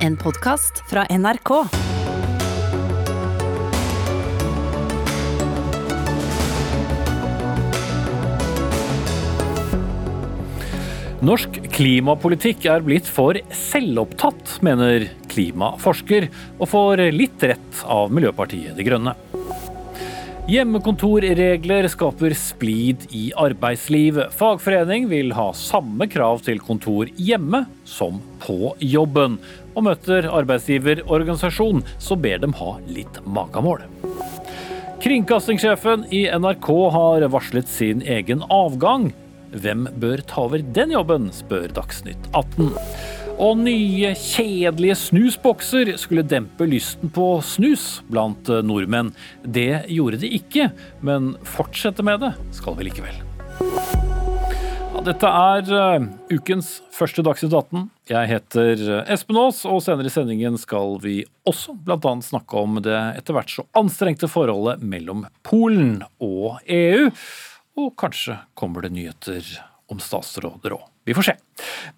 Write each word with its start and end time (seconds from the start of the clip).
En 0.00 0.16
podkast 0.16 0.78
fra 0.88 1.02
NRK. 1.12 1.50
Norsk 11.20 11.58
klimapolitikk 11.74 12.64
er 12.64 12.80
blitt 12.80 13.04
for 13.04 13.36
selvopptatt, 13.52 14.56
mener 14.64 15.04
klimaforsker, 15.28 16.30
og 16.56 16.72
får 16.72 17.04
litt 17.12 17.44
rett 17.52 17.84
av 17.84 18.08
Miljøpartiet 18.08 18.80
De 18.80 18.88
Grønne. 18.88 19.18
Hjemmekontorregler 20.50 21.86
skaper 21.92 22.32
splid 22.34 23.04
i 23.14 23.28
arbeidsliv. 23.38 24.16
Fagforening 24.34 25.04
vil 25.06 25.30
ha 25.36 25.52
samme 25.54 26.08
krav 26.10 26.40
til 26.42 26.58
kontor 26.64 27.06
hjemme 27.14 27.60
som 27.86 28.18
på 28.42 28.72
jobben. 28.82 29.36
Og 29.74 29.86
møter 29.86 30.28
arbeidsgiverorganisasjon, 30.30 31.84
så 31.98 32.18
ber 32.18 32.42
dem 32.42 32.56
ha 32.58 32.76
litt 32.90 33.20
magamål. 33.24 33.84
Kringkastingssjefen 35.00 36.04
i 36.12 36.26
NRK 36.28 36.68
har 36.92 37.24
varslet 37.32 37.68
sin 37.70 38.02
egen 38.04 38.44
avgang. 38.52 39.08
Hvem 39.50 39.86
bør 40.02 40.20
ta 40.28 40.44
over 40.44 40.62
den 40.76 40.92
jobben, 40.94 41.30
spør 41.34 41.72
Dagsnytt 41.74 42.28
18. 42.36 42.68
Og 43.40 43.56
nye, 43.62 44.12
kjedelige 44.12 44.98
snusbokser 45.00 45.94
skulle 46.00 46.26
dempe 46.28 46.68
lysten 46.68 47.08
på 47.14 47.32
snus 47.40 48.02
blant 48.12 48.52
nordmenn. 48.68 49.14
Det 49.40 49.86
gjorde 49.88 50.20
de 50.20 50.34
ikke, 50.36 50.68
men 51.00 51.32
fortsette 51.48 52.04
med 52.04 52.20
det 52.26 52.34
skal 52.60 52.76
vi 52.76 52.90
likevel. 52.90 54.28
Dette 55.00 55.28
er 55.32 55.68
uh, 55.72 56.02
ukens 56.28 56.66
første 56.92 57.22
Dagsnytt 57.24 57.54
18. 57.56 57.86
Jeg 58.10 58.28
heter 58.28 58.82
Espen 59.08 59.38
Aas, 59.40 59.62
og 59.64 59.80
senere 59.80 60.10
i 60.10 60.12
sendingen 60.12 60.58
skal 60.60 60.98
vi 61.00 61.22
også 61.48 61.72
bl.a. 61.86 62.12
snakke 62.26 62.60
om 62.60 62.76
det 62.84 62.98
etter 63.16 63.36
hvert 63.36 63.48
så 63.48 63.64
anstrengte 63.80 64.28
forholdet 64.28 64.84
mellom 64.84 65.24
Polen 65.46 66.02
og 66.20 66.60
EU. 66.68 67.08
Og 67.80 67.94
kanskje 68.00 68.36
kommer 68.52 68.84
det 68.84 68.92
nyheter 68.98 69.48
om 69.88 70.04
statsråder 70.04 70.76
òg. 70.76 70.84
Vi 71.10 71.14
får 71.14 71.26
se. 71.26 71.32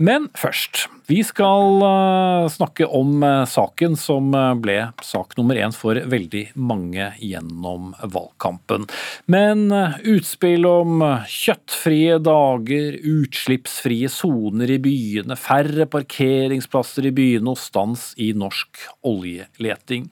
Men 0.00 0.30
først. 0.32 0.86
Vi 1.10 1.18
skal 1.26 1.82
uh, 1.84 2.48
snakke 2.48 2.86
om 2.88 3.18
uh, 3.20 3.42
saken 3.44 3.92
som 4.00 4.30
uh, 4.32 4.54
ble 4.56 4.78
sak 5.04 5.34
nummer 5.36 5.58
én 5.60 5.74
for 5.76 5.98
veldig 6.08 6.46
mange 6.56 7.10
gjennom 7.20 7.90
valgkampen. 8.00 8.86
Men 9.28 9.66
utspill 10.08 10.64
om 10.64 11.04
kjøttfrie 11.28 12.16
dager, 12.24 12.96
utslippsfrie 12.96 14.08
soner 14.08 14.72
i 14.72 14.80
byene, 14.80 15.36
færre 15.36 15.84
parkeringsplasser 15.92 17.10
i 17.10 17.12
byene 17.12 17.52
og 17.52 17.60
stans 17.60 18.12
i 18.16 18.30
norsk 18.32 18.80
oljeleting. 19.12 20.08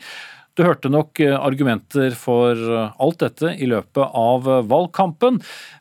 Du 0.61 0.67
hørte 0.67 0.91
nok 0.93 1.17
eh, 1.25 1.33
argumenter 1.33 2.13
for 2.21 2.53
eh, 2.53 2.97
alt 3.01 3.23
dette 3.23 3.55
i 3.57 3.65
løpet 3.71 4.13
av 4.13 4.45
eh, 4.45 4.59
valgkampen, 4.69 5.39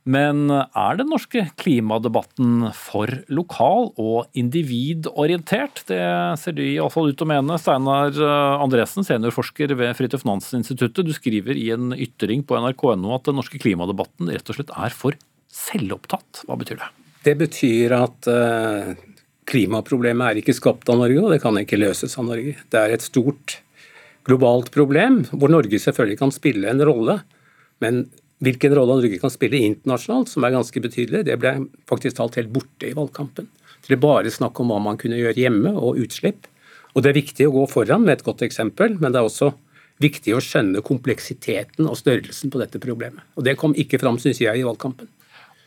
men 0.08 0.54
er 0.56 0.96
den 0.96 1.12
norske 1.12 1.42
klimadebatten 1.60 2.70
for 2.78 3.12
lokal 3.28 3.90
og 4.00 4.40
individorientert? 4.40 5.84
Det 5.92 6.00
ser 6.40 6.56
du 6.56 6.64
iallfall 6.64 7.12
ut 7.12 7.26
å 7.26 7.28
mene. 7.28 7.60
Steinar 7.60 8.16
Andresen, 8.64 9.04
seniorforsker 9.04 9.76
ved 9.76 10.00
Fridtjof 10.00 10.24
Nansen-instituttet, 10.30 11.04
du 11.04 11.12
skriver 11.18 11.60
i 11.60 11.74
en 11.76 11.92
ytring 11.92 12.48
på 12.48 12.64
nrk.no 12.64 13.12
at 13.20 13.28
den 13.28 13.42
norske 13.42 13.60
klimadebatten 13.60 14.32
rett 14.32 14.48
og 14.48 14.62
slett 14.62 14.76
er 14.80 14.96
for 14.96 15.20
selvopptatt. 15.52 16.46
Hva 16.48 16.56
betyr 16.64 16.80
det? 16.80 16.92
Det 17.28 17.36
betyr 17.44 18.00
at 18.00 18.36
klimaproblemet 19.50 20.30
er 20.30 20.40
ikke 20.40 20.56
skapt 20.56 20.88
av 20.88 21.04
Norge, 21.04 21.20
og 21.20 21.34
det 21.36 21.44
kan 21.44 21.60
ikke 21.60 21.84
løses 21.84 22.16
av 22.16 22.32
Norge. 22.32 22.56
Det 22.72 22.80
er 22.80 22.96
et 22.96 23.04
stort 23.04 23.60
globalt 24.30 24.72
problem, 24.74 25.24
hvor 25.34 25.52
Norge 25.52 25.82
selvfølgelig 25.82 26.20
kan 26.22 26.34
spille 26.34 26.70
en 26.72 26.84
rolle. 26.86 27.20
Men 27.84 28.06
hvilken 28.44 28.76
rolle 28.78 29.00
Norge 29.00 29.20
kan 29.22 29.34
spille 29.34 29.60
internasjonalt, 29.68 30.32
som 30.32 30.46
er 30.46 30.56
ganske 30.56 30.84
betydelig, 30.84 31.26
det 31.28 31.40
ble 31.42 31.56
faktisk 31.90 32.20
talt 32.20 32.38
helt 32.40 32.54
borte 32.54 32.88
i 32.88 32.96
valgkampen. 32.96 33.50
Det 33.86 33.96
er 33.96 34.04
bare 34.04 34.32
snakk 34.32 34.60
om 34.62 34.72
hva 34.72 34.80
man 34.84 35.00
kunne 35.00 35.20
gjøre 35.20 35.40
hjemme, 35.40 35.74
og 35.76 36.00
utslipp. 36.04 36.48
Og 36.96 37.04
Det 37.04 37.12
er 37.12 37.20
viktig 37.20 37.48
å 37.48 37.54
gå 37.54 37.66
foran 37.70 38.06
med 38.06 38.18
et 38.18 38.26
godt 38.26 38.42
eksempel, 38.46 38.96
men 39.00 39.14
det 39.14 39.22
er 39.22 39.28
også 39.28 39.52
viktig 40.02 40.34
å 40.36 40.42
skjønne 40.44 40.82
kompleksiteten 40.86 41.88
og 41.88 41.98
størrelsen 42.00 42.52
på 42.52 42.62
dette 42.62 42.80
problemet. 42.82 43.24
Og 43.36 43.44
Det 43.44 43.58
kom 43.60 43.76
ikke 43.76 44.00
fram, 44.00 44.18
syns 44.20 44.42
jeg, 44.42 44.58
i 44.58 44.66
valgkampen. 44.66 45.10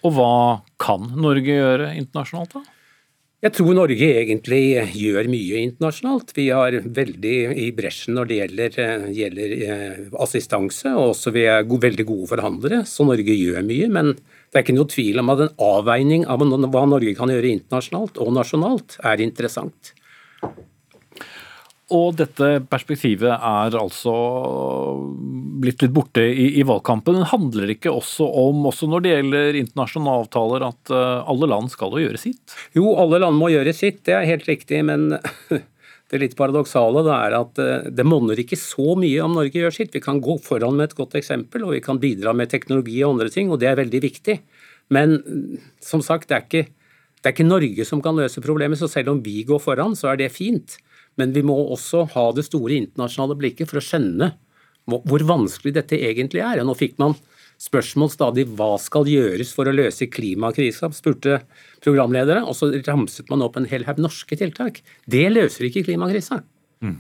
Og 0.02 0.16
hva 0.16 0.62
kan 0.82 1.12
Norge 1.14 1.52
gjøre 1.52 1.92
internasjonalt, 2.00 2.56
da? 2.56 2.81
Jeg 3.42 3.56
tror 3.56 3.74
Norge 3.74 4.06
egentlig 4.06 4.60
gjør 4.94 5.26
mye 5.26 5.62
internasjonalt. 5.66 6.28
Vi 6.36 6.44
har 6.54 6.76
veldig 6.94 7.32
i 7.58 7.64
bresjen 7.74 8.14
når 8.14 8.28
det 8.30 8.36
gjelder, 8.36 8.76
eh, 8.78 9.06
gjelder 9.16 9.54
eh, 9.66 9.96
assistanse, 10.22 10.92
og 10.94 11.08
også 11.16 11.32
vi 11.34 11.42
er 11.50 11.66
gode, 11.66 11.82
veldig 11.88 12.06
gode 12.06 12.28
forhandlere, 12.30 12.84
så 12.86 13.02
Norge 13.08 13.34
gjør 13.34 13.66
mye. 13.66 13.88
Men 13.90 14.12
det 14.14 14.60
er 14.60 14.62
ikke 14.62 14.76
noe 14.76 14.92
tvil 14.94 15.18
om 15.18 15.34
at 15.34 15.42
en 15.42 15.58
avveining 15.58 16.22
av 16.30 16.38
hva 16.38 16.84
Norge 16.86 17.16
kan 17.18 17.34
gjøre 17.34 17.50
internasjonalt 17.50 18.22
og 18.22 18.30
nasjonalt, 18.38 19.00
er 19.10 19.26
interessant. 19.26 19.90
Og 21.92 22.14
dette 22.16 22.46
perspektivet 22.70 23.32
er 23.32 23.74
altså 23.76 24.12
blitt 25.62 25.82
litt 25.84 25.92
borte 25.94 26.24
i, 26.24 26.46
i 26.60 26.64
valgkampen. 26.66 27.18
Det 27.20 27.32
handler 27.32 27.72
ikke 27.74 27.92
også 27.92 28.26
om, 28.44 28.64
også 28.70 28.88
når 28.90 29.04
det 29.04 29.12
gjelder 29.12 29.58
internasjonale 29.60 30.24
avtaler, 30.24 30.64
at 30.70 30.92
uh, 30.94 31.20
alle 31.28 31.50
land 31.50 31.68
skal 31.72 31.92
jo 31.92 32.04
gjøre 32.06 32.20
sitt? 32.20 32.56
Jo, 32.76 32.94
alle 33.02 33.20
land 33.22 33.36
må 33.38 33.50
gjøre 33.52 33.74
sitt, 33.76 34.00
det 34.08 34.16
er 34.16 34.28
helt 34.30 34.48
riktig. 34.48 34.80
Men 34.88 35.10
det 36.12 36.20
litt 36.22 36.36
paradoksale 36.38 37.04
det 37.04 37.16
er 37.18 37.36
at 37.42 37.60
uh, 37.60 37.90
det 37.92 38.06
monner 38.08 38.40
ikke 38.40 38.58
så 38.60 38.96
mye 38.98 39.26
om 39.26 39.36
Norge 39.36 39.60
gjør 39.60 39.76
sitt. 39.76 39.92
Vi 39.92 40.04
kan 40.04 40.22
gå 40.24 40.38
foran 40.44 40.78
med 40.78 40.90
et 40.90 40.98
godt 40.98 41.18
eksempel, 41.20 41.66
og 41.66 41.76
vi 41.76 41.82
kan 41.84 42.00
bidra 42.02 42.32
med 42.36 42.52
teknologi 42.52 43.02
og 43.02 43.18
andre 43.18 43.32
ting, 43.34 43.52
og 43.52 43.60
det 43.60 43.68
er 43.72 43.80
veldig 43.82 44.02
viktig. 44.06 44.38
Men 44.92 45.20
som 45.84 46.00
sagt, 46.04 46.30
det 46.30 46.38
er 46.38 46.48
ikke, 46.48 46.64
det 47.20 47.28
er 47.28 47.36
ikke 47.36 47.48
Norge 47.48 47.84
som 47.88 48.00
kan 48.04 48.16
løse 48.18 48.42
problemet, 48.44 48.80
så 48.80 48.88
selv 48.90 49.12
om 49.12 49.22
vi 49.24 49.42
går 49.48 49.60
foran, 49.62 49.94
så 49.98 50.10
er 50.12 50.24
det 50.24 50.32
fint. 50.34 50.80
Men 51.20 51.34
vi 51.34 51.42
må 51.44 51.56
også 51.74 52.06
ha 52.14 52.30
det 52.36 52.46
store 52.48 52.78
internasjonale 52.78 53.36
blikket 53.38 53.70
for 53.70 53.80
å 53.80 53.84
skjønne 53.84 54.32
hvor 54.90 55.22
vanskelig 55.26 55.76
dette 55.76 55.98
egentlig 56.00 56.42
er. 56.42 56.62
Nå 56.66 56.74
fikk 56.78 56.96
man 57.02 57.14
spørsmål 57.62 58.10
stadig 58.10 58.48
hva 58.58 58.74
skal 58.82 59.06
gjøres 59.06 59.52
for 59.54 59.68
å 59.68 59.74
løse 59.74 60.08
klimakrisa, 60.10 60.90
spurte 60.94 61.42
programledere, 61.84 62.42
og 62.42 62.56
så 62.58 62.72
ramset 62.88 63.30
man 63.30 63.44
opp 63.46 63.58
en 63.58 63.68
hel 63.70 63.86
haug 63.86 64.00
norske 64.02 64.38
tiltak. 64.38 64.80
Det 65.06 65.28
løser 65.30 65.68
ikke 65.68 65.84
klimakrisa. 65.86 66.40
Mm. 66.82 66.98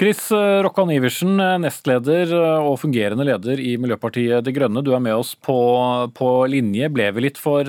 Chris 0.00 0.20
Rokkan 0.64 0.92
Iversen, 0.92 1.34
nestleder 1.60 2.32
og 2.36 2.78
fungerende 2.80 3.24
leder 3.28 3.60
i 3.60 3.74
Miljøpartiet 3.80 4.44
De 4.44 4.52
Grønne. 4.56 4.84
Du 4.84 4.94
er 4.96 5.02
med 5.04 5.16
oss 5.16 5.34
på, 5.36 5.56
på 6.16 6.28
linje. 6.48 6.88
Ble 6.92 7.10
vi 7.16 7.26
litt 7.26 7.40
for 7.40 7.68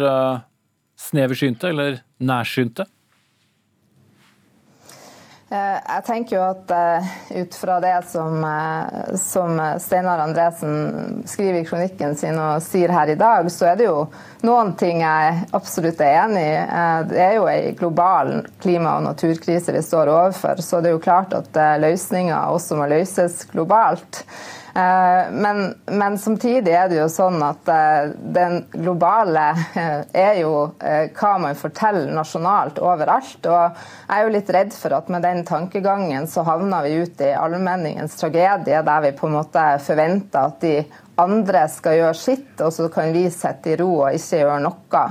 sneversynte, 1.01 1.71
eller 1.71 2.00
nærsynte? 2.23 2.88
Eh, 5.51 5.79
jeg 5.84 6.03
tenker 6.07 6.38
jo 6.38 6.41
at 6.45 6.69
uh, 6.72 7.07
ut 7.41 7.56
fra 7.59 7.73
det 7.84 7.95
som, 8.07 8.38
uh, 8.39 9.16
som 9.19 9.57
Steinar 9.84 10.22
Andresen 10.23 11.25
skriver 11.28 11.59
i 11.59 11.66
kronikken 11.67 12.16
sin 12.16 12.39
og 12.39 12.63
sier 12.63 12.94
her 12.95 13.12
i 13.12 13.17
dag, 13.19 13.50
så 13.51 13.67
er 13.73 13.81
det 13.81 13.89
jo 13.89 14.06
noen 14.47 14.72
ting 14.79 15.03
jeg 15.03 15.41
absolutt 15.51 16.00
er 16.00 16.22
enig 16.22 16.45
i. 16.53 16.56
Det 17.12 17.19
er 17.19 17.35
jo 17.35 17.50
en 17.51 17.75
global 17.81 18.31
klima- 18.63 18.95
og 19.01 19.09
naturkrise 19.09 19.75
vi 19.75 19.84
står 19.84 20.13
overfor, 20.13 20.63
så 20.63 20.79
det 20.79 20.94
er 20.94 20.95
jo 20.95 21.03
klart 21.03 21.35
at 21.35 21.62
løsninger 21.83 22.56
også 22.56 22.79
må 22.79 22.88
løses 22.88 23.44
globalt. 23.51 24.23
Eh, 24.75 25.31
men, 25.31 25.75
men, 25.85 26.17
samtidig 26.17 26.71
er 26.71 26.87
det 26.89 27.01
jo 27.01 27.07
sånn 27.11 27.41
at 27.43 27.67
eh, 27.71 28.13
den 28.35 28.61
globale 28.71 29.49
eh, 29.75 30.05
er 30.15 30.39
jo 30.39 30.53
hva 30.79 31.31
man 31.43 31.59
forteller 31.59 32.11
nasjonalt 32.15 32.79
overalt. 32.79 33.43
Og 33.51 33.81
jeg 34.07 34.15
er 34.15 34.23
jo 34.23 34.33
litt 34.37 34.51
redd 34.55 34.75
for 34.75 34.95
at 34.95 35.11
med 35.11 35.25
den 35.27 35.43
tankegangen 35.47 36.27
så 36.31 36.45
havner 36.47 36.88
vi 36.88 37.01
ut 37.03 37.23
i 37.23 37.33
allmenningens 37.35 38.15
tragedie, 38.21 38.83
der 38.88 39.07
vi 39.07 39.15
på 39.18 39.27
en 39.27 39.39
måte 39.41 39.65
forventer 39.83 40.51
at 40.53 40.62
de 40.63 40.75
andre 41.21 41.67
skal 41.69 42.00
gjøre 42.00 42.17
sitt, 42.17 42.53
og 42.63 42.71
så 42.74 42.88
kan 42.94 43.12
vi 43.13 43.27
sitte 43.33 43.74
i 43.74 43.79
ro 43.79 43.89
og 44.06 44.15
ikke 44.15 44.41
gjøre 44.41 44.62
noe. 44.63 45.03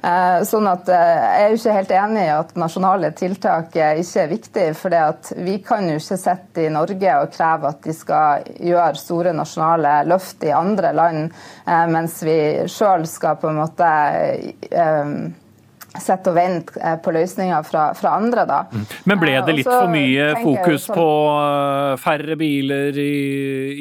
Eh, 0.00 0.42
sånn 0.48 0.64
at 0.70 0.88
eh, 0.88 1.08
Jeg 1.20 1.40
er 1.40 1.50
jo 1.52 1.58
ikke 1.58 1.74
helt 1.76 1.90
enig 1.92 2.22
i 2.24 2.32
at 2.32 2.54
nasjonale 2.60 3.10
tiltak 3.16 3.74
ikke 3.76 4.22
er 4.22 4.30
viktig. 4.30 4.68
For 4.78 4.96
vi 5.44 5.58
kan 5.64 5.90
jo 5.90 5.98
ikke 6.00 6.20
sitte 6.20 6.64
i 6.64 6.72
Norge 6.72 7.18
og 7.20 7.34
kreve 7.34 7.74
at 7.74 7.84
de 7.84 7.96
skal 7.96 8.48
gjøre 8.56 9.00
store 9.00 9.34
nasjonale 9.36 10.00
løft 10.08 10.46
i 10.48 10.54
andre 10.56 10.94
land, 10.96 11.36
eh, 11.66 11.84
mens 11.92 12.20
vi 12.24 12.38
sjøl 12.70 13.04
skal 13.08 13.38
på 13.40 13.52
en 13.52 13.60
måte 13.60 13.92
sitte 15.90 16.30
og 16.30 16.36
vente 16.36 16.90
på 17.02 17.12
løsninger 17.12 17.64
fra, 17.66 17.88
fra, 17.98 18.12
andre. 18.20 18.44
da. 18.46 18.60
Mm. 18.70 18.84
Men 19.10 19.20
ble 19.20 19.32
det 19.42 19.56
litt 19.58 19.68
for 19.68 19.90
mye 19.90 20.28
fokus 20.38 20.86
sånn, 20.86 21.00
på 21.00 21.96
færre 22.00 22.36
biler 22.38 22.94
i, 22.94 23.14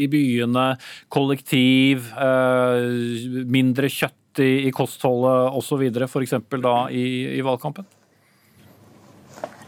i 0.04 0.08
byene, 0.10 0.72
kollektiv, 1.14 2.10
mindre 2.18 3.94
kjøtt 3.94 4.19
i, 4.38 4.68
i 4.68 4.72
kostholdet 4.72 5.56
osv., 5.58 5.88
f.eks. 6.06 6.36
da 6.62 6.76
i, 6.92 7.06
i 7.38 7.42
valgkampen? 7.42 7.88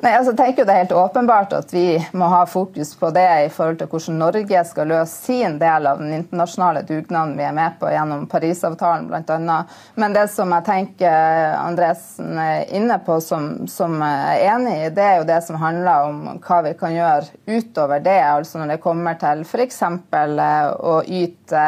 Nei, 0.01 0.15
altså, 0.17 0.31
jeg 0.31 0.37
tenker 0.39 0.65
Det 0.65 0.73
er 0.73 0.79
helt 0.81 0.93
åpenbart 0.97 1.51
at 1.53 1.73
vi 1.73 1.85
må 2.17 2.25
ha 2.31 2.41
fokus 2.49 2.95
på 2.97 3.11
det 3.13 3.27
i 3.45 3.49
forhold 3.53 3.77
til 3.77 3.89
hvordan 3.91 4.15
Norge 4.17 4.63
skal 4.65 4.89
løse 4.89 5.27
sin 5.27 5.59
del 5.61 5.85
av 5.85 6.01
den 6.01 6.15
internasjonale 6.15 6.81
dugnaden 6.87 7.35
vi 7.37 7.45
er 7.45 7.53
med 7.53 7.75
på 7.77 7.89
gjennom 7.91 8.23
Parisavtalen 8.31 9.05
bl.a. 9.11 9.57
Men 10.01 10.15
det 10.15 10.23
som 10.33 10.49
jeg 10.55 10.65
tenker 10.65 11.53
Andresen 11.59 12.39
er 12.41 12.73
inne 12.73 12.97
på 13.05 13.19
som, 13.21 13.67
som 13.69 13.99
er 14.01 14.41
enig 14.47 14.73
i, 14.87 14.89
det 14.95 15.05
er 15.05 15.19
jo 15.19 15.27
det 15.29 15.37
som 15.45 15.59
handler 15.61 16.09
om 16.09 16.41
hva 16.41 16.59
vi 16.65 16.73
kan 16.79 16.95
gjøre 16.95 17.59
utover 17.59 18.01
det. 18.01 18.17
altså 18.25 18.57
Når 18.57 18.73
det 18.73 18.79
kommer 18.81 19.21
til 19.21 19.45
f.eks. 19.45 19.81
Eh, 19.85 20.71
å 20.81 20.95
yte 21.05 21.65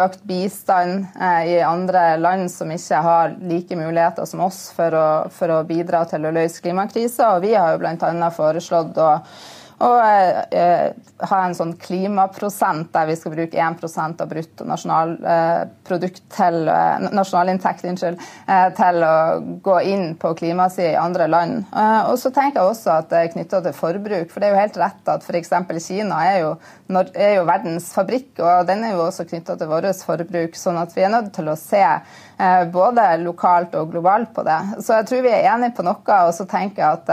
økt 0.00 0.24
bistand 0.24 1.04
eh, 1.20 1.52
i 1.52 1.60
andre 1.60 2.06
land 2.22 2.48
som 2.52 2.72
ikke 2.72 3.04
har 3.04 3.36
like 3.44 3.76
muligheter 3.76 4.24
som 4.24 4.46
oss 4.48 4.70
for 4.76 4.96
å, 4.96 5.06
for 5.28 5.52
å 5.52 5.62
bidra 5.68 6.06
til 6.08 6.24
å 6.24 6.32
løse 6.34 6.64
klimakrisa. 6.64 7.34
Og 7.36 7.44
vi 7.44 7.52
har 7.54 7.65
har 7.66 7.76
jo 7.76 7.84
bl.a. 7.84 8.32
foreslått 8.34 8.98
å 9.02 9.12
og 9.76 9.98
eh, 10.56 10.94
ha 11.28 11.38
en 11.44 11.54
sånn 11.56 11.74
klimaprosent 11.76 12.88
der 12.94 13.10
vi 13.10 13.16
skal 13.18 13.34
bruke 13.34 13.60
1% 13.60 14.22
av 14.24 14.30
brutto 14.30 14.64
nasjonalprodukt 14.64 16.22
eh, 16.22 16.30
til 16.32 16.70
eh, 16.72 18.14
eh, 18.56 18.68
til 18.78 19.04
å 19.04 19.16
gå 19.66 19.76
inn 19.84 20.06
på 20.16 20.32
klimasida 20.38 20.94
i 20.94 21.00
andre 21.00 21.26
land. 21.28 21.66
Eh, 21.76 22.08
og 22.08 22.16
så 22.22 22.32
tenker 22.32 22.62
jeg 22.62 22.72
også 22.72 22.94
at 22.94 23.10
det 23.12 23.20
er 23.20 23.32
knytta 23.34 23.60
til 23.66 23.76
forbruk. 23.76 24.32
For 24.32 24.40
det 24.40 24.48
er 24.48 24.56
jo 24.56 24.62
helt 24.62 24.80
rett 24.80 25.12
at 25.12 25.28
f.eks. 25.28 25.52
Kina 25.84 26.22
er 26.24 26.38
jo, 26.46 26.54
er 27.12 27.36
jo, 27.36 27.44
verdens 27.48 27.90
fabrikk, 27.92 28.32
og 28.40 28.64
den 28.70 28.84
er 28.86 28.96
jo 28.96 29.04
også 29.10 29.28
knytta 29.28 29.58
til 29.60 29.68
vårt 29.74 30.06
forbruk. 30.08 30.56
Sånn 30.56 30.80
at 30.80 30.96
vi 30.96 31.04
er 31.04 31.12
nødt 31.12 31.34
til 31.36 31.52
å 31.52 31.58
se 31.60 31.84
både 32.72 33.04
lokalt 33.22 33.74
og 33.78 33.90
globalt 33.94 34.32
på 34.36 34.42
det. 34.46 34.58
Så 34.84 34.98
jeg 34.98 35.08
tror 35.08 35.22
vi 35.24 35.32
er 35.32 35.48
enige 35.54 35.76
på 35.78 35.84
noe, 35.86 36.18
og 36.26 36.32
så 36.36 36.44
tenker 36.50 36.82
jeg 36.82 37.00
at 37.00 37.12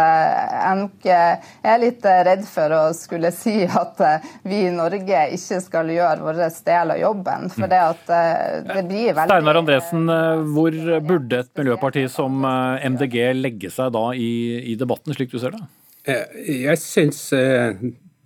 jeg 1.04 1.74
er 1.74 1.82
litt 1.82 2.04
redd 2.04 2.44
for 2.48 2.76
å 2.76 2.82
skulle 2.98 3.32
si 3.44 3.56
at 3.66 4.04
eh, 4.04 4.30
vi 4.48 4.64
i 4.68 4.74
Norge 4.74 5.24
ikke 5.38 5.62
skal 5.64 5.92
gjøre 5.94 6.26
vår 6.26 6.42
del 6.68 6.96
av 6.96 7.02
jobben. 7.02 7.50
For 7.54 7.72
det, 7.72 7.82
at 7.94 8.14
eh, 8.14 8.60
det 8.70 8.86
blir 8.90 9.16
veldig 9.16 9.32
Steinar 9.32 9.62
Andresen, 9.64 10.06
eh, 10.10 10.46
hvor 10.56 10.78
burde 11.08 11.44
et 11.44 11.52
miljøparti 11.60 12.06
som 12.12 12.44
MDG 12.44 13.20
legge 13.38 13.74
seg 13.74 13.94
da 13.96 14.10
i, 14.16 14.34
i 14.74 14.78
debatten, 14.80 15.16
slik 15.16 15.34
du 15.34 15.40
ser 15.42 15.56
det? 15.56 15.66
Jeg 16.04 16.76
syns 16.82 17.30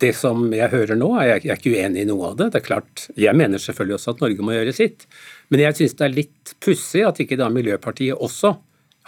det 0.02 0.10
som 0.18 0.48
jeg 0.54 0.70
hører 0.72 0.98
nå, 0.98 1.12
er 1.18 1.28
jeg, 1.28 1.44
jeg 1.46 1.52
er 1.52 1.60
ikke 1.60 1.74
uenig 1.74 2.02
i 2.02 2.08
noe 2.08 2.30
av 2.30 2.38
det. 2.38 2.48
Det 2.54 2.60
er 2.60 2.66
klart, 2.66 3.04
Jeg 3.18 3.38
mener 3.38 3.62
selvfølgelig 3.62 3.98
også 3.98 4.14
at 4.14 4.22
Norge 4.24 4.46
må 4.46 4.54
gjøre 4.54 4.74
sitt. 4.74 5.06
Men 5.48 5.64
jeg 5.64 5.78
syns 5.78 5.96
det 5.98 6.06
er 6.06 6.16
litt 6.16 6.54
pussig 6.64 7.04
at 7.08 7.20
ikke 7.22 7.38
da 7.40 7.48
Miljøpartiet 7.52 8.18
også 8.18 8.54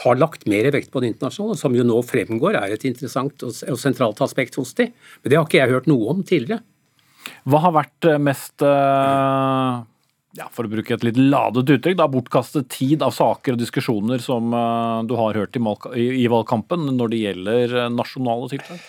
har 0.00 0.16
lagt 0.16 0.46
mer 0.48 0.70
vekt 0.72 0.90
på 0.92 1.02
det 1.02 1.12
internasjonale, 1.12 1.58
som 1.60 1.75
jo 1.76 1.84
nå 1.84 1.98
fremgår 2.06 2.56
er 2.56 2.75
et 2.75 2.87
interessant 2.88 3.44
og 3.44 3.78
sentralt 3.81 4.20
aspekt 4.25 4.56
hos 4.60 4.72
de. 4.78 4.88
Men 5.20 5.32
det 5.32 5.38
har 5.38 5.48
ikke 5.48 5.60
jeg 5.60 5.75
hørt 5.75 5.90
noe 5.90 6.14
om 6.14 6.22
tidligere. 6.25 6.62
Hva 7.48 7.60
har 7.66 7.75
vært 7.76 8.08
eh, 8.08 8.20
mest 8.22 8.64
eh, 8.64 9.75
ja, 10.38 10.46
for 10.54 10.64
å 10.64 10.72
bruke 10.72 10.96
et 10.96 11.04
litt 11.04 11.19
ladet 11.20 11.66
uttrykk, 11.66 11.98
da, 12.00 12.08
bortkastet 12.08 12.70
tid 12.72 13.04
av 13.04 13.12
saker 13.16 13.56
og 13.56 13.60
diskusjoner 13.60 14.22
som 14.25 14.54
eh, 14.56 15.02
du 15.10 15.14
har 15.20 15.36
hørt 15.36 15.60
i, 15.60 15.64
i 16.22 16.31
valgkampen 16.32 16.88
når 16.96 17.12
det 17.12 17.20
gjelder 17.26 17.76
nasjonale 17.93 18.50
tiltak? 18.54 18.88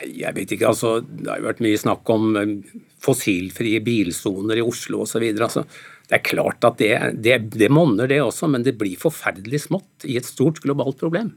Jeg 0.00 0.32
vet 0.32 0.52
ikke, 0.56 0.70
altså. 0.70 0.94
Det 1.04 1.28
har 1.28 1.42
jo 1.42 1.50
vært 1.50 1.62
mye 1.62 1.78
snakk 1.78 2.10
om 2.10 2.30
fossilfrie 3.04 3.82
bilsoner 3.84 4.56
i 4.56 4.64
Oslo 4.64 5.02
osv. 5.04 5.26
Altså, 5.36 5.66
det 6.10 6.18
er 6.18 6.26
klart 6.26 6.66
at 6.66 6.80
det, 6.80 6.90
det, 7.22 7.36
det 7.54 7.70
monner, 7.70 8.10
det 8.10 8.18
også, 8.24 8.48
men 8.50 8.64
det 8.66 8.74
blir 8.80 8.98
forferdelig 8.98 9.62
smått 9.68 10.08
i 10.10 10.16
et 10.18 10.26
stort 10.26 10.58
globalt 10.64 10.98
problem. 10.98 11.36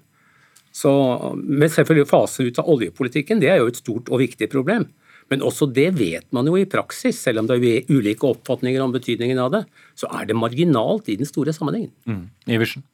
Så, 0.73 0.89
men 1.37 1.69
selvfølgelig 1.69 2.09
fase 2.09 2.47
ut 2.47 2.57
av 2.57 2.71
oljepolitikken, 2.73 3.43
det 3.43 3.51
er 3.53 3.61
jo 3.61 3.69
et 3.69 3.77
stort 3.77 4.09
og 4.09 4.23
viktig 4.23 4.49
problem. 4.49 4.87
Men 5.29 5.45
også 5.45 5.67
det 5.69 5.91
vet 5.99 6.25
man 6.35 6.49
jo 6.49 6.57
i 6.57 6.65
praksis, 6.69 7.21
selv 7.21 7.43
om 7.43 7.49
det 7.49 7.59
er 7.61 7.93
ulike 7.93 8.25
oppfatninger 8.27 8.81
om 8.81 8.95
betydningen 8.95 9.39
av 9.45 9.53
det. 9.53 9.61
Så 9.97 10.09
er 10.09 10.25
det 10.29 10.37
marginalt 10.37 11.13
i 11.13 11.19
den 11.21 11.29
store 11.29 11.53
sammenhengen. 11.55 11.93
Mm. 12.09 12.25
Iversen. 12.57 12.85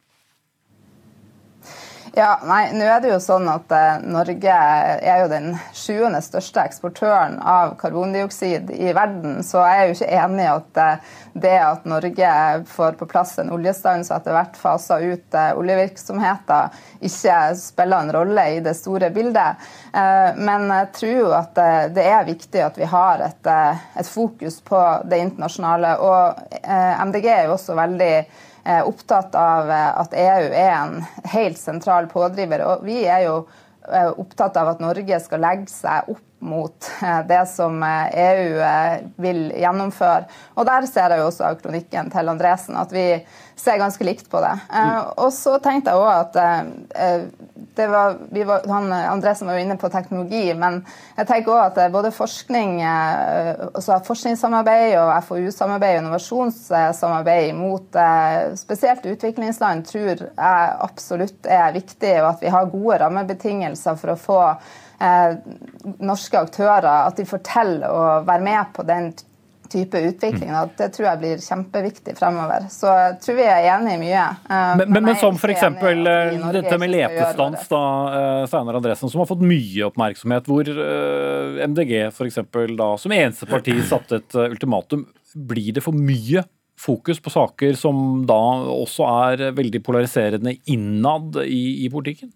Ja, 2.16 2.40
nei, 2.42 2.72
nå 2.74 2.86
er 2.90 3.04
det 3.04 3.12
jo 3.12 3.20
sånn 3.22 3.46
at 3.52 3.70
eh, 3.76 4.00
Norge 4.10 4.54
er 4.54 5.20
jo 5.22 5.28
den 5.30 5.52
sjuende 5.78 6.22
største 6.26 6.64
eksportøren 6.66 7.38
av 7.38 7.76
karbondioksid 7.78 8.72
i 8.74 8.94
verden. 8.98 9.44
Så 9.46 9.62
jeg 9.62 9.78
er 9.78 9.86
jo 9.90 9.98
ikke 9.98 10.18
enig 10.24 10.46
i 10.46 10.50
at 10.50 10.82
eh, 10.82 11.12
det 11.46 11.54
at 11.62 11.86
Norge 11.90 12.32
får 12.72 12.98
på 12.98 13.10
plass 13.14 13.36
en 13.44 13.54
oljestans 13.54 14.10
og 14.10 14.18
etter 14.18 14.36
hvert 14.36 14.58
faser 14.58 15.06
ut 15.12 15.38
eh, 15.38 15.52
oljevirksomheter, 15.62 16.82
ikke 17.12 17.38
spiller 17.62 18.08
en 18.08 18.14
rolle 18.18 18.48
i 18.56 18.60
det 18.66 18.74
store 18.80 19.12
bildet. 19.14 19.70
Eh, 19.94 20.42
men 20.42 20.68
jeg 20.74 20.92
tror 20.98 21.16
jo 21.16 21.32
at 21.38 21.62
eh, 21.62 21.88
det 21.94 22.10
er 22.10 22.30
viktig 22.34 22.66
at 22.72 22.82
vi 22.82 22.90
har 22.90 23.26
et, 23.30 23.54
eh, 23.54 23.88
et 24.02 24.10
fokus 24.10 24.62
på 24.66 24.84
det 25.06 25.22
internasjonale. 25.28 25.98
Og 26.02 26.62
eh, 26.64 27.04
MDG 27.06 27.34
er 27.36 27.44
jo 27.52 27.60
også 27.60 27.78
veldig 27.78 28.14
Eh, 28.24 28.48
opptatt 28.66 29.36
av 29.36 29.70
eh, 29.72 29.90
at 30.02 30.14
EU 30.14 30.48
er 30.52 30.72
en 30.76 31.00
helt 31.34 31.60
sentral 31.60 32.10
pådriver. 32.12 32.64
Og 32.66 32.88
vi 32.88 33.02
er 33.06 33.26
jo 33.28 33.36
eh, 33.88 34.10
opptatt 34.10 34.58
av 34.60 34.74
at 34.74 34.84
Norge 34.84 35.22
skal 35.24 35.44
legge 35.46 35.72
seg 35.72 36.12
opp 36.14 36.26
mot 36.40 36.90
det 37.28 37.42
som 37.52 37.84
EU 37.84 38.62
vil 39.20 39.42
gjennomføre. 39.60 40.28
Og 40.56 40.68
der 40.70 40.88
ser 40.88 41.12
jeg 41.14 41.22
jo 41.22 41.30
også 41.30 41.50
av 41.50 41.60
kronikken 41.60 42.12
til 42.14 42.32
Andresen 42.32 42.80
at 42.80 42.94
vi 42.96 43.06
ser 43.60 43.82
ganske 43.82 44.08
likt 44.08 44.30
på 44.32 44.40
det. 44.40 44.54
Og 45.20 45.34
så 45.36 45.58
tenkte 45.64 45.92
jeg 45.92 46.00
òg 46.00 46.12
at 46.14 47.34
det 47.80 47.88
var, 47.88 48.18
var, 48.46 48.68
han, 48.68 48.92
Andresen 48.92 49.48
var 49.48 49.56
jo 49.56 49.62
inne 49.64 49.78
på 49.78 49.90
teknologi, 49.90 50.54
men 50.56 50.82
jeg 51.16 51.28
tenker 51.30 51.54
også 51.54 51.86
at 51.86 51.94
både 51.94 52.12
forskning, 52.12 52.82
eh, 52.84 53.52
altså 53.70 54.00
forskningssamarbeid 54.08 54.98
og 55.00 55.14
FoU-samarbeid 55.28 55.96
og 55.96 56.04
innovasjonssamarbeid 56.04 57.54
mot 57.56 57.96
eh, 57.96 58.52
spesielt 58.60 59.08
utviklingsland 59.08 59.88
tror 59.88 60.26
jeg 60.28 60.76
absolutt 60.90 61.48
er 61.48 61.72
viktig, 61.78 62.14
og 62.20 62.34
at 62.34 62.44
vi 62.44 62.54
har 62.58 62.72
gode 62.74 63.00
rammebetingelser 63.06 64.00
for 64.02 64.16
å 64.16 64.20
få 64.20 64.42
eh, 64.50 64.78
norske 65.00 66.40
aktører, 66.40 67.08
at 67.08 67.16
de 67.16 67.24
får 67.28 67.40
til 67.48 67.78
å 67.88 68.00
være 68.28 68.44
med 68.44 68.72
på 68.76 68.84
den 68.88 69.14
type 69.70 70.00
utvikling. 70.00 70.50
Da. 70.52 70.64
Det 70.78 70.90
tror 70.96 71.08
jeg 71.08 71.22
blir 71.22 71.42
kjempeviktig 71.44 72.16
fremover. 72.18 72.68
Så 72.74 72.90
jeg 72.90 73.18
tror 73.24 73.38
vi 73.40 73.48
er 73.48 73.68
enige 73.76 73.98
i 73.98 74.02
mye. 74.02 74.26
Eh, 74.50 74.68
men, 74.82 74.94
men, 74.96 75.08
men 75.10 75.20
som 75.22 75.38
f.eks. 75.38 75.64
Eh, 75.64 76.52
dette 76.56 76.80
med 76.82 76.94
letestans, 76.94 77.68
da, 77.72 77.84
eh, 78.20 78.44
Steinar 78.50 78.80
Andresen, 78.82 79.12
som 79.12 79.24
har 79.24 79.30
fått 79.30 79.46
mye 79.46 79.90
oppmerksomhet, 79.90 80.50
hvor 80.50 80.70
MDG 81.70 81.96
f.eks. 82.10 82.42
da 82.80 82.92
som 83.02 83.16
eneste 83.16 83.50
parti 83.50 83.78
satte 83.88 84.24
et 84.24 84.40
ultimatum. 84.50 85.06
Blir 85.50 85.76
det 85.78 85.86
for 85.86 85.96
mye 85.96 86.44
fokus 86.80 87.20
på 87.20 87.32
saker 87.34 87.76
som 87.76 88.24
da 88.28 88.40
også 88.72 89.08
er 89.30 89.50
veldig 89.56 89.82
polariserende 89.84 90.56
innad 90.72 91.42
i, 91.44 91.86
i 91.86 91.90
politikken? 91.92 92.32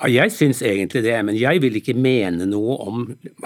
Ja, 0.00 0.08
jeg 0.08 0.32
syns 0.32 0.62
egentlig 0.64 1.02
det, 1.04 1.12
men 1.28 1.36
jeg 1.36 1.60
vil 1.60 1.74
ikke 1.76 1.92
mene 1.92 2.46
noe 2.48 2.76
om, 2.80 3.02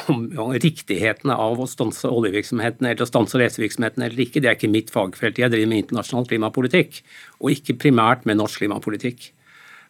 om, 0.07 0.21
om 0.39 0.53
riktigheten 0.55 1.33
av 1.35 1.59
å 1.59 1.67
stanse 1.67 2.07
oljevirksomheten 2.07 2.87
eller 2.87 3.03
å 3.03 3.09
stanse 3.11 3.41
lesevirksomheten 3.41 4.05
eller 4.07 4.23
ikke. 4.23 4.39
Det 4.39 4.53
er 4.53 4.59
ikke 4.59 4.71
mitt 4.71 4.93
fagfelt. 4.95 5.41
Jeg 5.43 5.51
driver 5.51 5.73
med 5.73 5.83
internasjonal 5.83 6.29
klimapolitikk, 6.31 7.01
og 7.43 7.57
ikke 7.57 7.79
primært 7.83 8.23
med 8.31 8.39
norsk 8.39 8.63
klimapolitikk. 8.63 9.33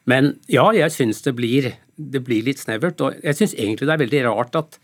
Men 0.09 0.38
ja, 0.49 0.64
jeg 0.76 0.92
syns 0.94 1.21
det, 1.26 1.37
det, 1.37 2.25
blir 2.25 2.49
litt 2.49 2.64
snevert. 2.64 3.00
Og 3.04 3.21
jeg 3.21 3.37
syns 3.37 3.56
egentlig 3.59 3.90
det 3.90 3.97
er 3.99 4.04
veldig 4.06 4.25
rart 4.30 4.61
at 4.61 4.80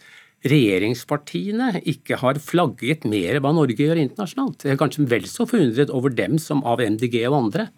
regjeringspartiene 0.50 1.80
ikke 1.88 2.20
har 2.20 2.40
flagget 2.44 3.08
mer 3.08 3.40
hva 3.40 3.56
Norge 3.56 3.80
gjør 3.80 4.00
internasjonalt. 4.04 4.68
Jeg 4.68 4.76
er 4.76 4.80
kanskje 4.80 5.08
vel 5.08 5.24
så 5.28 5.48
forundret 5.48 5.92
over 5.96 6.12
dem 6.12 6.36
som 6.40 6.60
av 6.68 6.84
MDG 6.84 7.22
og 7.28 7.40
andre. 7.40 7.70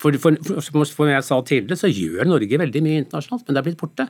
For, 0.00 0.16
for, 0.22 0.40
for, 0.40 0.88
som 0.88 1.12
jeg 1.12 1.26
sa 1.26 1.38
tidligere, 1.44 1.78
så 1.78 1.92
gjør 1.92 2.28
Norge 2.28 2.60
veldig 2.62 2.82
mye 2.86 3.04
internasjonalt, 3.04 3.46
men 3.46 3.56
det 3.56 3.60
er 3.60 3.68
blitt 3.68 3.80
borte. 3.80 4.08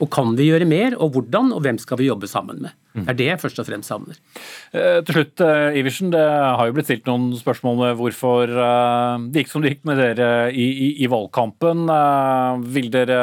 Og 0.00 0.08
kan 0.12 0.30
vi 0.36 0.46
gjøre 0.48 0.64
mer, 0.68 0.94
og 0.96 1.12
hvordan, 1.12 1.50
og 1.52 1.60
hvem 1.64 1.76
skal 1.80 1.98
vi 2.00 2.06
jobbe 2.08 2.28
sammen 2.30 2.62
med? 2.64 2.76
Det 2.94 3.12
er 3.12 3.18
det 3.18 3.26
jeg 3.26 3.40
først 3.42 3.60
og 3.60 3.66
fremst 3.68 3.90
savner. 3.92 4.16
Eh, 4.72 5.00
til 5.04 5.18
slutt, 5.18 5.42
eh, 5.44 5.76
Iversen, 5.78 6.10
det 6.10 6.22
har 6.24 6.66
jo 6.66 6.74
blitt 6.74 6.88
stilt 6.88 7.06
noen 7.06 7.28
spørsmål 7.36 7.76
med 7.82 7.98
hvorfor 8.00 8.48
eh, 8.48 9.26
det 9.30 9.44
gikk 9.44 9.52
som 9.52 9.62
det 9.62 9.74
gikk 9.74 9.84
med 9.90 10.00
dere 10.00 10.30
i, 10.50 10.66
i, 10.86 10.88
i 11.04 11.10
valgkampen. 11.12 11.84
Eh, 11.92 12.64
vil 12.76 12.88
dere 12.92 13.20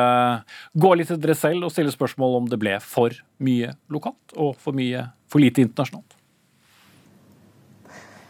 gå 0.78 0.94
litt 0.96 1.10
til 1.12 1.20
dere 1.24 1.38
selv 1.38 1.68
og 1.68 1.74
stille 1.74 1.94
spørsmål 1.94 2.44
om 2.44 2.52
det 2.52 2.62
ble 2.62 2.78
for 2.84 3.18
mye 3.44 3.74
lokalt 3.94 4.38
og 4.38 4.54
for 4.62 4.78
mye 4.78 5.10
for 5.28 5.44
lite 5.44 5.66
internasjonalt? 5.66 6.17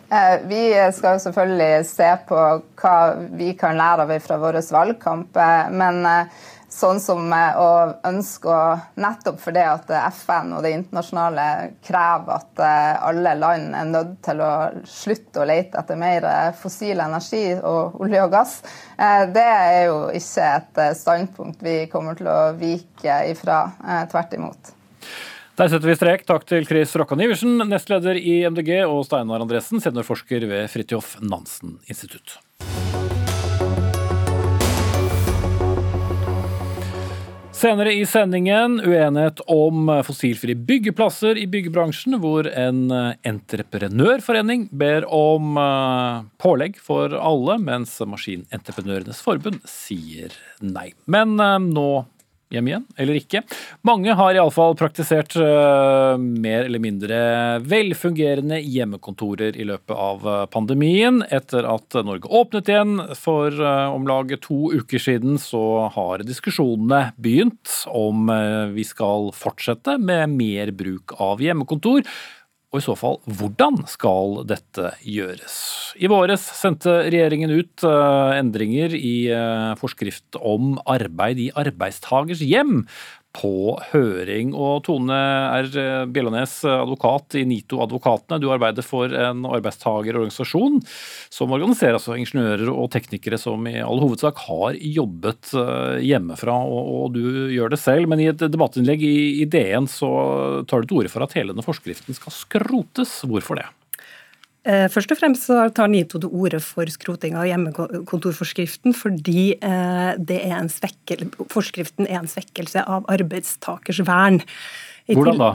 Eh, 0.09 0.47
vi 0.47 0.91
skal 0.93 1.17
jo 1.17 1.19
selvfølgelig 1.19 1.85
se 1.85 2.11
på 2.29 2.43
hva 2.79 2.99
vi 3.35 3.51
kan 3.59 3.75
lære 3.75 4.05
av 4.05 4.13
fra 4.23 4.37
vår 4.39 4.61
valgkamp. 4.71 5.35
Eh, 5.35 5.71
men, 5.71 6.05
eh, 6.05 6.45
sånn 6.71 6.99
som 6.99 7.31
å 7.31 7.69
ønske 8.05 8.51
å 8.51 8.79
Nettopp 9.01 9.39
fordi 9.39 9.63
at 9.65 9.89
FN 10.13 10.51
og 10.53 10.63
det 10.63 10.73
internasjonale 10.75 11.45
krever 11.81 12.35
at 12.35 12.59
alle 13.07 13.33
land 13.39 13.73
er 13.73 13.87
nødt 13.87 14.21
til 14.27 14.43
å 14.43 14.51
slutte 14.85 15.41
å 15.41 15.47
lete 15.47 15.79
etter 15.79 15.95
mer 15.97 16.27
fossil 16.59 16.99
energi 16.99 17.55
og 17.55 17.97
olje 18.03 18.21
og 18.21 18.31
gass, 18.35 18.61
det 18.97 19.47
er 19.47 19.85
jo 19.87 19.99
ikke 20.11 20.53
et 20.59 20.85
standpunkt 20.99 21.63
vi 21.63 21.85
kommer 21.87 22.19
til 22.19 22.27
å 22.27 22.39
vike 22.59 23.23
ifra. 23.31 23.63
Tvert 24.11 24.35
imot. 24.37 24.76
Der 25.57 25.71
setter 25.71 25.89
vi 25.89 25.95
strek. 25.97 26.21
Takk 26.29 26.43
til 26.45 26.67
Chris 26.69 26.91
Rokkan 27.01 27.21
Iversen, 27.25 27.55
nestleder 27.65 28.13
i 28.13 28.43
MDG, 28.45 28.83
og 28.85 28.99
Steinar 29.07 29.41
Andresen, 29.41 29.81
seniorforsker 29.81 30.43
ved 30.45 30.67
Fridtjof 30.69 31.15
Nansen 31.25 31.79
institutt. 31.89 32.35
Senere 37.57 37.89
i 37.97 38.03
sendingen 38.05 38.75
uenighet 38.85 39.41
om 39.49 39.89
fossilfrie 40.05 40.53
byggeplasser 40.53 41.39
i 41.41 41.47
byggebransjen, 41.49 42.19
hvor 42.21 42.45
en 42.51 42.83
entreprenørforening 43.25 44.67
ber 44.77 45.07
om 45.09 45.57
eh, 45.57 46.19
pålegg 46.37 46.77
for 46.77 47.17
alle, 47.17 47.57
mens 47.57 47.95
Maskinentreprenørenes 48.05 49.23
forbund 49.25 49.57
sier 49.65 50.37
nei. 50.61 50.91
Men 51.09 51.33
eh, 51.41 51.57
nå 51.65 51.89
hjem 52.53 52.69
igjen, 52.69 52.85
eller 52.95 53.19
ikke. 53.19 53.41
Mange 53.87 54.13
har 54.15 54.37
iallfall 54.37 54.75
praktisert 54.79 55.35
uh, 55.39 56.15
mer 56.17 56.67
eller 56.67 56.81
mindre 56.83 57.17
velfungerende 57.67 58.59
hjemmekontorer 58.63 59.57
i 59.59 59.65
løpet 59.67 59.91
av 59.95 60.23
uh, 60.27 60.37
pandemien. 60.51 61.19
Etter 61.27 61.67
at 61.67 61.97
Norge 62.07 62.31
åpnet 62.31 62.71
igjen 62.71 62.95
for 63.19 63.51
uh, 63.51 63.91
om 63.91 64.07
lag 64.07 64.31
to 64.43 64.71
uker 64.77 65.01
siden, 65.01 65.35
så 65.41 65.89
har 65.95 66.23
diskusjonene 66.27 67.11
begynt 67.19 67.83
om 67.91 68.29
vi 68.73 68.83
skal 68.87 69.29
fortsette 69.35 69.97
med 70.01 70.33
mer 70.37 70.71
bruk 70.75 71.13
av 71.23 71.41
hjemmekontor. 71.43 72.05
Og 72.77 72.83
i 72.83 72.85
så 72.85 72.93
fall, 72.93 73.15
hvordan 73.25 73.79
skal 73.89 74.43
dette 74.45 74.91
gjøres? 75.01 75.55
I 75.97 76.05
våres 76.11 76.43
sendte 76.53 76.91
regjeringen 77.07 77.49
ut 77.49 77.85
uh, 77.89 78.37
endringer 78.37 78.93
i 78.93 79.31
uh, 79.33 79.73
forskrift 79.81 80.37
om 80.37 80.75
arbeid 80.85 81.41
i 81.41 81.47
arbeidstagers 81.57 82.43
hjem 82.45 82.83
på 83.37 83.77
høring. 83.91 84.53
Og 84.57 84.83
Tone 84.87 85.17
R. 85.61 85.69
Bjellanes, 86.13 86.59
advokat 86.67 87.37
i 87.37 87.45
NITO 87.47 87.81
Advokatene, 87.85 88.39
du 88.41 88.49
arbeider 88.53 88.85
for 88.85 89.13
en 89.13 89.45
arbeidstagerorganisasjon 89.47 90.79
som 91.33 91.53
organiserer 91.55 91.99
altså 91.99 92.17
ingeniører 92.17 92.71
og 92.71 92.89
teknikere 92.93 93.39
som 93.41 93.67
i 93.69 93.77
all 93.83 94.01
hovedsak 94.03 94.41
har 94.47 94.77
jobbet 94.81 95.53
eh, 95.57 96.03
hjemmefra, 96.07 96.57
og, 96.57 97.13
du 97.15 97.49
gjør 97.53 97.73
det 97.73 97.81
selv. 97.81 98.09
Men 98.11 98.23
i 98.23 98.29
et 98.31 98.41
debattinnlegg 98.41 99.03
i 99.07 99.47
DN 99.49 99.89
så 99.91 100.11
tar 100.67 100.83
du 100.83 100.89
til 100.89 101.03
orde 101.03 101.13
for 101.13 101.25
at 101.25 101.37
hele 101.37 101.53
denne 101.53 101.65
forskriften 101.65 102.17
skal 102.17 102.35
skrotes. 102.35 103.19
Hvorfor 103.27 103.61
det? 103.61 103.67
Eh, 104.67 104.87
først 104.91 105.13
og 105.13 105.19
fremst 105.19 105.47
så 105.47 105.61
tar 105.71 105.87
NITO 105.91 106.19
til 106.19 106.33
orde 106.33 106.59
for 106.63 106.89
skroting 106.91 107.37
av 107.39 107.47
hjemmekontorforskriften 107.47 108.95
fordi 108.97 109.53
eh, 109.55 110.09
det 110.19 110.41
er 110.43 110.57
en 110.57 110.71
svekkel, 110.71 111.29
forskriften 111.53 112.09
er 112.09 112.19
en 112.19 112.31
svekkelse 112.31 112.83
av 112.83 113.07
arbeidstakers 113.13 114.03
vern. 114.07 114.41
Hvordan 115.07 115.39
da? 115.39 115.53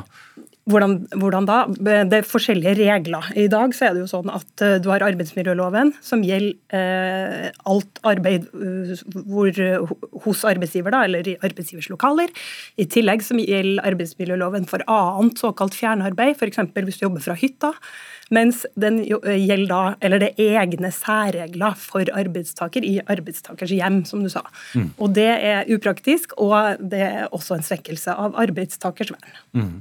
Hvordan, 0.70 0.92
hvordan, 1.18 1.46
da? 1.48 1.56
Det 2.06 2.20
er 2.20 2.26
forskjellige 2.28 2.76
regler. 2.78 3.26
I 3.34 3.48
dag 3.50 3.72
så 3.74 3.88
er 3.88 3.96
det 3.96 4.04
jo 4.04 4.10
sånn 4.12 4.30
at 4.30 4.62
eh, 4.62 4.76
du 4.78 4.86
har 4.92 5.02
arbeidsmiljøloven, 5.02 5.90
som 6.06 6.22
gjelder 6.22 6.78
eh, 6.78 7.48
alt 7.66 7.98
arbeid 8.06 8.46
hvor, 8.54 9.50
hos 10.22 10.44
arbeidsgiver, 10.46 10.94
da, 10.94 11.02
eller 11.08 11.26
i 11.26 11.34
arbeidsgivers 11.42 11.90
lokaler. 11.90 12.30
I 12.78 12.86
tillegg 12.86 13.26
som 13.26 13.42
gjelder 13.42 13.90
arbeidsmiljøloven 13.90 14.70
for 14.70 14.86
annet 14.86 15.42
såkalt 15.42 15.74
fjernarbeid, 15.76 16.38
f.eks. 16.38 16.62
hvis 16.78 17.02
du 17.02 17.08
jobber 17.08 17.26
fra 17.26 17.36
hytta. 17.42 17.74
Mens 18.32 18.64
den 18.80 19.00
eh, 19.04 19.36
gjelder 19.44 19.68
da, 19.68 19.80
eller 20.00 20.22
det 20.22 20.30
er 20.40 20.58
egne 20.62 20.90
særregler 20.94 21.76
for 21.78 22.08
arbeidstaker 22.16 22.84
i 22.86 22.94
arbeidstakers 23.12 23.74
hjem, 23.74 24.02
som 24.08 24.24
du 24.24 24.30
sa. 24.32 24.44
Mm. 24.74 24.88
Og 24.96 25.12
Det 25.12 25.28
er 25.28 25.68
upraktisk, 25.72 26.32
og 26.40 26.80
det 26.80 27.02
er 27.04 27.28
også 27.34 27.58
en 27.58 27.66
svekkelse 27.66 28.14
av 28.16 28.38
arbeidstakers 28.40 29.12
vern. 29.12 29.36
Mm. 29.52 29.74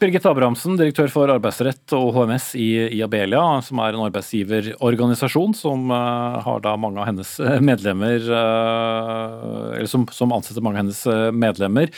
Birgit 0.00 0.26
Abrahamsen, 0.28 0.78
direktør 0.80 1.12
for 1.12 1.32
arbeidsrett 1.32 1.96
og 1.98 2.14
HMS 2.16 2.52
i, 2.56 2.70
i 2.96 3.02
Abelia, 3.04 3.44
som 3.66 3.82
er 3.84 3.92
en 3.92 4.06
arbeidsgiverorganisasjon 4.08 5.56
som 5.58 5.92
uh, 5.92 6.40
har 6.42 6.64
da 6.64 6.74
mange 6.80 7.02
av 7.02 7.10
hennes 7.10 7.36
eh, 7.42 7.60
medlemmer, 7.62 8.24
uh, 8.32 9.72
eller 9.76 9.90
som, 9.90 10.08
som 10.12 10.32
ansetter 10.32 10.64
mange 10.64 10.80
av 10.80 10.86
hennes 10.86 11.32
medlemmer. 11.36 11.92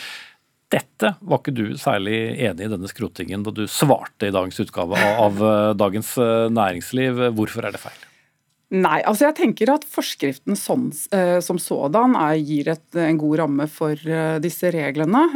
Dette 0.74 1.14
var 1.22 1.40
ikke 1.40 1.54
du 1.54 1.66
særlig 1.78 2.18
enig 2.48 2.66
i 2.66 2.72
denne 2.72 2.90
skrotingen 2.90 3.44
da 3.46 3.52
du 3.54 3.64
svarte 3.70 4.28
i 4.28 4.34
dagens 4.34 4.58
utgave 4.64 4.98
av 4.98 5.22
av 5.24 5.76
Dagens 5.78 6.16
eh, 6.18 6.50
Næringsliv. 6.52 7.20
Hvorfor 7.36 7.66
er 7.66 7.74
det 7.74 7.82
feil? 7.82 8.00
Nei, 8.74 8.98
altså 9.06 9.28
jeg 9.28 9.36
tenker 9.38 9.70
at 9.70 9.84
forskriften 9.86 10.58
sånn, 10.58 10.88
eh, 11.14 11.38
som 11.44 11.60
sådan 11.62 12.16
er, 12.18 12.38
gir 12.42 12.72
et, 12.74 12.86
en 12.98 13.20
god 13.20 13.38
ramme 13.44 13.68
for 13.70 13.94
disse 14.42 14.72
reglene. 14.74 15.28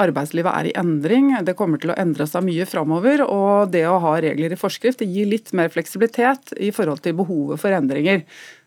Arbeidslivet 0.00 0.50
er 0.50 0.68
i 0.68 0.74
endring, 0.80 1.30
det 1.46 1.54
kommer 1.58 1.78
til 1.78 1.92
å 1.92 1.98
endre 2.00 2.26
seg 2.26 2.42
mye 2.48 2.66
framover. 2.66 3.22
Og 3.28 3.70
det 3.70 3.84
å 3.86 4.00
ha 4.02 4.16
regler 4.24 4.56
i 4.56 4.58
forskrift 4.58 5.04
det 5.04 5.10
gir 5.12 5.30
litt 5.30 5.54
mer 5.54 5.70
fleksibilitet 5.70 6.56
i 6.58 6.72
forhold 6.74 7.04
til 7.04 7.16
behovet 7.20 7.62
for 7.62 7.74
endringer 7.76 8.24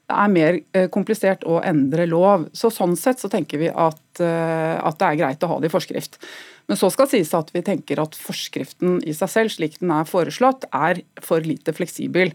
er 0.08 0.30
mer 0.32 0.60
eh, 0.76 0.88
komplisert 0.94 1.44
å 1.48 1.60
endre 1.66 2.08
lov. 2.10 2.48
Så 2.56 2.72
Sånn 2.74 2.96
sett 3.00 3.20
så 3.22 3.30
tenker 3.32 3.60
vi 3.62 3.72
at, 3.72 4.04
eh, 4.24 4.76
at, 4.80 5.00
det 5.00 5.10
er 5.10 5.20
greit 5.20 5.44
å 5.44 5.52
ha 5.52 5.60
det 5.60 5.72
i 5.72 5.74
forskrift. 5.74 6.20
Men 6.68 6.80
så 6.80 6.90
skal 6.92 7.10
sies 7.12 7.34
at 7.36 7.52
vi 7.56 7.64
tenker 7.66 8.00
at 8.04 8.16
forskriften 8.20 9.02
i 9.08 9.16
seg 9.16 9.32
selv, 9.32 9.54
slik 9.54 9.80
den 9.82 9.92
er 9.96 10.08
foreslått, 10.08 10.68
er 10.76 11.04
for 11.24 11.44
lite 11.44 11.76
fleksibel. 11.76 12.34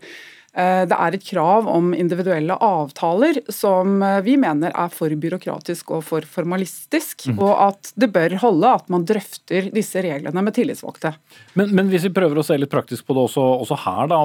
Eh, 0.52 0.82
det 0.84 0.96
er 1.00 1.14
et 1.16 1.24
krav 1.24 1.68
om 1.70 1.94
individuelle 1.96 2.52
avtaler 2.60 3.38
som 3.48 4.02
eh, 4.04 4.18
vi 4.26 4.34
mener 4.36 4.74
er 4.76 4.90
for 4.92 5.08
byråkratisk 5.08 5.94
og 5.96 6.02
for 6.04 6.26
formalistisk, 6.28 7.24
mm. 7.32 7.38
og 7.40 7.52
at 7.70 7.92
det 7.96 8.10
bør 8.12 8.36
holde 8.42 8.74
at 8.76 8.92
man 8.92 9.06
drøfter 9.08 9.70
disse 9.72 10.02
reglene 10.04 10.44
med 10.44 10.52
tillitsvalgte. 10.58 11.14
Men, 11.56 11.72
men, 11.72 11.88
hvis 11.92 12.04
vi 12.04 12.12
prøver 12.12 12.42
å 12.42 12.44
se 12.44 12.58
litt 12.60 12.72
praktisk 12.72 13.08
på 13.08 13.16
det 13.16 13.24
også, 13.30 13.46
også 13.64 13.80
her, 13.86 14.12
da. 14.12 14.20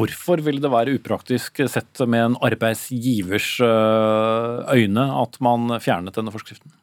Hvorfor 0.00 0.42
vil 0.42 0.58
det 0.64 0.74
være 0.74 0.98
upraktisk 0.98 1.62
sett 1.70 2.02
med 2.10 2.32
en 2.32 2.38
arbeidsgivers 2.50 3.52
eh, 3.62 4.76
øyne 4.82 5.06
at 5.22 5.38
man 5.44 5.78
fjernet 5.78 6.18
denne 6.18 6.34
forskriften? 6.34 6.74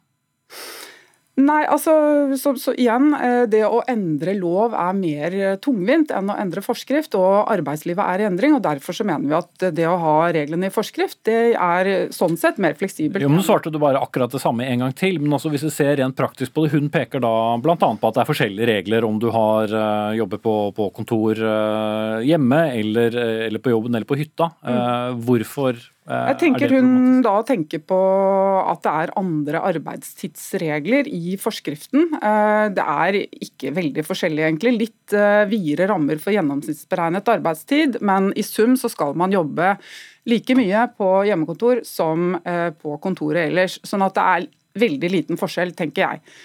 Nei, 1.38 1.60
altså, 1.70 1.92
så, 2.34 2.56
så, 2.58 2.74
igjen, 2.74 3.12
eh, 3.14 3.44
Det 3.46 3.62
å 3.62 3.84
endre 3.86 4.34
lov 4.34 4.74
er 4.74 4.96
mer 4.98 5.36
eh, 5.38 5.58
tungvint 5.62 6.10
enn 6.10 6.32
å 6.34 6.38
endre 6.42 6.64
forskrift. 6.66 7.14
og 7.14 7.52
Arbeidslivet 7.54 8.02
er 8.02 8.24
i 8.24 8.26
endring. 8.26 8.56
og 8.58 8.64
Derfor 8.66 8.98
så 8.98 9.06
mener 9.06 9.28
vi 9.30 9.36
at 9.38 9.68
det 9.78 9.86
å 9.86 10.00
ha 10.02 10.16
reglene 10.34 10.72
i 10.72 10.74
forskrift 10.74 11.20
det 11.30 11.54
er 11.54 12.10
sånn 12.16 12.40
sett 12.42 12.58
mer 12.58 12.74
fleksibelt. 12.80 13.22
Jo, 13.22 13.30
men 13.30 13.38
Nå 13.38 13.46
svarte 13.46 13.70
du 13.70 13.78
bare 13.78 14.02
akkurat 14.02 14.34
det 14.34 14.42
samme 14.42 14.66
en 14.66 14.82
gang 14.86 14.96
til. 14.98 15.20
men 15.22 15.38
også 15.38 15.52
hvis 15.54 15.68
du 15.68 15.70
ser 15.70 16.00
rent 16.02 16.18
praktisk 16.18 16.56
på 16.56 16.66
det, 16.66 16.74
Hun 16.74 16.90
peker 16.90 17.22
da 17.22 17.34
bl.a. 17.62 17.76
på 17.78 18.10
at 18.10 18.18
det 18.18 18.24
er 18.24 18.32
forskjellige 18.32 18.70
regler 18.72 19.06
om 19.06 19.20
du 19.22 19.30
har 19.30 19.70
uh, 19.70 20.18
jobber 20.18 20.42
på, 20.42 20.56
på 20.74 20.90
kontor 20.96 21.38
uh, 21.38 22.18
hjemme 22.26 22.64
eller, 22.74 23.14
eller, 23.46 23.62
på 23.62 23.76
jobben 23.76 23.94
eller 23.94 24.10
på 24.10 24.18
hytta. 24.18 24.50
Uh, 24.66 25.14
hvorfor 25.22 25.78
jeg 26.08 26.38
tenker 26.40 26.72
hun 26.72 27.20
da 27.26 27.34
tenker 27.44 27.82
på 27.84 27.98
at 28.62 28.80
det 28.86 28.92
er 29.04 29.14
andre 29.20 29.62
arbeidstidsregler 29.74 31.10
i 31.12 31.36
forskriften. 31.42 32.14
Eh, 32.16 32.68
det 32.72 32.84
er 32.84 33.18
ikke 33.44 33.74
veldig 33.76 34.06
forskjellig, 34.08 34.46
egentlig. 34.48 34.74
Litt 34.78 35.16
eh, 35.18 35.44
videre 35.52 35.90
rammer 35.92 36.22
for 36.24 36.32
gjennomsnittsberegnet 36.36 37.32
arbeidstid, 37.36 38.00
men 38.08 38.32
i 38.40 38.46
sum 38.48 38.78
så 38.80 38.92
skal 38.94 39.18
man 39.20 39.36
jobbe 39.36 39.76
like 40.32 40.56
mye 40.60 40.86
på 40.96 41.12
hjemmekontor 41.28 41.84
som 41.88 42.38
eh, 42.40 42.70
på 42.72 42.96
kontoret 43.04 43.50
ellers. 43.50 43.80
Sånn 43.84 44.06
at 44.08 44.16
det 44.16 44.28
er 44.38 44.52
veldig 44.88 45.12
liten 45.12 45.40
forskjell, 45.40 45.76
tenker 45.76 46.06
jeg. 46.06 46.38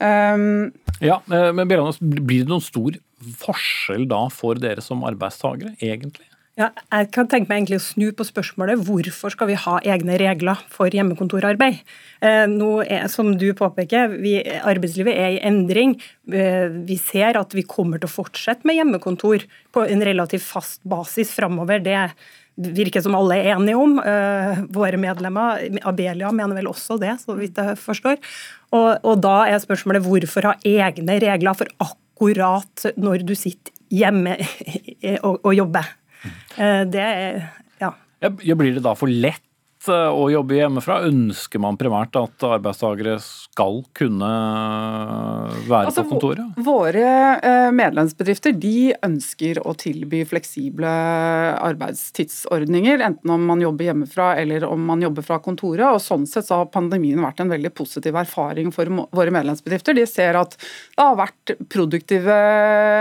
Um, 0.00 0.72
ja, 1.04 1.18
men 1.28 1.68
Blir 1.68 2.44
det 2.44 2.48
noen 2.48 2.64
stor 2.64 2.96
forskjell 3.40 4.06
da 4.08 4.26
for 4.32 4.60
dere 4.60 4.84
som 4.84 5.04
arbeidstakere, 5.08 5.74
egentlig? 5.84 6.29
Ja, 6.60 6.66
jeg 6.92 7.06
kan 7.14 7.28
tenke 7.30 7.48
meg 7.48 7.62
egentlig 7.62 7.78
å 7.78 7.84
snu 7.86 8.10
på 8.12 8.24
spørsmålet 8.26 8.82
hvorfor 8.84 9.32
skal 9.32 9.48
vi 9.48 9.56
ha 9.56 9.78
egne 9.94 10.18
regler 10.20 10.58
for 10.68 10.92
hjemmekontorarbeid. 10.92 11.78
Eh, 12.20 12.42
nå 12.52 12.82
er, 12.84 13.06
som 13.08 13.30
du 13.40 13.46
påpeker, 13.56 14.12
vi, 14.20 14.34
Arbeidslivet 14.58 15.16
er 15.16 15.36
i 15.38 15.40
endring. 15.48 15.94
Eh, 16.28 16.66
vi 16.84 16.98
ser 17.00 17.38
at 17.40 17.56
vi 17.56 17.64
kommer 17.64 18.02
til 18.02 18.10
å 18.10 18.12
fortsette 18.12 18.68
med 18.68 18.76
hjemmekontor 18.76 19.46
på 19.72 19.84
en 19.88 20.04
relativt 20.04 20.44
fast 20.44 20.82
basis 20.84 21.32
framover. 21.32 21.80
Det 21.80 22.74
virker 22.76 23.06
som 23.06 23.16
alle 23.16 23.38
er 23.38 23.54
enige 23.54 23.80
om. 23.80 23.96
Eh, 24.04 24.60
våre 24.76 25.00
medlemmer, 25.00 25.64
Abelia 25.88 26.28
mener 26.36 26.60
vel 26.60 26.68
også 26.68 26.98
det, 27.00 27.14
så 27.22 27.38
vidt 27.38 27.56
jeg 27.56 27.78
forstår. 27.80 28.20
Og, 28.74 28.90
og 29.00 29.24
da 29.24 29.38
er 29.48 29.64
spørsmålet 29.64 30.04
hvorfor 30.04 30.50
ha 30.50 30.58
egne 30.60 31.16
regler 31.24 31.56
for 31.56 31.72
akkurat 31.88 32.90
når 33.00 33.24
du 33.24 33.32
sitter 33.32 33.72
hjemme 33.88 34.36
og, 35.24 35.40
og 35.40 35.56
jobber. 35.56 35.94
Eh, 36.60 36.82
det 36.92 37.00
er 37.04 37.38
ja. 37.80 37.94
ja. 38.20 38.56
Blir 38.58 38.76
det 38.76 38.84
da 38.84 38.92
for 38.98 39.08
lett 39.08 39.88
eh, 39.88 40.10
å 40.12 40.28
jobbe 40.32 40.58
hjemmefra? 40.58 41.00
Ønsker 41.08 41.62
man 41.62 41.78
primært 41.80 42.16
at 42.20 42.46
arbeidstakere 42.46 43.16
skal 43.24 43.82
kunne 43.96 44.30
være 45.70 45.90
altså, 45.90 46.04
på 46.04 46.16
kontoret? 46.16 46.60
Våre 46.66 47.06
eh, 47.38 47.70
medlemsbedrifter 47.74 48.54
de 48.58 48.92
ønsker 49.06 49.60
å 49.64 49.74
tilby 49.78 50.24
fleksible 50.28 50.90
arbeidstidsordninger, 50.90 53.02
enten 53.06 53.34
om 53.34 53.46
man 53.50 53.62
jobber 53.64 53.90
hjemmefra 53.90 54.28
eller 54.42 54.66
om 54.68 54.84
man 54.90 55.02
jobber 55.04 55.26
fra 55.26 55.40
kontoret. 55.42 55.86
og 55.88 56.02
Sånn 56.04 56.26
sett 56.30 56.48
så 56.48 56.54
har 56.62 56.72
pandemien 56.74 57.22
vært 57.22 57.40
en 57.44 57.52
veldig 57.52 57.72
positiv 57.76 58.18
erfaring 58.20 58.68
for 58.74 58.90
våre 59.16 59.34
medlemsbedrifter. 59.34 59.92
De 59.98 60.06
ser 60.10 60.38
at 60.40 60.56
det 60.60 61.02
har 61.02 61.18
vært 61.18 61.54
produktive 61.72 62.36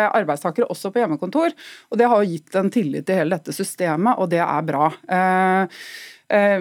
arbeidstakere 0.10 0.70
også 0.70 0.94
på 0.94 1.00
hjemmekontor, 1.04 1.50
og 1.90 1.96
det 2.00 2.08
har 2.10 2.28
gitt 2.28 2.56
en 2.60 2.72
tillit 2.74 3.06
til 3.08 3.16
hele 3.22 3.38
dette 3.38 3.52
systemet, 3.56 4.20
og 4.20 4.26
det 4.32 4.42
er 4.46 4.62
bra. 4.68 4.92
Eh, 5.10 5.20
eh, 5.20 5.68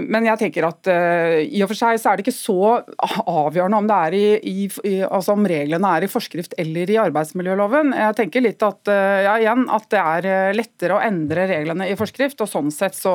men 0.01 0.25
jeg 0.25 0.41
tenker 0.41 0.65
at 0.65 0.89
uh, 0.89 1.39
i 1.45 1.61
og 1.65 1.69
for 1.69 1.77
seg 1.77 1.99
så 2.01 2.11
er 2.11 2.19
det 2.19 2.25
ikke 2.25 2.37
så 2.37 2.79
avgjørende 3.29 3.81
om, 3.83 3.91
er 3.93 4.17
i, 4.17 4.65
i, 4.89 4.95
altså 5.05 5.35
om 5.37 5.45
reglene 5.49 5.91
er 5.97 6.07
i 6.07 6.11
forskrift 6.11 6.57
eller 6.61 6.89
i 6.89 6.97
arbeidsmiljøloven. 7.03 7.93
Jeg 7.97 8.17
tenker 8.19 8.45
litt 8.45 8.65
at, 8.65 8.81
uh, 8.89 9.19
ja, 9.27 9.35
igjen, 9.43 9.67
at 9.75 9.89
det 9.93 10.01
er 10.03 10.57
lettere 10.57 10.97
å 10.97 11.03
endre 11.05 11.45
reglene 11.51 11.89
i 11.91 11.99
forskrift. 12.01 12.41
og 12.45 12.51
Sånn 12.51 12.73
sett 12.75 12.97
så, 12.97 13.15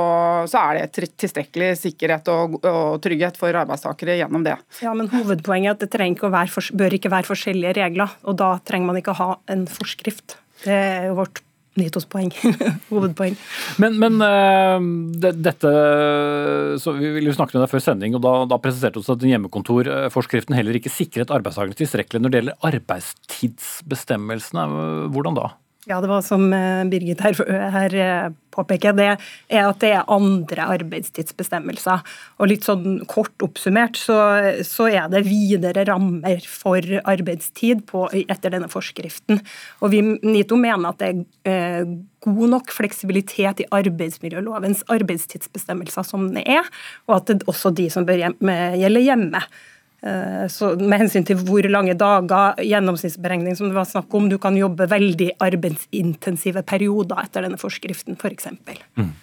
så 0.50 0.66
er 0.68 0.84
det 0.84 1.10
tilstrekkelig 1.18 1.74
sikkerhet 1.82 2.30
og, 2.34 2.60
og, 2.62 3.00
trygghet 3.04 3.40
for 3.40 3.64
arbeidstakere 3.64 4.20
gjennom 4.20 4.46
det. 4.46 4.58
Ja, 4.86 4.94
men 4.98 5.10
Hovedpoenget 5.14 5.74
er 5.74 5.90
at 5.90 5.98
det 5.98 6.12
ikke 6.14 6.30
for, 6.54 6.70
bør 6.78 6.98
ikke 7.00 7.12
være 7.14 7.30
forskjellige 7.30 7.78
regler. 7.82 8.14
og 8.24 8.38
Da 8.42 8.56
trenger 8.66 8.92
man 8.92 9.02
ikke 9.02 9.18
ha 9.20 9.34
en 9.52 9.66
forskrift. 9.70 10.38
Det 10.64 10.74
er 10.74 11.10
jo 11.10 11.18
vårt 11.20 11.43
nyhetspoeng. 11.80 12.32
Hovedpoeng. 12.92 13.36
Men, 13.82 13.98
men 14.02 14.14
uh, 14.22 14.80
det, 15.24 15.34
dette 15.46 15.72
så 16.84 16.94
Vi 16.98 17.10
ville 17.16 17.34
snakke 17.36 17.58
med 17.58 17.64
deg 17.66 17.72
før 17.72 17.84
sending, 17.84 18.12
og 18.18 18.22
da, 18.26 18.34
da 18.50 18.58
presiserte 18.62 19.00
du 19.00 19.06
at 19.14 19.28
hjemmekontorforskriften 19.30 20.56
heller 20.58 20.76
ikke 20.78 20.94
sikret 20.94 21.34
arbeidstakerne 21.34 21.78
tilstrekkelig 21.80 22.22
når 22.22 22.30
det 22.30 22.40
gjelder 22.42 22.62
arbeidstidsbestemmelsene. 22.72 24.64
Hvordan 25.14 25.36
da? 25.40 25.48
Ja, 25.86 26.00
det 26.02 26.08
var 26.08 26.22
som 26.24 26.46
eh, 26.54 26.84
Birgit 26.88 27.20
her, 27.20 27.36
her, 27.72 27.96
eh, 27.96 28.30
påpeker, 28.54 28.94
det 28.96 29.08
er 29.52 29.66
at 29.68 29.82
det 29.82 29.90
er 29.98 30.12
andre 30.14 30.68
arbeidstidsbestemmelser. 30.78 32.04
Og 32.40 32.48
litt 32.52 32.64
sånn 32.64 33.02
kort 33.10 33.44
oppsummert 33.44 33.98
så, 34.00 34.16
så 34.64 34.88
er 34.94 35.10
det 35.12 35.26
videre 35.28 35.84
rammer 35.90 36.46
for 36.48 36.88
arbeidstid 37.04 37.84
på, 37.90 38.06
etter 38.22 38.54
denne 38.54 38.70
forskriften. 38.72 39.42
Og 39.84 39.92
vi 39.92 40.00
NITO 40.06 40.60
mener 40.62 40.94
at 40.94 41.04
det 41.04 41.12
er 41.12 41.52
eh, 41.52 41.94
god 42.24 42.56
nok 42.56 42.72
fleksibilitet 42.72 43.66
i 43.66 43.70
arbeidsmiljølovens 43.76 44.86
arbeidstidsbestemmelser 44.94 46.08
som 46.08 46.30
det 46.38 46.46
er, 46.48 46.72
og 47.10 47.18
at 47.18 47.28
det 47.28 47.42
er 47.42 47.52
også 47.52 47.74
de 47.76 47.90
som 47.92 48.08
bør 48.08 48.30
gjelde 48.32 49.04
hjemme. 49.04 49.44
Eh, 50.04 50.48
så 50.52 50.74
med 50.76 51.00
hensyn 51.00 51.24
til 51.28 51.40
hvor 51.48 51.64
lange 51.72 51.96
dager, 51.96 52.60
gjennomsnittsberegning 52.60 53.56
som 53.56 53.70
det 53.70 53.78
var 53.78 53.88
snakk 53.88 54.12
om, 54.18 54.28
du 54.28 54.36
kan 54.42 54.58
jobbe 54.60 54.90
veldig 54.92 55.30
arbeidsintensive 55.44 56.66
perioder 56.68 57.24
etter 57.24 57.48
denne 57.48 57.60
forskriften 57.62 58.20
f.eks. 58.20 58.50
For 58.68 58.82
mm. 59.00 59.14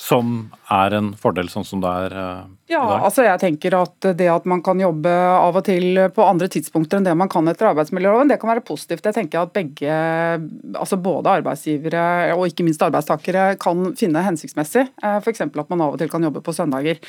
Som 0.00 0.30
er 0.72 0.94
en 0.96 1.10
fordel, 1.20 1.50
sånn 1.52 1.66
som 1.68 1.82
det 1.82 1.90
er 2.06 2.14
uh, 2.16 2.46
ja, 2.64 2.64
i 2.64 2.72
dag? 2.78 2.94
Ja, 2.94 2.96
altså 3.10 3.26
jeg 3.26 3.42
tenker 3.42 3.74
at 3.76 4.06
Det 4.16 4.30
at 4.32 4.46
man 4.48 4.62
kan 4.64 4.80
jobbe 4.80 5.12
av 5.12 5.58
og 5.60 5.66
til 5.68 6.00
på 6.16 6.24
andre 6.24 6.48
tidspunkter 6.54 6.96
enn 6.96 7.10
det 7.10 7.12
man 7.20 7.28
kan 7.28 7.52
etter 7.52 7.68
arbeidsmiljøloven, 7.74 8.32
det 8.32 8.40
kan 8.40 8.54
være 8.54 8.64
positivt. 8.64 9.04
Jeg 9.04 9.18
tenker 9.18 9.42
at 9.42 9.52
begge, 9.52 10.00
altså 10.72 10.96
både 10.96 11.36
arbeidsgivere 11.42 12.32
og 12.38 12.48
ikke 12.48 12.64
minst 12.64 12.88
arbeidstakere 12.88 13.50
kan 13.60 13.92
finne 14.00 14.24
hensiktsmessig. 14.24 14.88
Uh, 15.04 15.18
F.eks. 15.20 15.44
at 15.44 15.60
man 15.68 15.84
av 15.84 15.92
og 15.92 16.00
til 16.00 16.08
kan 16.12 16.24
jobbe 16.24 16.40
på 16.40 16.56
søndager. 16.56 17.04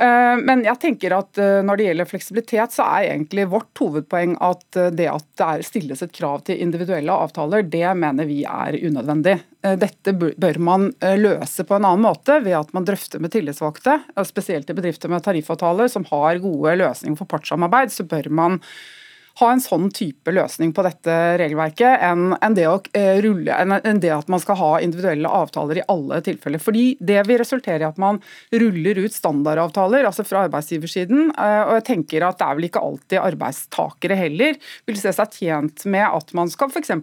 Eh, 0.00 0.36
men 0.42 0.64
jeg 0.66 0.80
tenker 0.82 1.12
at 1.14 1.38
eh, 1.38 1.60
når 1.62 1.78
det 1.78 1.84
gjelder 1.86 2.08
fleksibilitet, 2.10 2.74
så 2.74 2.86
er 2.96 3.12
egentlig 3.12 3.44
vårt 3.52 3.78
hovedpoeng 3.78 4.34
at 4.42 4.78
eh, 4.80 4.90
det 4.90 5.06
at 5.12 5.26
det 5.38 5.66
stilles 5.68 6.02
et 6.02 6.14
krav 6.14 6.42
til 6.48 6.58
individuelle 6.64 7.14
avtaler, 7.14 7.62
det 7.70 7.86
mener 8.00 8.26
vi 8.26 8.40
er 8.42 8.78
unødvendig. 8.82 9.38
Dette 9.80 10.12
bør 10.12 10.58
man 10.60 10.90
løse 11.16 11.64
på 11.64 11.78
en 11.78 11.86
annen 11.88 12.02
måte 12.04 12.34
ved 12.44 12.52
at 12.58 12.74
man 12.76 12.84
drøfter 12.84 13.22
med 13.22 13.32
tillitsvalgte, 13.32 13.94
spesielt 14.28 14.68
i 14.68 14.76
bedrifter 14.76 15.08
med 15.08 15.24
tariffavtaler 15.24 15.88
som 15.88 16.04
har 16.10 16.42
gode 16.42 16.74
løsninger 16.82 17.16
for 17.16 17.30
partssamarbeid. 17.30 17.94
så 17.94 18.04
bør 18.04 18.28
man 18.28 18.58
ha 19.40 19.50
en 19.50 19.62
sånn 19.62 19.88
type 19.94 20.30
løsning 20.30 20.70
på 20.74 20.84
dette 20.86 21.14
regelverket 21.40 22.02
enn, 22.06 22.36
enn, 22.38 22.54
det, 22.54 22.66
å, 22.70 22.76
eh, 22.94 23.18
rulle, 23.24 23.56
det 23.98 24.12
at 24.14 24.30
man 24.30 24.42
skal 24.42 24.58
ha 24.60 24.70
individuelle 24.84 25.30
avtaler 25.30 25.80
i 25.80 25.86
alle 25.90 26.20
tilfeller. 26.22 26.62
Fordi 26.62 26.84
Det 27.04 27.26
vil 27.26 27.40
resultere 27.40 27.82
i 27.82 27.88
at 27.88 27.98
man 27.98 28.20
ruller 28.52 29.00
ut 29.04 29.12
standardavtaler 29.12 30.06
altså 30.06 30.24
fra 30.26 30.44
arbeidsgiversiden. 30.46 31.32
Eh, 31.34 31.62
og 31.66 31.74
jeg 31.80 31.86
tenker 31.90 32.28
at 32.28 32.38
Det 32.38 32.46
er 32.46 32.54
vel 32.54 32.68
ikke 32.68 32.84
alltid 32.84 33.18
arbeidstakere 33.18 34.18
heller 34.18 34.54
vil 34.86 35.00
se 35.00 35.12
seg 35.12 35.30
tjent 35.30 35.84
med 35.86 36.06
at 36.06 36.34
man 36.34 36.48
skal 36.48 36.70
f.eks. 36.70 36.94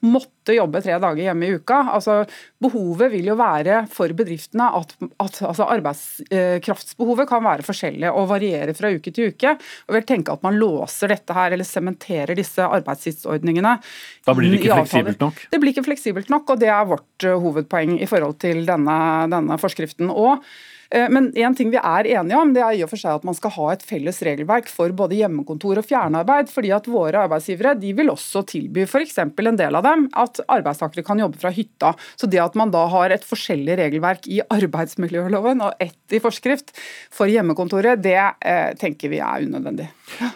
måtte 0.00 0.39
jobbe 0.56 0.82
tre 0.84 0.96
dager 1.02 1.22
hjemme 1.24 1.46
i 1.46 1.58
uka. 1.58 1.80
Altså, 1.96 2.20
behovet 2.62 3.12
vil 3.14 3.30
jo 3.30 3.36
være 3.38 3.82
for 3.92 4.12
bedriftene 4.16 4.70
at, 4.78 4.94
at 5.22 5.40
altså 5.50 5.68
arbeidskraftsbehovet 5.76 7.28
kan 7.30 7.44
være 7.44 7.66
forskjellig 7.66 8.10
og 8.10 8.30
variere 8.32 8.74
fra 8.76 8.92
uke 8.94 9.12
til 9.14 9.34
uke. 9.34 9.54
og 9.88 9.96
vil 9.96 10.08
tenke 10.08 10.34
at 10.34 10.42
man 10.46 10.58
låser 10.60 11.14
dette 11.14 11.36
her 11.36 11.54
eller 11.54 11.68
sementerer 11.68 12.34
disse 12.38 12.64
arbeidstidsordningene. 12.64 13.76
Da 14.26 14.36
blir 14.36 14.52
det 14.52 14.62
ikke 14.62 14.82
fleksibelt 14.82 15.22
nok? 15.22 15.46
Det 15.52 15.62
blir 15.62 15.74
ikke 15.74 15.86
fleksibelt 15.86 16.34
nok, 16.34 16.54
og 16.54 16.60
det 16.60 16.72
er 16.72 16.90
vårt 16.90 17.28
eh, 17.28 17.38
hovedpoeng 17.46 17.96
i 18.00 18.10
forhold 18.10 18.38
til 18.42 18.66
denne, 18.68 18.98
denne 19.32 19.58
forskriften. 19.60 20.10
Og 20.10 20.44
Eh, 20.44 20.79
men 20.90 21.28
en 21.38 21.54
ting 21.54 21.70
vi 21.70 21.78
er 21.78 22.08
enige 22.16 22.38
om, 22.38 22.50
det 22.54 22.62
er 22.64 22.74
i 22.74 22.82
og 22.82 22.90
for 22.90 22.98
seg 22.98 23.20
at 23.20 23.26
man 23.26 23.36
skal 23.36 23.52
ha 23.54 23.66
et 23.74 23.84
felles 23.86 24.16
regelverk 24.26 24.66
for 24.70 24.90
både 24.96 25.20
hjemmekontor 25.20 25.78
og 25.78 25.86
fjernarbeid. 25.86 26.50
fordi 26.50 26.72
at 26.74 26.88
Våre 26.90 27.22
arbeidsgivere 27.26 27.76
de 27.78 27.92
vil 27.94 28.10
også 28.10 28.42
tilby 28.50 28.82
f.eks. 28.88 29.18
en 29.22 29.60
del 29.60 29.78
av 29.78 29.86
dem 29.86 30.08
at 30.18 30.40
arbeidstakere 30.50 31.06
kan 31.06 31.22
jobbe 31.22 31.38
fra 31.38 31.52
hytta. 31.54 31.92
Så 32.18 32.26
det 32.26 32.40
at 32.42 32.58
man 32.58 32.72
da 32.74 32.86
har 32.90 33.14
et 33.14 33.26
forskjellig 33.26 33.78
regelverk 33.78 34.26
i 34.26 34.40
arbeidsmiljøloven 34.50 35.62
og 35.62 35.78
ett 35.78 36.16
i 36.16 36.20
forskrift 36.22 36.74
for 37.14 37.30
hjemmekontoret, 37.30 38.02
det 38.02 38.18
eh, 38.18 38.74
tenker 38.80 39.12
vi 39.12 39.22
er 39.22 39.46
unødvendig. 39.46 39.86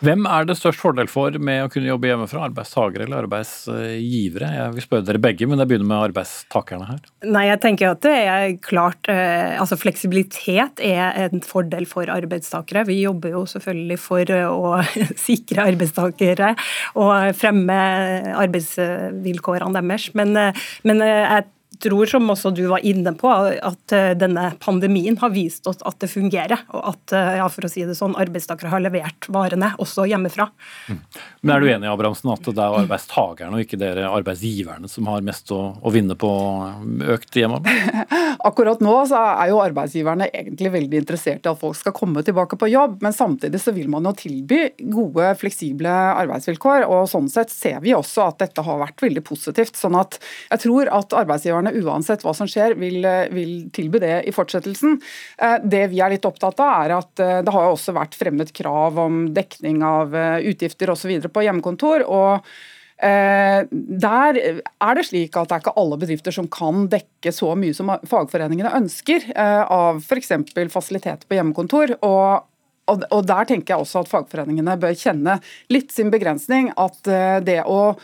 Hvem 0.07 0.29
er 0.31 0.47
det 0.47 0.55
størst 0.61 0.79
fordel 0.79 1.11
for 1.11 1.35
med 1.43 1.64
å 1.64 1.71
kunne 1.73 1.90
jobbe 1.90 2.12
hjemmefra? 2.12 2.47
Arbeidstakere 2.47 3.09
eller 3.09 3.25
arbeidsgivere? 3.25 4.53
Jeg 4.55 4.77
vil 4.77 4.87
spørre 4.87 5.09
dere 5.09 5.23
begge, 5.23 5.51
men 5.51 5.59
jeg 5.59 5.73
begynner 5.73 5.90
med 5.90 6.11
arbeidstakerne 6.12 6.90
her. 6.93 7.03
Nei, 7.27 7.49
jeg 7.51 7.62
tenker 7.64 7.90
at 7.90 8.05
det 8.07 8.14
er 8.23 8.57
klart 8.62 9.11
eh, 9.11 9.59
altså 9.59 9.79
Fleksibilitet 9.81 10.43
mobilitet 10.44 10.80
er 10.80 11.30
en 11.30 11.42
fordel 11.42 11.87
for 11.87 12.04
arbeidstakere. 12.11 12.87
Vi 12.87 13.02
jobber 13.02 13.30
jo 13.30 13.44
selvfølgelig 13.46 13.98
for 13.98 14.24
å 14.30 14.83
sikre 15.26 15.68
arbeidstakere 15.70 16.54
og 16.96 17.35
fremme 17.37 17.78
arbeidsvilkårene 18.35 19.74
deres. 19.74 20.11
Men, 20.14 20.35
men 20.85 21.00
jeg 21.00 21.44
tror, 21.85 22.09
som 22.11 22.31
også 22.33 22.53
du 22.57 22.64
var 22.70 22.85
inne 22.87 23.12
på, 23.18 23.31
at 23.31 23.94
eh, 23.94 24.12
denne 24.18 24.51
pandemien 24.62 25.16
har 25.20 25.33
vist 25.35 25.66
oss 25.70 25.83
at 25.87 25.99
det 26.03 26.11
fungerer. 26.12 26.64
Og 26.75 26.90
at 26.94 27.14
eh, 27.16 27.33
ja, 27.40 27.49
for 27.53 27.66
å 27.66 27.70
si 27.70 27.85
det 27.87 27.97
sånn, 27.99 28.16
arbeidstakere 28.20 28.73
har 28.73 28.83
levert 28.85 29.29
varene, 29.33 29.73
også 29.83 30.07
hjemmefra. 30.11 30.49
Mm. 30.88 31.01
Men 31.42 31.55
Er 31.55 31.64
du 31.64 31.70
enig 31.75 31.90
Abrahamsen, 31.90 32.33
at 32.35 32.49
det 32.49 32.64
er 32.64 32.79
arbeidstakerne 32.81 33.59
og 33.59 33.64
ikke 33.64 33.81
dere 33.81 34.11
arbeidsgiverne 34.11 34.90
som 34.90 35.09
har 35.12 35.25
mest 35.27 35.53
å, 35.55 35.61
å 35.81 35.94
vinne 35.94 36.16
på 36.18 36.31
økt 37.14 37.38
hjemmearbeid? 37.38 38.14
Akkurat 38.49 38.83
nå 38.85 38.94
så 39.09 39.20
er 39.35 39.53
jo 39.53 39.61
arbeidsgiverne 39.62 40.29
egentlig 40.33 40.73
veldig 40.75 41.03
interessert 41.05 41.47
i 41.47 41.53
at 41.53 41.61
folk 41.61 41.79
skal 41.79 41.94
komme 41.97 42.25
tilbake 42.25 42.59
på 42.61 42.70
jobb, 42.73 42.99
men 43.05 43.16
samtidig 43.16 43.61
så 43.62 43.75
vil 43.77 43.90
man 43.92 44.09
jo 44.09 44.14
tilby 44.18 44.61
gode, 44.92 45.31
fleksible 45.40 45.92
arbeidsvilkår. 45.92 46.87
og 46.88 47.07
Sånn 47.11 47.31
sett 47.33 47.53
ser 47.53 47.81
vi 47.85 47.94
også 47.97 48.29
at 48.29 48.40
dette 48.42 48.64
har 48.64 48.81
vært 48.81 49.05
veldig 49.05 49.25
positivt. 49.27 49.77
sånn 49.79 49.97
at 49.99 50.18
jeg 50.51 50.64
tror 50.64 50.90
at 50.92 51.16
arbeidsgiverne 51.16 51.74
uansett 51.83 52.25
hva 52.25 52.35
som 52.37 52.49
skjer, 52.51 52.77
vil, 52.81 53.05
vil 53.35 53.55
tilby 53.75 54.01
det 54.03 54.15
i 54.29 54.35
fortsettelsen. 54.35 54.99
Eh, 55.39 55.57
det 55.65 55.87
vi 55.93 56.03
er 56.05 56.15
litt 56.15 56.29
opptatt 56.29 56.61
av, 56.63 56.85
er 56.85 56.97
at 56.99 57.25
eh, 57.25 57.41
det 57.45 57.55
har 57.55 57.71
også 57.71 57.97
vært 57.97 58.17
fremmet 58.19 58.55
krav 58.57 59.01
om 59.01 59.27
dekning 59.35 59.83
av 59.87 60.15
eh, 60.17 60.47
utgifter 60.51 60.93
osv. 60.95 61.17
på 61.29 61.49
hjemmekontor. 61.49 62.07
og 62.09 62.55
der 63.05 64.37
er 64.39 64.97
det 64.97 65.03
slik 65.05 65.35
at 65.37 65.51
det 65.51 65.57
er 65.57 65.63
ikke 65.65 65.73
alle 65.83 65.97
bedrifter 65.99 66.33
som 66.33 66.47
kan 66.49 66.87
dekke 66.89 67.33
så 67.35 67.51
mye 67.59 67.75
som 67.77 67.91
fagforeningene 68.09 68.71
ønsker 68.79 69.27
av 69.35 69.99
f.eks. 69.99 70.31
fasiliteter 70.73 71.27
på 71.29 71.37
hjemmekontor. 71.37 71.97
og 72.07 72.47
og 72.87 73.27
Der 73.27 73.49
tenker 73.51 73.75
jeg 73.75 73.83
også 73.83 74.05
at 74.05 74.13
fagforeningene 74.13 74.79
bør 74.81 74.95
kjenne 74.97 75.39
litt 75.75 75.93
sin 75.93 76.13
begrensning. 76.15 76.71
At 76.79 77.03
det 77.45 77.63
å 77.67 77.97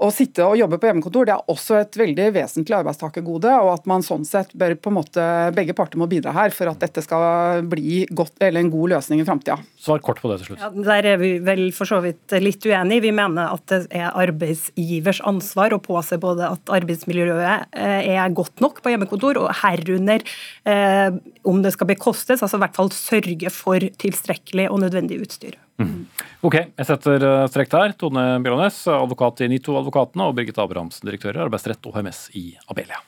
å 0.00 0.08
sitte 0.10 0.44
og 0.46 0.56
jobbe 0.56 0.78
på 0.80 0.88
hjemmekontor 0.88 1.26
det 1.28 1.34
er 1.34 1.50
også 1.52 1.76
et 1.82 1.96
veldig 2.00 2.30
vesentlig 2.34 2.74
arbeidstakergode, 2.78 3.50
og 3.62 3.72
at 3.74 3.88
man 3.90 4.04
sånn 4.04 4.24
sett 4.26 4.54
bør 4.58 4.74
på 4.80 4.90
en 4.90 4.96
måte, 4.96 5.24
begge 5.54 5.76
parter 5.76 6.00
må 6.00 6.08
bidra 6.10 6.32
her 6.34 6.54
for 6.54 6.70
at 6.70 6.80
dette 6.82 7.04
skal 7.04 7.62
bli 7.70 8.06
godt, 8.10 8.34
eller 8.40 8.64
en 8.64 8.72
god 8.72 8.94
løsning 8.94 9.22
i 9.22 9.26
framtida. 9.28 9.58
Svar 9.82 10.02
kort 10.04 10.22
på 10.22 10.30
det 10.32 10.40
til 10.40 10.52
slutt. 10.52 10.64
Ja, 10.64 10.70
der 10.88 11.10
er 11.12 11.20
vi 11.20 11.34
vel 11.44 11.66
for 11.76 11.88
så 11.88 12.00
vidt 12.04 12.34
litt 12.42 12.64
uenige. 12.64 13.04
Vi 13.04 13.14
mener 13.14 13.52
at 13.52 13.66
det 13.70 13.82
er 13.92 14.16
arbeidsgivers 14.24 15.22
ansvar 15.28 15.76
å 15.76 15.82
påse 15.82 16.18
både 16.22 16.48
at 16.56 16.72
arbeidsmiljøet 16.72 17.76
eh, 17.76 18.14
er 18.16 18.36
godt 18.36 18.64
nok 18.64 18.80
på 18.82 18.94
hjemmekontor, 18.94 19.42
og 19.44 19.52
herunder 19.60 20.24
eh, 20.68 21.10
om 21.46 21.60
det 21.62 21.74
skal 21.76 21.92
bekostes, 21.92 22.40
altså 22.40 22.58
i 22.58 22.64
hvert 22.64 22.80
fall 22.80 22.90
sørge 22.96 23.52
for 23.52 23.92
tilstrekkelig 24.02 24.70
og 24.72 24.82
nødvendig 24.86 25.20
utstyr. 25.26 25.60
Mm. 25.80 26.04
Ok, 26.44 26.58
jeg 26.76 26.88
setter 26.88 27.24
eh, 27.28 27.46
strekk 27.52 27.72
der. 27.72 27.96
Tone 27.98 28.26
Bjørnes, 28.44 28.82
advokat 28.92 29.44
i 29.44 29.50
NITO 29.52 29.78
Advokatene, 29.80 30.28
og 30.28 30.36
Birgit 30.38 30.60
Abrahamsen, 30.62 31.08
direktør 31.08 31.38
i 31.38 31.46
arbeidsrett 31.46 31.88
og 31.88 31.96
HMS 31.96 32.26
i 32.38 32.50
Abelia. 32.68 33.00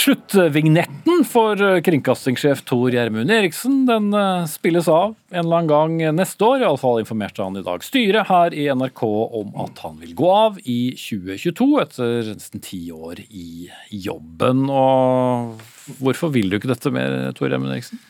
Sluttvignetten 0.00 1.24
for 1.28 1.60
eh, 1.60 1.80
kringkastingssjef 1.84 2.62
Tor 2.64 2.94
Gjermund 2.94 3.28
Eriksen 3.34 3.82
den 3.84 4.14
eh, 4.16 4.46
spilles 4.48 4.86
av 4.88 5.12
en 5.28 5.42
eller 5.42 5.58
annen 5.58 5.68
gang 5.68 6.16
neste 6.16 6.46
år. 6.46 6.62
Iallfall 6.62 7.02
informerte 7.02 7.44
han 7.44 7.58
i 7.60 7.64
dag 7.66 7.84
styret 7.84 8.30
her 8.30 8.56
i 8.56 8.64
NRK 8.72 9.02
om 9.04 9.50
at 9.60 9.82
han 9.84 9.98
vil 10.00 10.14
gå 10.16 10.30
av 10.32 10.56
i 10.64 10.94
2022 10.96 11.68
etter 11.82 12.30
nesten 12.30 12.64
ti 12.64 12.80
år 12.94 13.20
i 13.28 13.68
jobben. 13.92 14.64
Og 14.72 15.60
hvorfor 16.00 16.32
vil 16.32 16.48
du 16.48 16.56
ikke 16.56 16.72
dette 16.72 16.94
mer, 16.94 17.18
Tor 17.36 17.50
Gjermund 17.50 17.74
Eriksen? 17.76 18.00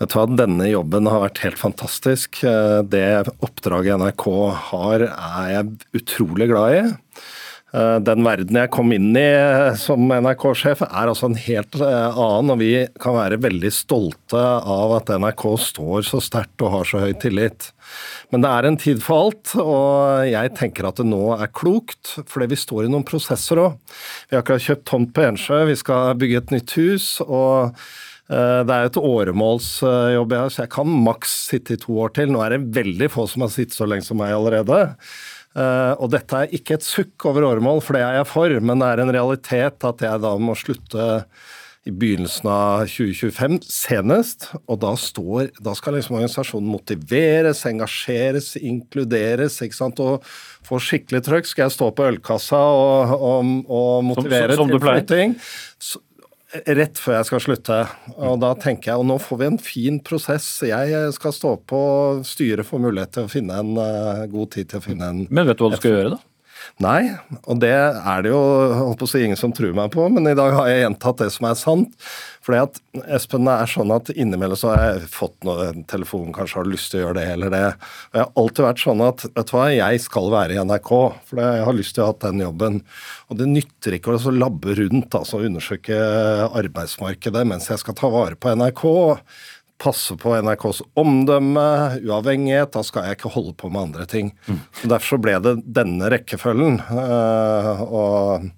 Vet 0.00 0.10
du 0.10 0.18
hva, 0.18 0.26
Denne 0.40 0.72
jobben 0.72 1.12
har 1.12 1.26
vært 1.26 1.44
helt 1.44 1.60
fantastisk. 1.60 2.40
Eh, 2.48 2.80
det 2.88 3.06
oppdraget 3.44 4.00
NRK 4.00 4.28
har, 4.72 5.10
er 5.12 5.56
jeg 5.58 6.00
utrolig 6.00 6.48
glad 6.56 6.78
i. 6.80 6.84
Eh, 7.74 7.96
den 8.06 8.22
verden 8.22 8.58
jeg 8.60 8.70
kom 8.70 8.92
inn 8.94 9.16
i 9.18 9.24
eh, 9.24 9.74
som 9.78 10.06
NRK-sjef, 10.06 10.84
er 10.86 11.10
altså 11.10 11.26
en 11.26 11.38
helt 11.40 11.74
eh, 11.82 12.20
annen. 12.22 12.52
Og 12.54 12.60
vi 12.60 12.72
kan 13.02 13.16
være 13.16 13.40
veldig 13.42 13.72
stolte 13.74 14.38
av 14.38 14.94
at 15.00 15.10
NRK 15.18 15.46
står 15.64 16.06
så 16.06 16.22
sterkt 16.22 16.62
og 16.62 16.74
har 16.76 16.88
så 16.90 17.02
høy 17.02 17.16
tillit. 17.18 17.72
Men 18.30 18.44
det 18.44 18.52
er 18.52 18.68
en 18.68 18.78
tid 18.80 19.02
for 19.02 19.26
alt, 19.26 19.56
og 19.58 20.30
jeg 20.30 20.54
tenker 20.58 20.86
at 20.88 21.02
det 21.02 21.08
nå 21.08 21.34
er 21.34 21.50
klokt. 21.54 22.14
Fordi 22.30 22.52
vi 22.54 22.62
står 22.62 22.86
i 22.86 22.94
noen 22.94 23.06
prosesser 23.06 23.62
òg. 23.64 23.76
Vi 24.28 24.36
har 24.36 24.44
akkurat 24.44 24.70
kjøpt 24.70 24.88
tomt 24.90 25.14
på 25.14 25.26
Ensjø, 25.26 25.64
vi 25.70 25.78
skal 25.78 26.14
bygge 26.20 26.42
et 26.44 26.58
nytt 26.58 26.78
hus. 26.78 27.14
og 27.26 27.74
det 28.24 28.72
er 28.72 28.86
et 28.86 28.96
åremålsjobb, 28.96 30.30
så 30.48 30.62
jeg 30.62 30.70
kan 30.72 30.88
maks 30.88 31.34
sitte 31.50 31.74
i 31.74 31.80
to 31.82 31.98
år 32.00 32.14
til. 32.16 32.30
Nå 32.32 32.40
er 32.40 32.54
det 32.54 32.70
veldig 32.72 33.10
få 33.12 33.26
som 33.28 33.44
har 33.44 33.50
sittet 33.52 33.76
så 33.76 33.84
lenge 33.84 34.06
som 34.06 34.16
meg 34.16 34.32
allerede. 34.32 34.78
Uh, 35.54 35.94
og 36.02 36.08
dette 36.10 36.38
er 36.38 36.54
ikke 36.56 36.78
et 36.78 36.86
sukk 36.86 37.28
over 37.30 37.46
åremål, 37.46 37.78
for 37.84 37.94
det 37.94 38.02
er 38.02 38.16
jeg 38.18 38.30
for, 38.30 38.54
men 38.58 38.80
det 38.82 38.88
er 38.90 39.02
en 39.04 39.12
realitet 39.14 39.86
at 39.86 40.02
jeg 40.02 40.22
da 40.24 40.32
må 40.42 40.56
slutte 40.58 41.04
i 41.84 41.92
begynnelsen 41.92 42.48
av 42.48 42.86
2025 42.88 43.58
senest. 43.68 44.48
Og 44.72 44.80
da, 44.80 44.94
står, 44.98 45.50
da 45.60 45.74
skal 45.76 45.98
liksom 45.98 46.16
organisasjonen 46.16 46.70
motiveres, 46.72 47.60
engasjeres, 47.68 48.54
inkluderes. 48.56 49.60
ikke 49.62 49.76
sant, 49.76 50.00
og 50.00 50.24
få 50.64 50.80
skikkelig 50.80 51.20
trøkk. 51.26 51.50
Skal 51.50 51.66
jeg 51.66 51.76
stå 51.76 51.90
på 51.92 52.08
ølkassa 52.08 52.62
og, 52.72 53.14
og, 53.18 53.52
og 53.68 54.08
motivere 54.14 54.56
som, 54.56 54.64
som, 54.64 54.72
som 54.72 54.74
til 54.74 54.84
flytting? 54.86 55.38
Rett 56.78 57.00
før 57.00 57.18
jeg 57.18 57.28
skal 57.30 57.42
slutte. 57.42 57.78
Og 58.14 58.38
da 58.42 58.52
tenker 58.60 58.92
jeg, 58.92 59.00
og 59.00 59.08
nå 59.08 59.18
får 59.22 59.40
vi 59.40 59.48
en 59.48 59.58
fin 59.62 59.98
prosess. 60.04 60.46
Jeg 60.66 61.08
skal 61.16 61.34
stå 61.34 61.56
på 61.70 61.80
styret 62.26 62.68
får 62.68 62.84
mulighet 62.86 63.16
til 63.16 63.26
å 63.26 63.32
finne 63.32 63.58
en 63.62 63.74
uh, 63.78 64.24
god 64.30 64.54
tid 64.54 64.70
til 64.70 64.80
å 64.80 64.84
finne 64.84 65.10
en 65.10 65.26
Men 65.30 65.50
vet 65.50 65.58
du 65.58 65.66
hva 65.66 65.74
du 65.74 65.80
skal 65.80 65.96
gjøre, 65.96 66.14
da? 66.16 66.22
Nei, 66.82 67.12
og 67.44 67.58
det 67.62 67.74
er 67.74 68.22
det 68.24 68.30
jo 68.32 68.40
holdt 68.40 68.98
på 69.02 69.06
å 69.06 69.10
si, 69.10 69.20
ingen 69.26 69.38
som 69.38 69.52
tror 69.54 69.74
meg 69.76 69.92
på, 69.94 70.06
men 70.10 70.30
i 70.30 70.36
dag 70.38 70.54
har 70.56 70.70
jeg 70.70 70.80
gjentatt 70.82 71.20
det 71.20 71.28
som 71.34 71.46
er 71.50 71.58
sant. 71.60 72.08
Fordi 72.44 72.60
at 72.60 72.80
Espen, 73.16 73.46
det 73.48 73.54
er 73.56 73.70
sånn 73.72 73.92
at 73.94 74.10
innimellom 74.12 74.58
så 74.60 74.74
har 74.74 74.82
jeg 74.84 75.08
fått 75.14 75.36
noe, 75.46 75.70
telefon, 75.88 76.28
kanskje 76.36 76.60
har 76.60 76.68
lyst 76.68 76.92
til 76.92 77.00
å 77.00 77.06
gjøre 77.06 77.16
det 77.22 77.26
eller 77.32 77.54
det. 77.54 77.62
Og 77.72 78.18
jeg 78.18 78.24
har 78.24 78.42
alltid 78.42 78.66
vært 78.66 78.84
sånn 78.84 79.04
at 79.06 79.24
vet 79.30 79.48
du 79.48 79.54
hva, 79.56 79.64
jeg 79.72 80.04
skal 80.04 80.30
være 80.34 80.56
i 80.56 80.60
NRK, 80.60 80.92
for 81.30 81.40
jeg 81.40 81.64
har 81.68 81.78
lyst 81.78 81.96
til 81.96 82.04
å 82.04 82.10
ha 82.10 82.18
den 82.26 82.44
jobben. 82.44 82.78
Og 83.32 83.40
det 83.40 83.48
nytter 83.48 83.96
ikke 83.96 84.18
å 84.18 84.36
labbe 84.36 84.76
rundt, 84.76 85.16
altså 85.16 85.40
undersøke 85.48 85.98
arbeidsmarkedet 86.50 87.48
mens 87.48 87.70
jeg 87.72 87.80
skal 87.80 87.96
ta 87.96 88.12
vare 88.12 88.36
på 88.36 88.52
NRK 88.52 88.86
passe 89.84 90.16
på 90.16 90.34
NRKs 90.38 90.82
omdømme, 91.00 91.64
uavhengighet. 92.04 92.72
Da 92.76 92.84
skal 92.86 93.08
jeg 93.08 93.18
ikke 93.18 93.32
holde 93.34 93.54
på 93.58 93.70
med 93.72 93.88
andre 93.88 94.06
ting. 94.08 94.32
Mm. 94.46 94.60
Derfor 94.84 95.16
så 95.16 95.20
ble 95.20 95.34
det 95.44 95.54
denne 95.76 96.10
rekkefølgen. 96.14 96.78
Uh, 96.88 97.82
og, 97.84 98.48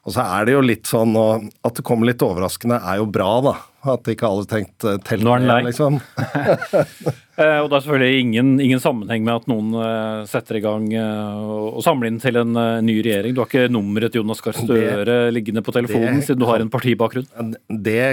og, 0.00 0.14
så 0.14 0.24
er 0.24 0.46
det 0.48 0.54
jo 0.54 0.60
litt 0.64 0.88
sånn 0.88 1.16
At 1.16 1.76
det 1.76 1.84
kommer 1.86 2.08
litt 2.08 2.22
overraskende, 2.24 2.80
er 2.80 3.02
jo 3.02 3.08
bra, 3.10 3.32
da. 3.44 3.56
At 3.90 4.08
ikke 4.12 4.28
alle 4.28 4.44
tenkte 4.44 4.98
telt 5.08 5.24
Nå 5.24 5.32
er 5.32 5.42
den 5.42 5.50
lei. 5.50 5.62
liksom. 5.70 6.00
Eh, 7.40 7.56
og 7.56 7.70
det 7.70 7.78
er 7.78 7.84
selvfølgelig 7.86 8.20
ingen, 8.20 8.48
ingen, 8.60 8.80
sammenheng 8.82 9.22
med 9.24 9.38
at 9.38 9.46
noen 9.48 9.70
uh, 9.72 10.26
setter 10.28 10.58
i 10.58 10.60
gang 10.60 10.82
og 10.92 11.78
samler 11.80 12.10
inn 12.10 12.18
til 12.20 12.36
en 12.36 12.52
ny 12.84 12.98
regjering. 13.00 13.32
Du 13.32 13.40
har 13.40 13.48
ikke 13.48 13.72
nummeret 13.72 14.12
til 14.12 14.20
Jonas 14.20 14.42
Gahr 14.44 14.58
Støre 14.58 15.14
liggende 15.32 15.62
på 15.64 15.72
telefonen 15.72 16.18
det, 16.20 16.26
siden 16.26 16.42
du 16.42 16.44
har 16.50 16.60
en 16.60 16.68
partibakgrunn? 16.68 17.54
Det, 17.72 18.04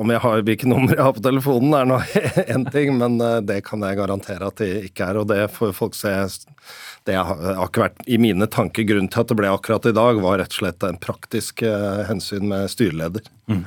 Om 0.00 0.14
jeg 0.14 0.24
har 0.24 0.46
hvilket 0.48 0.72
nummer 0.72 0.96
jeg 0.96 1.04
har 1.04 1.12
på 1.18 1.26
telefonen 1.28 1.76
er 1.76 1.90
nå 1.90 2.00
én 2.54 2.64
ting, 2.72 2.96
men 2.96 3.20
det 3.44 3.60
kan 3.68 3.84
jeg 3.84 4.00
garantere 4.00 4.48
at 4.48 4.64
det 4.64 4.72
ikke 4.88 5.10
er. 5.10 5.20
Og 5.20 5.28
det 5.28 5.42
får 5.52 5.76
folk 5.76 5.98
se 5.98 6.14
det 7.08 7.16
har 7.18 7.64
ikke 7.64 7.82
vært 7.82 8.02
i 8.06 8.18
mine 8.20 8.46
tanker 8.50 8.86
grunnen 8.86 9.10
til 9.10 9.24
at 9.24 9.30
det 9.32 9.36
ble 9.38 9.50
akkurat 9.50 9.86
i 9.90 9.94
dag, 9.96 10.20
var 10.22 10.38
rett 10.38 10.52
og 10.54 10.60
slett 10.60 10.84
en 10.86 10.98
praktisk 11.02 11.64
eh, 11.66 12.02
hensyn 12.06 12.46
med 12.50 12.70
styreleder. 12.70 13.24
Mm. 13.50 13.62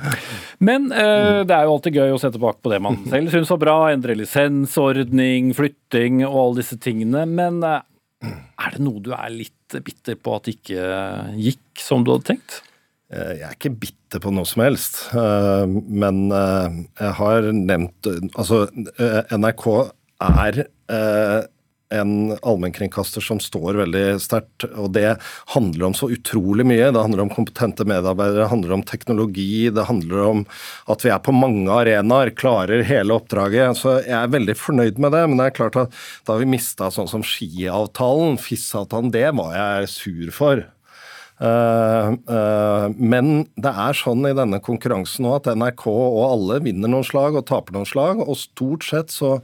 Men 0.64 0.86
eh, 0.88 1.42
det 1.44 1.52
er 1.52 1.66
jo 1.66 1.74
alltid 1.74 1.98
gøy 2.00 2.14
å 2.14 2.20
se 2.22 2.30
tilbake 2.32 2.62
på 2.64 2.72
det 2.72 2.80
man 2.84 3.02
selv 3.12 3.34
syns 3.34 3.52
var 3.52 3.60
bra. 3.62 3.76
Endre 3.92 4.16
lisensordning, 4.16 5.52
flytting 5.56 6.22
og 6.24 6.38
alle 6.42 6.62
disse 6.62 6.78
tingene. 6.80 7.26
Men 7.28 7.60
eh, 7.66 7.82
er 8.24 8.76
det 8.76 8.84
noe 8.86 9.02
du 9.04 9.12
er 9.16 9.28
litt 9.34 9.76
bitter 9.84 10.16
på 10.16 10.38
at 10.38 10.48
det 10.48 10.56
ikke 10.56 10.86
gikk 11.36 11.82
som 11.82 12.06
du 12.06 12.14
hadde 12.14 12.30
tenkt? 12.32 12.62
Eh, 13.12 13.34
jeg 13.42 13.48
er 13.50 13.58
ikke 13.58 13.74
bitter 13.84 14.22
på 14.22 14.32
noe 14.32 14.48
som 14.48 14.64
helst, 14.64 15.02
eh, 15.12 15.66
men 15.68 16.24
jeg 16.32 17.12
har 17.20 17.50
nevnt 17.52 18.08
Altså, 18.32 18.64
NRK 19.34 19.66
er 20.24 20.62
en 21.94 22.36
allmennkringkaster 22.42 23.22
som 23.22 23.40
står 23.42 23.78
veldig 23.82 24.04
sterkt. 24.22 24.66
Og 24.74 24.90
det 24.96 25.16
handler 25.54 25.88
om 25.88 25.96
så 25.96 26.08
utrolig 26.12 26.66
mye. 26.66 26.90
Det 26.90 27.02
handler 27.02 27.26
om 27.26 27.32
kompetente 27.32 27.86
medarbeidere, 27.88 28.44
det 28.44 28.52
handler 28.52 28.76
om 28.78 28.84
teknologi, 28.86 29.68
det 29.70 29.86
handler 29.88 30.22
om 30.26 30.44
at 30.92 31.06
vi 31.06 31.12
er 31.14 31.22
på 31.22 31.34
mange 31.36 31.70
arenaer, 31.72 32.32
klarer 32.36 32.86
hele 32.86 33.16
oppdraget. 33.16 33.78
Så 33.78 33.98
jeg 34.02 34.16
er 34.18 34.32
veldig 34.34 34.56
fornøyd 34.58 35.02
med 35.02 35.14
det. 35.14 35.26
Men 35.30 35.42
det 35.42 35.50
er 35.50 35.58
klart 35.60 35.80
at 35.86 36.00
da 36.28 36.38
vi 36.40 36.48
mista 36.56 36.90
sånn 36.94 37.10
som 37.10 37.26
skiavtalen, 37.26 38.40
FIS-avtalen, 38.40 39.12
det 39.14 39.28
var 39.38 39.54
jeg 39.56 39.92
sur 39.94 40.32
for. 40.34 40.66
Uh, 41.36 42.16
uh, 42.32 42.86
men 42.96 43.42
det 43.60 43.68
er 43.68 43.96
sånn 43.98 44.24
i 44.24 44.32
denne 44.32 44.56
konkurransen 44.64 45.26
nå 45.26 45.34
at 45.36 45.50
NRK 45.52 45.82
og 45.92 46.22
alle 46.24 46.62
vinner 46.64 46.88
noen 46.88 47.04
slag 47.04 47.36
og 47.36 47.44
taper 47.50 47.76
noen 47.76 47.88
slag, 47.88 48.22
og 48.24 48.38
stort 48.40 48.86
sett 48.88 49.12
så 49.12 49.34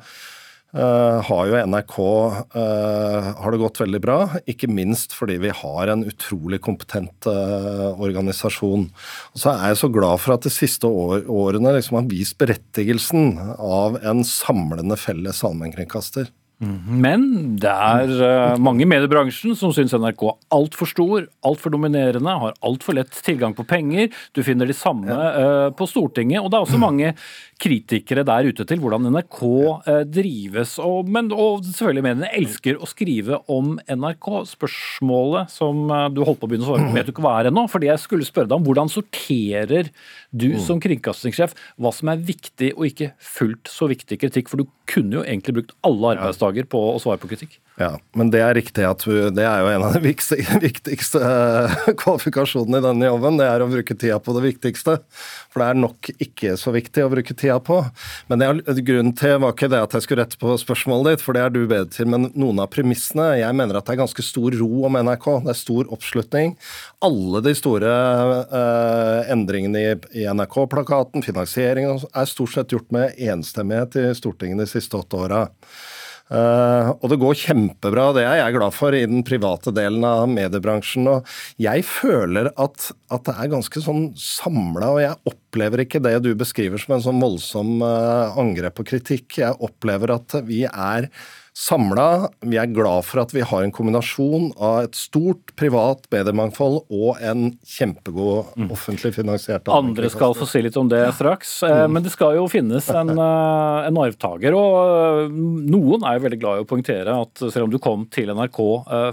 Uh, 0.72 1.20
har 1.28 1.48
jo 1.50 1.56
NRK 1.68 1.96
uh, 2.00 3.26
har 3.36 3.52
det 3.52 3.58
gått 3.60 3.80
veldig 3.82 3.98
bra, 4.00 4.16
ikke 4.48 4.70
minst 4.72 5.12
fordi 5.12 5.36
vi 5.42 5.50
har 5.52 5.90
en 5.92 6.06
utrolig 6.08 6.62
kompetent 6.64 7.28
uh, 7.28 7.92
organisasjon. 8.00 8.86
Og 8.88 9.42
så 9.42 9.52
er 9.52 9.74
jeg 9.74 9.82
så 9.82 9.90
glad 9.92 10.22
for 10.24 10.38
at 10.38 10.48
de 10.48 10.52
siste 10.54 10.88
år, 10.88 11.26
årene 11.28 11.74
liksom 11.76 12.00
har 12.00 12.08
vist 12.08 12.38
berettigelsen 12.40 13.36
av 13.60 14.00
en 14.00 14.24
samlende 14.24 14.96
felles 14.96 15.44
allmennkringkaster. 15.44 16.32
Men 16.62 17.24
det 17.58 17.70
er 17.70 18.10
uh, 18.22 18.60
mange 18.62 18.84
i 18.84 18.88
mediebransjen 18.88 19.56
som 19.58 19.72
syns 19.74 19.94
NRK 19.98 20.22
er 20.28 20.36
altfor 20.54 20.86
stor, 20.86 21.24
altfor 21.46 21.74
dominerende, 21.74 22.34
har 22.44 22.54
altfor 22.62 22.94
lett 22.94 23.16
tilgang 23.26 23.56
på 23.58 23.66
penger. 23.66 24.12
Du 24.36 24.44
finner 24.46 24.70
de 24.70 24.76
samme 24.76 25.10
uh, 25.10 25.70
på 25.74 25.88
Stortinget. 25.90 26.38
Og 26.42 26.52
det 26.52 26.58
er 26.58 26.66
også 26.68 26.80
mange 26.86 27.14
kritikere 27.62 28.24
der 28.26 28.46
ute 28.50 28.66
til 28.68 28.82
hvordan 28.82 29.10
NRK 29.10 29.40
uh, 29.42 29.90
drives. 30.06 30.76
Og, 30.82 31.10
men, 31.10 31.32
og 31.34 31.66
selvfølgelig 31.66 32.06
mediene 32.06 32.30
elsker 32.38 32.78
å 32.78 32.90
skrive 32.90 33.42
om 33.50 33.74
NRK. 33.82 34.30
Spørsmålet 34.52 35.50
som 35.50 35.82
du 36.14 36.22
holdt 36.22 36.42
på 36.42 36.46
å 36.46 36.52
begynne 36.52 36.68
å 36.68 36.70
svare 36.70 36.86
på, 36.86 36.94
vet 37.00 37.10
du 37.10 37.14
ikke 37.16 37.26
hva 37.26 37.40
er 37.40 37.50
ennå. 37.50 37.66
Fordi 37.72 37.90
jeg 37.90 38.04
skulle 38.04 38.28
spørre 38.28 38.52
deg 38.52 38.60
om 38.60 38.68
hvordan 38.68 38.92
sorterer 38.92 39.90
du 40.30 40.52
som 40.62 40.78
kringkastingssjef 40.82 41.58
hva 41.82 41.90
som 41.94 42.12
er 42.12 42.22
viktig 42.22 42.70
og 42.76 42.86
ikke 42.86 43.12
fullt 43.18 43.70
så 43.70 43.90
viktig 43.90 44.22
kritikk? 44.22 44.52
For 44.52 44.62
du 44.62 44.70
kunne 44.92 45.18
jo 45.18 45.26
egentlig 45.26 45.58
brukt 45.58 45.76
alle 45.86 46.14
arbeidsdager 46.14 46.51
dager 46.52 46.68
på 46.68 46.80
å 46.92 47.00
svare 47.02 47.20
på 47.20 47.30
kritikk. 47.32 47.58
Ja, 47.80 47.96
men 48.12 48.28
det 48.30 48.42
er 48.44 48.52
riktig 48.54 48.84
at 48.84 49.00
du, 49.08 49.30
det 49.32 49.44
er 49.48 49.62
jo 49.64 49.70
en 49.72 49.84
av 49.86 49.94
de 49.96 50.02
viktigste, 50.66 51.20
kvalifikasjonene 51.98 52.82
i 52.82 52.84
denne 52.84 53.08
jobben. 53.08 53.38
Det 53.40 53.48
er 53.48 53.64
å 53.64 53.68
bruke 53.70 53.96
tida 53.96 54.18
på 54.20 54.34
det 54.36 54.44
viktigste. 54.44 54.98
For 55.52 55.62
det 55.62 55.68
er 55.70 55.80
nok 55.80 56.10
ikke 56.22 56.54
så 56.60 56.74
viktig 56.74 57.04
å 57.04 57.10
bruke 57.12 57.36
tida 57.36 57.56
på. 57.64 57.80
Men 58.30 58.44
jeg, 58.44 58.84
grunnen 58.84 59.14
til 59.16 59.38
var 59.42 59.56
ikke 59.56 59.70
det 59.72 59.80
at 59.86 59.96
jeg 59.96 60.06
skulle 60.06 60.26
rette 60.26 60.40
på 60.40 60.56
spørsmålet 60.60 61.16
ditt, 61.16 61.24
for 61.24 61.36
det 61.36 61.46
er 61.46 61.54
du 61.54 61.62
bedre 61.64 61.88
til, 61.92 62.10
men 62.12 62.28
noen 62.36 62.60
av 62.62 62.70
premissene. 62.72 63.30
Jeg 63.40 63.56
mener 63.56 63.80
at 63.80 63.88
det 63.88 63.96
er 63.96 64.02
ganske 64.04 64.26
stor 64.26 64.58
ro 64.60 64.84
om 64.88 65.00
NRK. 65.00 65.28
Det 65.46 65.54
er 65.54 65.60
stor 65.62 65.96
oppslutning. 65.96 66.54
Alle 67.04 67.42
de 67.44 67.56
store 67.56 67.96
eh, 68.44 69.32
endringene 69.32 69.86
i, 69.86 69.96
i 70.22 70.28
NRK-plakaten, 70.28 71.24
finansieringen, 71.24 72.04
er 72.12 72.28
stort 72.30 72.52
sett 72.54 72.76
gjort 72.76 72.92
med 72.94 73.16
enstemmighet 73.16 73.96
i 73.96 74.06
Stortinget 74.16 74.60
de 74.60 74.70
siste 74.70 75.00
åtte 75.00 75.24
åra. 75.24 75.46
Uh, 76.30 76.94
og 77.02 77.10
det 77.12 77.18
går 77.20 77.36
kjempebra, 77.42 78.06
det 78.16 78.22
er 78.24 78.38
jeg 78.38 78.54
glad 78.56 78.76
for, 78.76 78.94
i 78.96 79.04
den 79.08 79.24
private 79.26 79.72
delen 79.74 80.04
av 80.06 80.24
mediebransjen. 80.30 81.10
Og 81.10 81.28
jeg 81.60 81.84
føler 81.88 82.52
at, 82.54 82.88
at 83.12 83.26
det 83.28 83.34
er 83.36 83.52
ganske 83.52 83.84
sånn 83.84 84.06
samla, 84.18 84.94
og 84.94 85.02
jeg 85.02 85.34
opplever 85.34 85.84
ikke 85.84 86.00
det 86.04 86.16
du 86.24 86.32
beskriver 86.38 86.80
som 86.80 86.96
en 86.96 87.04
sånn 87.04 87.22
voldsom 87.22 87.84
uh, 87.84 88.38
angrep 88.40 88.80
og 88.80 88.88
kritikk. 88.94 89.42
Jeg 89.42 89.60
opplever 89.60 90.16
at 90.16 90.38
vi 90.48 90.64
er 90.68 91.10
samla. 91.52 92.30
Vi 92.40 92.56
er 92.56 92.70
glad 92.72 93.04
for 93.04 93.22
at 93.22 93.32
vi 93.34 93.42
har 93.44 93.64
en 93.64 93.72
kombinasjon 93.74 94.50
av 94.56 94.86
et 94.86 94.96
stort 94.96 95.52
privat 95.58 96.06
mediemangfold 96.12 96.78
og 96.88 97.20
en 97.20 97.50
kjempegod 97.68 98.54
mm. 98.56 98.70
offentlig 98.72 99.12
finansiert 99.18 99.68
Andre 99.72 100.08
skal 100.12 100.36
få 100.36 100.48
si 100.48 100.62
litt 100.64 100.78
om 100.80 100.88
det 100.88 101.02
straks, 101.18 101.58
eh, 101.68 101.82
mm. 101.84 101.92
men 101.92 102.06
det 102.06 102.14
skal 102.14 102.38
jo 102.38 102.46
finnes 102.52 102.88
en, 102.92 103.12
eh, 103.26 103.88
en 103.90 104.00
arvtaker. 104.04 104.56
Og 104.56 104.78
eh, 105.26 105.36
noen 105.74 106.08
er 106.08 106.16
jo 106.16 106.24
veldig 106.26 106.40
glad 106.40 106.62
i 106.62 106.64
å 106.64 106.70
poengtere 106.72 107.18
at 107.26 107.44
selv 107.44 107.68
om 107.68 107.74
du 107.74 107.80
kom 107.82 108.08
til 108.12 108.32
NRK 108.32 108.60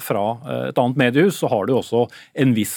fra 0.04 0.24
et 0.70 0.80
annet 0.80 1.00
mediehus, 1.00 1.42
så 1.42 1.50
har 1.52 1.68
du 1.68 1.76
også 1.76 2.06
en 2.40 2.56
viss 2.56 2.76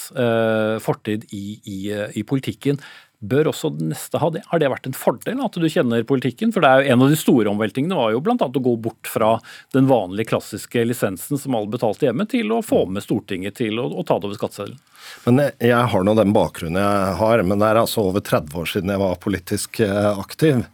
fortid 0.82 1.24
i, 1.34 1.44
i, 1.68 1.78
i 2.18 2.22
politikken. 2.26 2.78
Bør 3.22 3.52
også 3.52 3.70
den 3.76 3.92
neste 3.92 4.18
ha 4.18 4.28
det? 4.34 4.42
Har 4.50 4.58
det 4.58 4.70
vært 4.72 4.88
en 4.88 4.96
fordel 4.98 5.42
at 5.44 5.54
du 5.54 5.68
kjenner 5.70 6.02
politikken? 6.06 6.50
For 6.54 6.64
det 6.64 6.70
er 6.70 6.82
jo 6.82 6.92
En 6.92 7.04
av 7.06 7.12
de 7.12 7.18
store 7.18 7.50
omveltingene 7.52 7.98
var 7.98 8.10
jo 8.14 8.22
bl.a. 8.24 8.34
å 8.34 8.64
gå 8.66 8.74
bort 8.82 9.10
fra 9.10 9.36
den 9.76 9.86
vanlige 9.90 10.32
klassiske 10.32 10.82
lisensen 10.88 11.38
som 11.38 11.54
alle 11.54 11.70
betalte 11.70 12.08
hjemme, 12.08 12.26
til 12.26 12.50
å 12.50 12.62
få 12.66 12.84
med 12.90 13.06
Stortinget 13.06 13.60
til 13.62 13.78
å, 13.78 13.86
å 13.86 14.02
ta 14.06 14.18
det 14.18 14.28
over 14.28 14.40
skatteseddelen. 14.40 14.80
Men 15.24 15.40
Jeg 15.62 15.90
har 15.92 16.04
nå 16.04 16.14
den 16.18 16.34
bakgrunnen 16.34 16.80
jeg 16.80 17.16
har, 17.20 17.42
men 17.46 17.60
det 17.62 17.68
er 17.68 17.80
altså 17.82 18.06
over 18.08 18.24
30 18.24 18.56
år 18.58 18.70
siden 18.72 18.90
jeg 18.90 19.02
var 19.02 19.20
politisk 19.22 19.80
eh, 19.84 20.08
aktiv. 20.18 20.64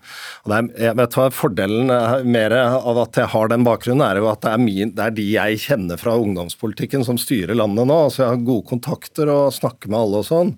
Og 0.45 0.53
det 0.53 0.59
er, 0.59 0.71
jeg 0.88 0.99
vet 1.03 1.19
hva 1.19 1.29
Fordelen 1.35 1.93
mer 2.29 2.55
av 2.59 3.03
at 3.05 3.21
jeg 3.21 3.33
har 3.35 3.53
den 3.53 3.67
bakgrunnen, 3.67 4.05
er 4.07 4.23
jo 4.23 4.31
at 4.33 4.45
det 4.45 4.55
er, 4.55 4.62
min, 4.62 4.95
det 4.97 5.05
er 5.05 5.17
de 5.19 5.27
jeg 5.35 5.62
kjenner 5.67 6.01
fra 6.01 6.17
ungdomspolitikken 6.19 7.05
som 7.07 7.21
styrer 7.21 7.59
landet 7.59 7.88
nå. 7.91 8.01
Så 8.12 8.25
Jeg 8.25 8.33
har 8.33 8.49
gode 8.49 8.69
kontakter 8.73 9.33
og 9.33 9.53
snakker 9.57 9.93
med 9.93 10.01
alle 10.01 10.23
og 10.23 10.29
sånn. 10.31 10.57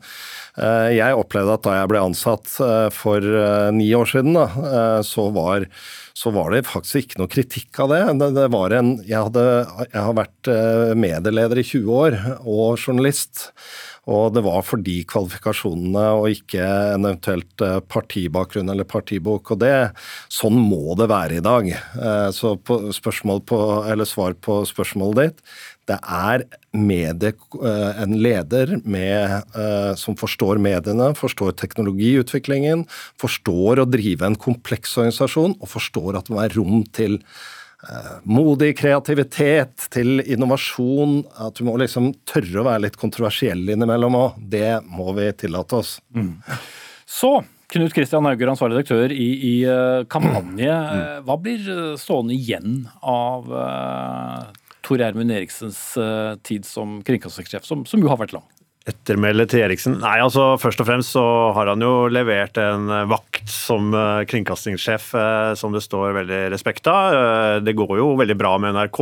Eh, 0.58 0.96
jeg 0.96 1.16
opplevde 1.16 1.54
at 1.56 1.64
da 1.64 1.76
jeg 1.78 1.90
ble 1.92 2.02
ansatt 2.02 2.52
eh, 2.64 2.88
for 2.94 3.24
eh, 3.24 3.70
ni 3.74 3.88
år 3.96 4.08
siden, 4.10 4.34
da, 4.36 4.46
så, 5.06 5.28
var, 5.34 5.66
så 6.16 6.32
var 6.34 6.52
det 6.52 6.66
faktisk 6.68 7.04
ikke 7.04 7.20
noe 7.22 7.30
kritikk 7.30 7.80
av 7.84 7.92
det. 7.94 8.00
det, 8.36 8.46
var 8.52 8.74
en, 8.76 8.92
jeg, 9.06 9.18
hadde, 9.28 9.44
jeg 9.86 10.04
har 10.08 10.16
vært 10.18 10.50
medieleder 10.98 11.60
i 11.60 11.66
20 11.66 12.00
år 12.02 12.18
og 12.40 12.80
journalist. 12.80 13.50
Og 14.10 14.32
det 14.34 14.42
var 14.46 14.62
for 14.66 14.80
de 14.82 14.96
kvalifikasjonene 15.06 16.04
og 16.18 16.30
ikke 16.32 16.64
en 16.64 17.04
eventuelt 17.04 17.64
partibakgrunn 17.92 18.72
eller 18.72 18.88
partibok. 18.88 19.52
Og 19.52 19.60
det, 19.60 19.74
sånn 20.32 20.56
må 20.56 20.96
det 20.98 21.10
være 21.12 21.36
i 21.38 21.44
dag. 21.44 21.68
Så 22.34 22.54
på 22.64 22.80
på, 22.90 23.60
svar 24.08 24.34
på 24.40 24.62
spørsmålet 24.66 25.20
ditt 25.20 25.44
det 25.90 25.98
er 26.06 26.44
medie, 26.76 27.32
eh, 27.66 28.02
en 28.02 28.16
leder 28.22 28.76
med, 28.84 29.42
eh, 29.58 29.94
som 29.98 30.14
forstår 30.14 30.60
mediene, 30.62 31.10
forstår 31.18 31.56
teknologiutviklingen, 31.58 32.86
forstår 33.18 33.82
å 33.82 33.90
drive 33.90 34.26
en 34.26 34.36
kompleks 34.36 34.96
organisasjon 34.98 35.56
og 35.58 35.68
forstår 35.68 36.18
at 36.18 36.28
det 36.28 36.34
må 36.34 36.42
være 36.42 36.58
rom 36.60 36.84
til 36.94 37.18
eh, 37.18 37.59
modig 38.28 38.74
kreativitet, 38.78 39.86
til 39.94 40.20
innovasjon. 40.20 41.22
At 41.40 41.60
du 41.60 41.64
må 41.68 41.76
liksom 41.80 42.12
tørre 42.28 42.60
å 42.60 42.66
være 42.66 42.84
litt 42.88 42.98
kontroversiell 43.00 43.62
innimellom 43.72 44.18
òg. 44.18 44.42
Det 44.52 44.80
må 44.90 45.14
vi 45.16 45.30
tillate 45.40 45.80
oss. 45.80 45.96
Mm. 46.16 46.36
Så 47.08 47.38
Knut 47.70 47.94
Kristian 47.94 48.26
Hauger, 48.26 48.50
ansvarlig 48.50 48.80
redaktør 48.80 49.12
i, 49.14 49.28
i 49.46 49.54
Kampanje. 50.10 50.72
Mm. 50.74 51.20
Hva 51.28 51.36
blir 51.38 51.68
stående 52.02 52.34
igjen 52.34 52.80
av 52.98 53.46
Tor 54.86 54.98
Gjermund 54.98 55.30
Eriksens 55.30 55.78
uh, 56.00 56.34
tid 56.46 56.66
som 56.66 56.98
kringkastingssjef, 57.06 57.66
som, 57.66 57.84
som, 57.86 58.02
jo 58.02 58.10
har 58.10 58.18
vært 58.20 58.34
lang? 58.34 58.46
Ettermælet 58.88 59.50
til 59.52 59.60
Eriksen? 59.60 59.98
Nei, 60.00 60.14
altså 60.24 60.54
Først 60.56 60.80
og 60.80 60.86
fremst 60.88 61.12
så 61.12 61.22
har 61.52 61.68
han 61.68 61.82
jo 61.84 62.06
levert 62.08 62.56
en 62.62 62.88
eh, 62.88 63.08
vakt 63.10 63.50
som 63.50 63.90
uh, 63.92 64.22
kringkastingssjef 64.28 65.10
uh, 65.12 65.52
som 65.58 65.74
det 65.74 65.82
står 65.84 66.14
veldig 66.16 66.38
respekt 66.54 66.88
av. 66.88 67.60
Det 67.64 67.74
går 67.76 67.98
jo 67.98 68.08
veldig 68.16 68.36
bra 68.40 68.54
med 68.62 68.76
NRK. 68.76 69.00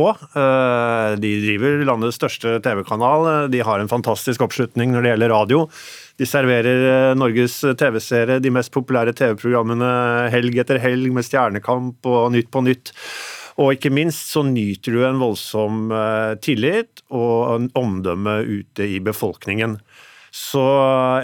De 1.21 1.31
driver 1.43 1.83
landets 1.87 2.17
største 2.19 2.57
TV-kanal. 2.65 3.49
De 3.51 3.61
har 3.63 3.79
en 3.79 3.91
fantastisk 3.91 4.43
oppslutning 4.45 4.91
når 4.93 5.05
det 5.05 5.13
gjelder 5.13 5.33
radio. 5.33 5.63
De 6.19 6.27
serverer 6.27 7.15
Norges 7.19 7.59
TV-seere 7.79 8.39
de 8.43 8.51
mest 8.53 8.73
populære 8.75 9.15
TV-programmene 9.15 9.91
helg 10.33 10.59
etter 10.63 10.81
helg 10.83 11.13
med 11.15 11.27
Stjernekamp 11.27 12.09
og 12.09 12.31
Nytt 12.35 12.51
på 12.51 12.63
nytt. 12.65 12.93
Og 13.59 13.75
ikke 13.75 13.91
minst 13.91 14.31
så 14.31 14.43
nyter 14.47 14.95
du 14.95 15.03
en 15.03 15.19
voldsom 15.19 15.89
eh, 15.91 16.33
tillit 16.43 17.03
og 17.11 17.55
en 17.57 17.69
omdømme 17.79 18.39
ute 18.47 18.87
i 18.87 19.01
befolkningen. 19.03 19.77
Så 20.31 20.63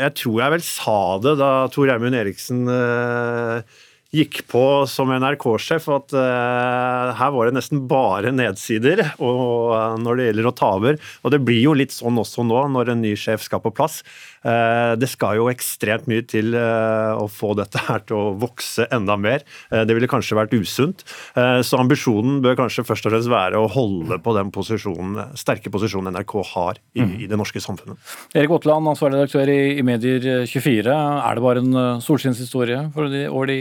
jeg 0.01 0.15
tror 0.19 0.39
jeg 0.41 0.53
vel 0.55 0.63
sa 0.65 0.99
det 1.21 1.35
da 1.39 1.51
Tor 1.71 1.91
Eimund 1.93 2.17
Eriksen 2.17 2.65
eh, 2.71 3.75
gikk 4.15 4.41
på 4.51 4.63
som 4.89 5.11
NRK-sjef 5.11 5.87
at 5.91 6.15
uh, 6.15 7.11
her 7.17 7.33
var 7.35 7.49
det 7.49 7.57
nesten 7.57 7.83
bare 7.89 8.31
nedsider 8.35 9.01
når 9.19 10.19
det 10.19 10.27
gjelder 10.29 10.49
å 10.49 10.55
ta 10.55 10.71
over. 10.77 10.99
Og 11.23 11.33
det 11.33 11.41
blir 11.45 11.61
jo 11.63 11.75
litt 11.77 11.95
sånn 11.95 12.19
også 12.21 12.45
nå 12.47 12.65
når 12.75 12.93
en 12.93 13.03
ny 13.03 13.15
sjef 13.19 13.43
skal 13.45 13.63
på 13.63 13.73
plass. 13.75 14.01
Uh, 14.45 14.93
det 14.99 15.09
skal 15.11 15.39
jo 15.39 15.49
ekstremt 15.49 16.05
mye 16.09 16.23
til 16.25 16.53
å 16.55 17.25
få 17.31 17.53
dette 17.57 17.81
her 17.87 18.03
til 18.05 18.17
å 18.17 18.33
vokse 18.39 18.85
enda 18.93 19.15
mer. 19.19 19.43
det 19.71 19.93
ville 19.95 20.09
kanskje 20.09 20.37
vært 20.37 20.53
usunt. 20.55 21.03
så 21.35 21.79
ambisjonen 21.79 22.39
bør 22.43 22.57
kanskje 22.59 22.85
først 22.85 23.07
og 23.07 23.13
fremst 23.13 23.31
være 23.31 23.59
å 23.59 23.69
holde 23.71 24.17
på 24.23 24.33
den 24.37 24.51
posisjonen, 24.53 25.35
sterke 25.39 25.71
posisjonen 25.73 26.13
NRK 26.15 26.35
har 26.51 26.79
i, 26.93 27.03
mm. 27.03 27.13
i 27.25 27.29
det 27.31 27.39
norske 27.39 27.61
samfunnet. 27.63 27.97
Erik 28.35 28.53
Aatland, 28.55 28.91
ansvarlig 28.91 29.23
redaktør 29.23 29.51
i, 29.51 29.59
i 29.79 29.85
Medier24. 29.85 30.95
Er 30.95 31.37
det 31.37 31.45
bare 31.45 31.63
en 31.63 32.01
solskinnshistorie 32.05 32.85
for 32.95 33.11
de, 33.11 33.25
over 33.31 33.51
de 33.51 33.59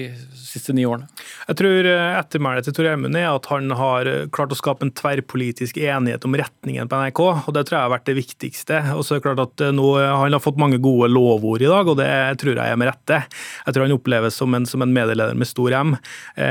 siste 0.54 0.74
ni 0.76 0.84
årene? 0.88 1.08
Jeg 1.48 1.58
tror 1.60 1.88
eh, 1.88 2.18
ettermælet 2.18 2.66
til 2.66 2.76
Tor 2.76 2.88
Gjermund 2.88 3.18
er 3.18 3.28
at 3.30 3.48
han 3.50 3.72
har 3.78 4.08
eh, 4.10 4.26
klart 4.34 4.54
å 4.54 4.58
skape 4.58 4.86
en 4.86 4.92
tverrpolitisk 4.96 5.78
enighet 5.82 6.24
om 6.26 6.36
retningen 6.38 6.90
på 6.90 7.00
NRK, 7.00 7.22
og 7.24 7.50
det 7.56 7.66
tror 7.66 7.78
jeg 7.78 7.86
har 7.86 7.94
vært 7.94 8.08
det 8.08 8.16
viktigste. 8.18 8.80
Og 8.94 9.04
så 9.04 9.16
er 9.16 9.20
det 9.20 9.26
klart 9.26 9.42
at 9.44 9.64
eh, 9.66 9.74
nå, 9.74 9.88
Han 9.94 10.36
har 10.36 10.42
fått 10.42 10.60
mange 10.60 10.73
gode 10.82 11.10
lovord 11.12 11.62
i 11.62 11.70
dag, 11.70 11.88
og 11.90 11.98
det 12.00 12.10
tror 12.40 12.58
jeg 12.58 12.72
er 12.72 12.80
med 12.80 12.90
rette. 12.90 13.20
Jeg 13.66 13.76
tror 13.76 13.86
han 13.86 13.96
oppleves 13.96 14.38
som 14.40 14.54
en, 14.56 14.66
som 14.68 14.84
en 14.84 14.94
medieleder 14.94 15.38
med 15.38 15.48
stor 15.48 15.74
M. 15.78 15.94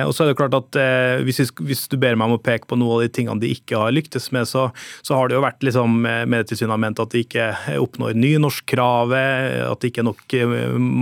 Og 0.05 0.13
så 0.15 0.23
er 0.23 0.31
det 0.31 0.37
klart 0.39 0.55
at 0.57 0.77
hvis, 1.25 1.41
hvis, 1.59 1.85
du 1.91 1.97
ber 2.01 2.17
meg 2.19 2.29
om 2.29 2.37
å 2.37 2.41
peke 2.43 2.67
på 2.69 2.77
noen 2.79 2.97
av 2.97 3.03
de 3.03 3.11
tingene 3.13 3.41
de 3.41 3.51
ikke 3.53 3.79
har 3.79 3.93
lyktes 3.95 4.29
med, 4.35 4.47
så, 4.49 4.69
så 5.05 5.17
har 5.17 5.29
det 5.29 5.37
jo 5.37 5.43
vært 5.45 5.63
liksom, 5.65 5.99
Medietilsynet 6.03 6.73
har 6.73 6.81
ment 6.81 7.01
at 7.03 7.13
de 7.13 7.23
ikke 7.25 7.49
oppnår 7.81 8.17
nynorskkravet, 8.19 9.63
at 9.67 9.83
det 9.83 9.91
ikke 9.91 10.03
er 10.03 10.09
nok 10.09 10.37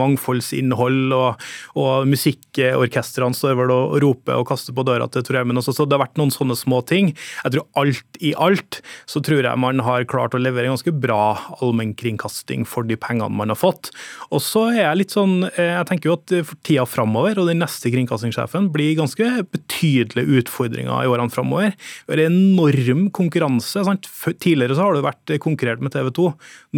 mangfoldsinnhold, 0.01 1.01
og, 1.17 1.47
og 1.79 2.09
musikkorkestrene 2.11 3.37
står 3.37 3.57
vel 3.61 3.75
og 3.75 3.97
roper 4.03 4.39
og 4.39 4.47
kaster 4.51 4.75
på 4.75 4.85
døra 4.87 5.07
til 5.11 5.25
Tor 5.25 5.39
også. 5.41 5.75
Så 5.75 5.87
det 5.87 5.97
har 5.97 6.05
vært 6.05 6.19
noen 6.19 6.33
sånne 6.33 6.57
små 6.59 6.81
ting. 6.87 7.13
Jeg 7.45 7.55
tror 7.55 7.67
alt 7.81 8.21
i 8.21 8.33
alt 8.37 8.81
så 9.09 9.21
tror 9.23 9.45
jeg 9.45 9.61
man 9.61 9.81
har 9.85 10.07
klart 10.09 10.35
å 10.35 10.41
levere 10.41 10.69
en 10.69 10.75
ganske 10.75 10.93
bra 11.03 11.37
allmennkringkasting 11.61 12.65
for 12.69 12.87
de 12.87 12.97
pengene 12.99 13.10
man 13.19 13.51
har 13.51 13.59
fått. 13.59 13.91
Og 14.31 14.41
så 14.43 14.67
er 14.71 14.83
jeg 14.85 14.99
litt 15.01 15.15
sånn 15.15 15.47
eh, 15.49 15.73
Jeg 15.75 15.87
tenker 15.89 16.11
jo 16.11 16.17
at 16.17 16.33
for 16.47 16.59
tida 16.65 16.85
framover 16.89 17.41
og 17.41 17.49
den 17.49 17.61
neste 17.61 17.91
kringkastingssjefen 17.93 18.69
blir 18.73 18.95
ganske 18.99 19.27
betydelige 19.51 20.41
utfordringer 20.41 21.03
i 21.03 21.11
årene 21.11 21.33
framover. 21.33 21.75
Det 22.07 22.17
er 22.17 22.29
enorm 22.29 23.09
konkurranse. 23.15 23.83
Sant? 23.87 24.07
Tidligere 24.41 24.77
så 24.77 24.87
har 24.87 24.95
du 24.95 25.03
vært 25.05 25.35
konkurrert 25.43 25.83
med 25.83 25.93
TV 25.95 26.11
2. 26.15 26.27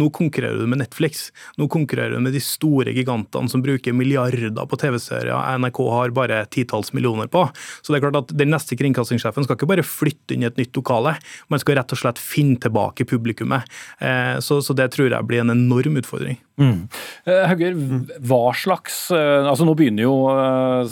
Nå 0.00 0.10
konkurrerer 0.14 0.60
du 0.60 0.70
med 0.70 0.82
Netflix. 0.82 1.28
Nå 1.60 1.68
konkurrerer 1.72 2.16
du 2.16 2.24
med 2.24 2.34
de 2.34 2.42
store 2.42 2.94
gigantene 2.94 3.50
som 3.52 3.62
bruker 3.64 3.96
milliarder 3.96 4.66
på 4.68 4.80
TV-serier. 4.80 5.34
NRK 5.60 5.80
har 5.92 6.14
bare 6.16 6.42
titalls 6.54 6.92
millioner 6.96 7.30
på. 7.30 7.46
Så 7.82 7.92
det 7.92 8.00
er 8.00 8.06
klart 8.08 8.22
at 8.24 8.34
Den 8.34 8.52
neste 8.52 8.76
kringkastingssjefen 8.78 9.46
skal 9.46 9.58
ikke 9.58 9.70
bare 9.70 9.86
flytte 9.86 10.34
inn 10.34 10.44
i 10.44 10.48
et 10.48 10.58
nytt 10.58 10.74
lokale, 10.76 11.14
man 11.52 11.60
skal 11.62 11.78
rett 11.78 11.92
og 11.94 12.00
slett 12.00 12.20
finne 12.20 12.58
tilbake 12.60 13.06
publikummet. 13.08 13.68
Eh, 13.98 14.38
så, 14.44 14.60
så 14.64 14.76
det 14.76 14.90
tror 14.94 15.10
jeg 15.10 15.28
blir 15.28 15.44
en 15.44 15.54
enorm 15.54 15.98
utfordring. 16.00 16.13
Mm. 16.60 16.84
Hauger, 17.26 17.74
hva 18.22 18.52
slags 18.54 19.08
altså 19.10 19.64
Nå 19.66 19.72
begynner 19.74 20.04
jo 20.04 20.12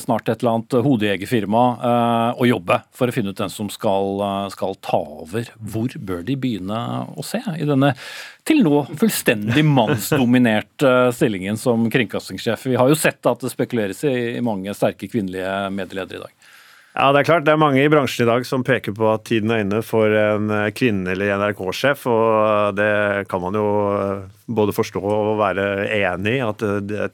snart 0.00 0.26
et 0.26 0.40
eller 0.42 0.56
annet 0.56 0.74
hodejegerfirma 0.82 1.62
å 2.34 2.48
jobbe 2.48 2.80
for 2.90 3.06
å 3.06 3.14
finne 3.14 3.30
ut 3.30 3.38
den 3.38 3.52
som 3.52 3.68
skal, 3.70 4.18
skal 4.50 4.74
ta 4.82 4.98
over. 5.22 5.52
Hvor 5.62 5.94
bør 6.02 6.24
de 6.26 6.34
begynne 6.34 6.80
å 7.14 7.22
se 7.26 7.38
i 7.54 7.68
denne 7.68 7.92
til 8.42 8.64
nå 8.66 8.80
fullstendig 8.98 9.62
mannsdominerte 9.68 11.12
stillingen 11.14 11.60
som 11.60 11.86
kringkastingssjef? 11.92 12.66
Vi 12.72 12.80
har 12.80 12.90
jo 12.90 12.98
sett 12.98 13.22
at 13.30 13.44
det 13.44 13.52
spekuleres 13.54 14.02
i 14.08 14.42
mange 14.42 14.74
sterke 14.74 15.06
kvinnelige 15.12 15.54
medieledere 15.70 16.18
i 16.18 16.24
dag. 16.26 16.41
Ja, 16.92 17.08
Det 17.12 17.22
er 17.22 17.24
klart 17.24 17.46
det 17.46 17.54
er 17.54 17.60
mange 17.60 17.80
i 17.80 17.88
bransjen 17.88 18.26
i 18.26 18.28
dag 18.28 18.44
som 18.44 18.64
peker 18.64 18.92
på 18.92 19.06
at 19.14 19.24
tiden 19.24 19.50
er 19.50 19.62
inne 19.64 19.80
for 19.80 20.12
en 20.12 20.50
kvinnelig 20.76 21.30
NRK-sjef. 21.40 22.04
og 22.06 22.76
Det 22.76 23.28
kan 23.32 23.40
man 23.40 23.56
jo 23.56 23.66
både 24.46 24.76
forstå 24.76 25.00
og 25.00 25.38
være 25.40 25.88
enig 25.88 26.36
i, 26.36 26.44
at 26.44 26.60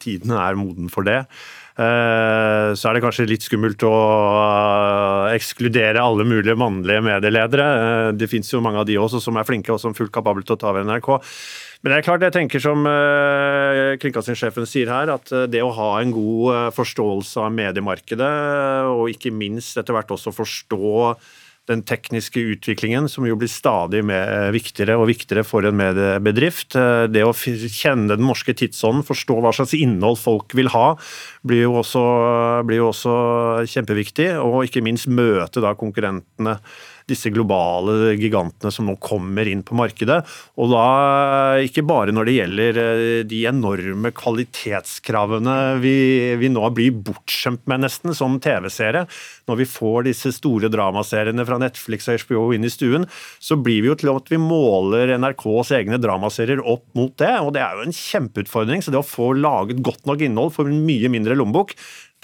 tiden 0.03 0.35
er 0.35 0.59
moden 0.59 0.91
for 0.91 1.07
det. 1.07 1.23
Eh, 1.79 2.73
så 2.75 2.89
er 2.91 2.97
det 2.97 3.05
kanskje 3.05 3.29
litt 3.31 3.45
skummelt 3.47 3.85
å 3.87 3.95
eh, 3.95 5.37
ekskludere 5.37 6.03
alle 6.03 6.27
mulige 6.27 6.59
mannlige 6.59 7.05
medieledere. 7.07 7.67
Eh, 7.83 8.09
det 8.19 8.27
fins 8.33 8.51
jo 8.51 8.63
mange 8.65 8.83
av 8.83 8.89
de 8.89 8.97
også 8.99 9.21
som 9.23 9.39
er 9.39 9.47
flinke 9.47 9.71
og 9.71 9.79
som 9.79 9.95
er 9.95 10.01
fullt 10.01 10.15
kapable 10.15 10.43
til 10.43 10.57
å 10.57 10.59
ta 10.59 10.73
over 10.73 10.83
NRK. 10.89 11.13
Men 11.79 11.93
det 11.93 11.99
er 11.99 12.07
klart, 12.09 12.25
jeg 12.27 12.35
tenker 12.35 12.63
som 12.63 12.83
kringkastingssjefen 14.03 14.67
sier 14.67 14.91
her, 14.91 15.13
at 15.15 15.31
det 15.47 15.61
å 15.63 15.71
ha 15.77 15.91
en 16.01 16.11
god 16.11 16.73
forståelse 16.75 17.45
av 17.45 17.53
mediemarkedet, 17.55 18.33
og 18.91 19.13
ikke 19.13 19.31
minst 19.31 19.79
etter 19.79 19.95
hvert 19.95 20.11
også 20.17 20.35
forstå 20.35 21.05
den 21.69 21.85
tekniske 21.87 22.41
utviklingen, 22.55 23.09
som 23.11 23.27
jo 23.29 23.37
blir 23.39 23.51
stadig 23.53 24.01
viktigere 24.55 24.97
og 24.99 25.09
viktigere 25.11 25.45
for 25.47 25.67
en 25.69 25.77
mediebedrift. 25.79 26.77
Eh, 26.79 27.07
det 27.13 27.25
å 27.27 27.35
kjenne 27.35 28.17
den 28.17 28.27
norske 28.29 28.55
tidsånden, 28.57 29.05
forstå 29.07 29.39
hva 29.45 29.53
slags 29.57 29.77
innhold 29.77 30.21
folk 30.21 30.57
vil 30.59 30.73
ha, 30.75 30.93
blir 31.47 31.67
jo 31.67 31.79
også, 31.83 32.05
blir 32.69 32.83
jo 32.83 32.91
også 32.93 33.17
kjempeviktig. 33.69 34.31
Og 34.43 34.65
ikke 34.69 34.85
minst 34.85 35.11
møte 35.11 35.65
da 35.65 35.75
konkurrentene 35.79 36.59
disse 37.09 37.33
globale 37.35 38.15
gigantene 38.19 38.73
som 38.75 38.89
nå 38.89 38.97
kommer 39.03 39.49
inn 39.49 39.65
på 39.67 39.77
markedet. 39.79 40.21
Og 40.61 40.73
da 40.73 40.85
ikke 41.65 41.85
bare 41.89 42.15
når 42.15 42.29
det 42.29 42.37
gjelder 42.37 42.81
eh, 42.83 43.21
de 43.29 43.43
enorme 43.49 44.13
kvalitetskravene 44.17 45.57
vi, 45.83 45.97
vi 46.41 46.53
nå 46.53 46.65
blir 46.77 47.01
bortskjemt 47.09 47.65
med 47.71 47.85
nesten 47.87 48.17
som 48.17 48.39
TV-seere. 48.43 49.07
Når 49.49 49.63
vi 49.63 49.69
får 49.69 50.09
disse 50.11 50.33
store 50.37 50.71
dramaseriene 50.73 51.47
fra 51.49 51.61
Netflix 51.61 52.09
og 52.11 52.25
HBO 52.27 52.49
inn 52.57 52.67
i 52.69 52.73
stuen, 52.73 53.07
så 53.41 53.57
blir 53.57 53.85
vi 53.85 53.93
jo 53.93 53.99
til 53.99 54.13
at 54.13 54.33
vi 54.33 54.41
måler 54.43 55.15
NRKs 55.19 55.73
egne 55.79 56.01
dramaserier 56.03 56.63
opp 56.65 56.87
mot 56.99 57.15
det. 57.21 57.35
Og 57.45 57.55
det 57.57 57.65
er 57.65 57.79
jo 57.79 57.89
en 57.89 57.97
kjempeutfordring. 57.97 58.85
Så 58.85 58.95
det 58.95 59.01
å 59.01 59.07
få 59.07 59.33
laget 59.39 59.83
godt 59.85 60.05
nok 60.09 60.25
innhold 60.25 60.55
for 60.57 60.69
en 60.69 60.85
mye 60.87 61.11
mindre 61.13 61.37
lommebok, 61.39 61.75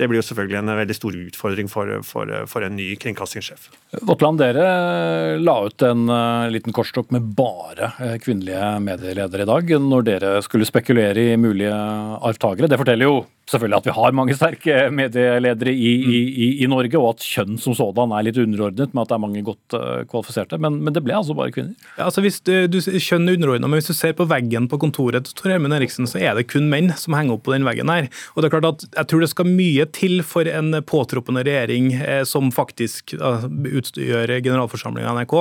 det 0.01 0.09
blir 0.11 0.19
jo 0.19 0.27
selvfølgelig 0.27 0.59
en 0.59 0.73
veldig 0.81 0.97
stor 0.97 1.17
utfordring 1.19 1.69
for, 1.71 1.91
for, 2.07 2.31
for 2.51 2.67
en 2.67 2.75
ny 2.75 2.89
kringkastingssjef. 2.99 3.69
Våtland, 4.03 4.41
dere 4.43 5.39
la 5.39 5.55
ut 5.69 5.85
en 5.87 6.09
uh, 6.11 6.51
liten 6.51 6.75
kortstokk 6.75 7.13
med 7.15 7.29
bare 7.39 7.93
uh, 8.01 8.17
kvinnelige 8.23 8.73
medieledere 8.83 9.47
i 9.47 9.51
dag, 9.53 9.71
når 9.85 10.09
dere 10.09 10.33
skulle 10.47 10.67
spekulere 10.67 11.29
i 11.35 11.39
mulige 11.39 11.75
arvtakere. 11.75 12.71
Det 12.71 12.81
forteller 12.81 13.11
jo 13.11 13.23
selvfølgelig 13.51 13.79
at 13.81 13.89
vi 13.89 13.95
har 13.97 14.17
mange 14.17 14.37
sterke 14.37 14.77
medieledere 14.95 15.73
i, 15.73 15.93
i, 15.95 16.21
i, 16.47 16.49
i 16.65 16.69
Norge, 16.71 16.97
og 17.01 17.15
at 17.15 17.27
kjønn 17.27 17.59
som 17.61 17.77
sådan 17.77 18.15
er 18.17 18.27
litt 18.27 18.41
underordnet 18.41 18.95
med 18.95 19.05
at 19.05 19.13
det 19.13 19.17
er 19.17 19.23
mange 19.25 19.45
godt 19.47 19.77
uh, 19.77 20.03
kvalifiserte. 20.11 20.59
Men, 20.63 20.81
men, 20.85 20.95
det 20.97 21.05
ble 21.05 21.17
altså 21.19 21.37
bare 21.37 21.53
kvinner? 21.55 21.75
Ja, 21.99 22.09
altså 22.09 22.25
hvis 22.25 22.41
du, 22.45 22.53
du 22.71 22.81
Kjønn 22.81 23.29
er 23.29 23.39
underordnet, 23.39 23.69
men 23.69 23.81
hvis 23.81 23.91
du 23.91 23.97
ser 23.97 24.17
på 24.17 24.29
veggen 24.31 24.69
på 24.71 24.81
kontoret 24.81 25.29
til 25.29 25.37
Tor 25.39 25.53
Gjermund 25.53 25.77
Eriksen, 25.77 26.09
så 26.11 26.23
er 26.23 26.39
det 26.39 26.49
kun 26.53 26.71
menn 26.73 26.93
som 26.99 27.17
henger 27.17 27.37
opp 27.37 27.45
på 27.47 27.55
den 27.55 27.67
veggen 27.69 27.93
her. 27.93 28.09
Og 28.35 28.43
det 28.43 28.49
er 28.49 28.57
klart 28.57 28.71
at 28.71 28.87
Jeg 28.95 29.11
tror 29.11 29.25
det 29.25 29.31
skal 29.33 29.51
mye 29.51 29.89
til 29.93 30.23
for 30.27 30.49
en 30.49 30.79
påtroppende 30.87 31.45
regjering 31.45 31.93
eh, 31.99 32.23
som 32.29 32.53
faktisk 32.55 33.17
uh, 33.21 33.45
utgjør 33.49 34.39
generalforsamlinga 34.45 35.11
i 35.11 35.19
NRK, 35.21 35.35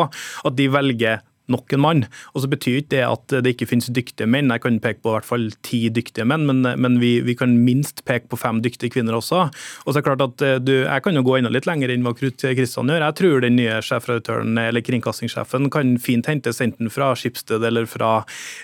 at 0.50 0.58
de 0.58 0.68
velger 0.74 1.22
nok 1.52 1.74
en 1.76 1.84
mann. 1.84 2.04
Og 2.34 2.44
så 2.44 2.50
betyr 2.52 2.80
ikke 2.82 2.94
det 2.96 3.04
at 3.06 3.36
det 3.44 3.54
ikke 3.54 3.68
finnes 3.74 3.90
dyktige 3.94 4.28
menn. 4.30 4.52
Jeg 4.54 4.64
kan 4.64 4.80
peke 4.84 5.02
på 5.04 5.12
i 5.12 5.16
hvert 5.18 5.28
fall 5.28 5.50
ti 5.66 5.82
dyktige 5.94 6.26
menn, 6.30 6.46
men, 6.48 6.64
men 6.64 7.00
vi, 7.02 7.18
vi, 7.26 7.36
kan 7.38 7.56
minst 7.66 8.04
peke 8.08 8.30
på 8.32 8.40
fem 8.40 8.62
dyktige 8.64 8.94
kvinner 8.96 9.18
også. 9.18 9.48
Og 9.84 9.90
så 9.90 9.98
er 9.98 10.02
det 10.02 10.08
klart 10.08 10.24
at 10.26 10.46
eh, 10.46 10.60
du, 10.64 10.74
Jeg 10.84 11.04
kan 11.04 11.18
jo 11.18 11.26
gå 11.26 11.38
enda 11.40 11.52
litt 11.54 11.68
lenger 11.70 11.92
enn 11.92 12.06
hva 12.06 12.16
Kristian 12.16 12.92
gjør. 12.92 13.04
Jeg 13.08 13.18
tror 13.20 13.44
den 13.44 13.58
nye 13.60 13.80
sjefredaktøren 13.84 14.58
eller 14.62 14.86
kringkastingssjefen 14.86 15.70
kan 15.74 15.96
fint 16.02 16.30
hentes 16.30 16.62
enten 16.64 16.92
fra 16.94 17.12
Skipsted 17.20 17.64
eller 17.68 17.88
fra 17.90 18.14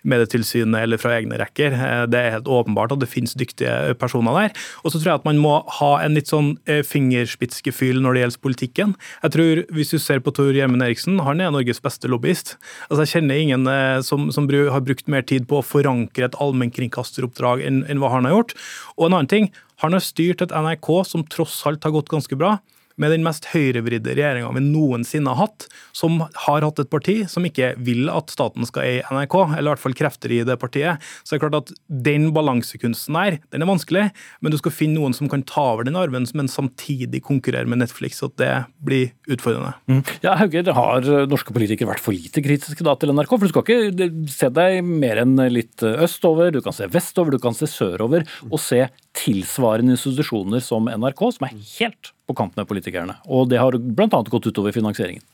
Medietilsynet 0.08 0.86
eller 0.86 1.02
fra 1.02 1.18
egne 1.18 1.40
rekker. 1.42 1.76
Eh, 1.76 2.06
det 2.12 2.22
er 2.22 2.38
helt 2.38 2.50
åpenbart 2.50 2.96
at 2.96 3.04
det 3.04 3.12
finnes 3.12 3.36
dyktige 3.40 3.96
personer 4.00 4.38
der. 4.40 4.56
Og 4.84 4.94
så 4.94 5.00
tror 5.00 5.14
jeg 5.14 5.24
at 5.24 5.30
man 5.30 5.42
må 5.42 5.60
ha 5.80 5.92
en 6.04 6.16
litt 6.18 6.32
sånn 6.32 6.56
eh, 6.70 6.84
fingerspitzgefühl 6.88 8.00
når 8.04 8.16
det 8.16 8.26
gjelder 8.26 8.46
politikken. 8.48 8.96
Jeg 9.24 9.36
tror 9.36 9.66
Hvis 9.74 9.92
du 9.92 10.00
ser 10.02 10.22
på 10.24 10.32
Tor 10.36 10.54
Gjermund 10.56 10.84
Eriksen, 10.84 11.20
han 11.26 11.42
er 11.42 11.52
Norges 11.52 11.82
beste 11.84 12.10
lobbyist. 12.12 12.56
Altså, 12.88 13.04
jeg 13.04 13.14
kjenner 13.14 13.42
ingen 13.42 13.70
eh, 13.72 14.00
som, 14.06 14.30
som, 14.36 14.50
har 14.50 14.86
brukt 14.86 15.12
mer 15.12 15.26
tid 15.28 15.48
på 15.50 15.60
å 15.60 15.66
forankre 15.66 16.30
et 16.30 16.40
allmennkringkasteroppdrag 16.42 17.64
enn, 17.68 17.84
enn 17.90 18.02
hva 18.02 18.14
han 18.16 18.28
har 18.30 18.38
gjort. 18.38 18.56
Og 18.98 19.08
en 19.08 19.20
annen 19.20 19.32
ting, 19.32 19.52
han 19.84 19.96
har 19.96 20.04
styrt 20.04 20.44
et 20.44 20.54
NRK 20.56 20.92
som 21.08 21.28
tross 21.28 21.62
alt 21.70 21.86
har 21.88 21.96
gått 21.96 22.12
ganske 22.12 22.40
bra 22.40 22.58
med 23.00 23.14
den 23.14 23.26
mest 23.26 23.50
høyrevridde 23.54 24.16
regjeringa 24.18 24.52
vi 24.56 24.64
noensinne 24.66 25.34
har 25.34 25.48
hatt, 25.48 25.68
som 25.96 26.20
har 26.46 26.66
hatt 26.66 26.82
et 26.82 26.92
parti 26.92 27.18
som 27.32 27.46
ikke 27.48 27.74
vil 27.86 28.10
at 28.12 28.32
staten 28.34 28.68
skal 28.68 28.86
eie 28.86 29.06
NRK, 29.08 29.36
eller 29.58 29.68
i 29.68 29.72
hvert 29.74 29.84
fall 29.84 29.98
krefter 29.98 30.34
i 30.36 30.42
det 30.48 30.58
partiet. 30.62 31.02
Så 31.24 31.34
det 31.34 31.40
er 31.40 31.44
klart 31.46 31.60
at 31.62 31.74
den 32.10 32.30
balansekunsten 32.36 33.18
der, 33.18 33.40
den 33.54 33.66
er 33.66 33.70
vanskelig, 33.70 34.06
men 34.44 34.54
du 34.54 34.60
skal 34.60 34.76
finne 34.76 35.00
noen 35.00 35.16
som 35.16 35.32
kan 35.32 35.46
ta 35.48 35.70
over 35.74 35.88
den 35.88 35.98
arven, 36.00 36.28
men 36.36 36.52
samtidig 36.52 37.24
konkurrere 37.26 37.70
med 37.70 37.82
Netflix, 37.84 38.22
og 38.26 38.36
det 38.40 38.52
blir 38.86 39.14
utfordrende. 39.30 39.74
Mm. 39.90 40.04
Ja, 40.26 40.36
Hauger, 40.40 40.74
har 40.76 41.10
norske 41.30 41.56
politikere 41.56 41.94
vært 41.94 42.04
for 42.04 42.16
lite 42.16 42.44
kritiske 42.46 42.86
da 42.86 42.96
til 43.00 43.14
NRK? 43.16 43.36
For 43.36 43.48
du 43.48 43.54
skal 43.54 43.66
ikke 43.66 44.10
se 44.34 44.52
deg 44.54 44.84
mer 44.86 45.24
enn 45.24 45.36
litt 45.54 45.84
østover, 45.84 46.54
du 46.54 46.62
kan 46.66 46.76
se 46.76 46.90
vestover, 46.92 47.36
du 47.36 47.44
kan 47.44 47.58
se 47.58 47.70
sørover, 47.70 48.28
og 48.50 48.60
se 48.62 48.86
tilsvarende 49.18 49.96
institusjoner 49.96 50.64
som 50.64 50.90
NRK, 50.90 51.26
som 51.36 51.48
er 51.48 51.58
helt 51.80 52.14
på 52.30 52.38
kant 52.38 52.56
med 52.60 52.70
politikerne. 52.70 53.18
Og 53.28 53.50
det 53.50 53.60
har 53.62 53.76
bl.a. 53.76 54.08
gått 54.10 54.50
utover 54.52 54.76
finansieringen. 54.76 55.26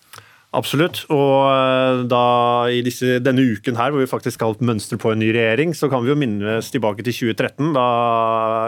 Absolutt. 0.55 1.01
Og 1.11 1.49
eh, 1.49 2.03
da 2.07 2.23
i 2.71 2.79
disse, 2.85 3.19
denne 3.23 3.43
uken 3.43 3.75
her, 3.79 3.91
hvor 3.91 4.03
vi 4.03 4.09
faktisk 4.09 4.39
skal 4.39 4.55
mønstre 4.63 4.99
på 5.01 5.11
en 5.11 5.19
ny 5.19 5.33
regjering, 5.35 5.75
så 5.75 5.89
kan 5.91 6.03
vi 6.05 6.13
jo 6.13 6.19
minnes 6.19 6.71
tilbake 6.71 7.03
til 7.03 7.33
2013, 7.35 7.73
da 7.75 7.87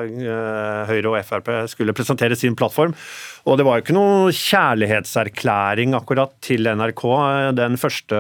eh, 0.04 0.82
Høyre 0.92 1.14
og 1.14 1.20
Frp 1.28 1.52
skulle 1.72 1.96
presentere 1.96 2.36
sin 2.40 2.58
plattform. 2.60 2.96
Og 3.48 3.56
det 3.56 3.64
var 3.64 3.78
jo 3.78 3.86
ikke 3.86 3.96
noen 3.96 4.36
kjærlighetserklæring 4.36 5.96
akkurat 5.96 6.34
til 6.44 6.68
NRK, 6.68 7.04
den 7.56 7.78
første 7.80 8.20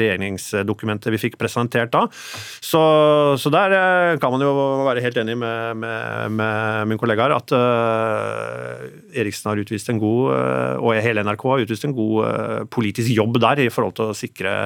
regjeringsdokumentet 0.00 1.12
vi 1.12 1.20
fikk 1.26 1.36
presentert 1.40 1.92
da. 1.92 2.06
Så, 2.64 2.80
så 3.40 3.52
der 3.52 3.76
eh, 3.76 4.14
kan 4.22 4.32
man 4.32 4.44
jo 4.44 4.54
være 4.88 5.04
helt 5.04 5.20
enig 5.20 5.36
med, 5.40 5.76
med, 5.82 6.32
med 6.40 6.88
min 6.88 7.00
kollega 7.00 7.28
her, 7.28 7.36
at 7.36 7.52
uh, 7.56 8.88
Eriksen 9.16 9.50
har 9.50 9.60
utvist 9.60 9.88
en 9.92 10.00
god, 10.00 10.32
og 10.80 10.96
hele 11.04 11.22
NRK 11.24 11.44
har 11.50 11.62
utvist 11.64 11.84
en 11.86 11.94
god 11.96 12.16
uh, 12.24 12.64
politisk 12.94 13.18
jobb 13.18 13.40
der 13.42 13.66
i 13.66 13.70
forhold 13.72 13.98
til 13.98 14.10
å 14.10 14.16
sikre 14.16 14.56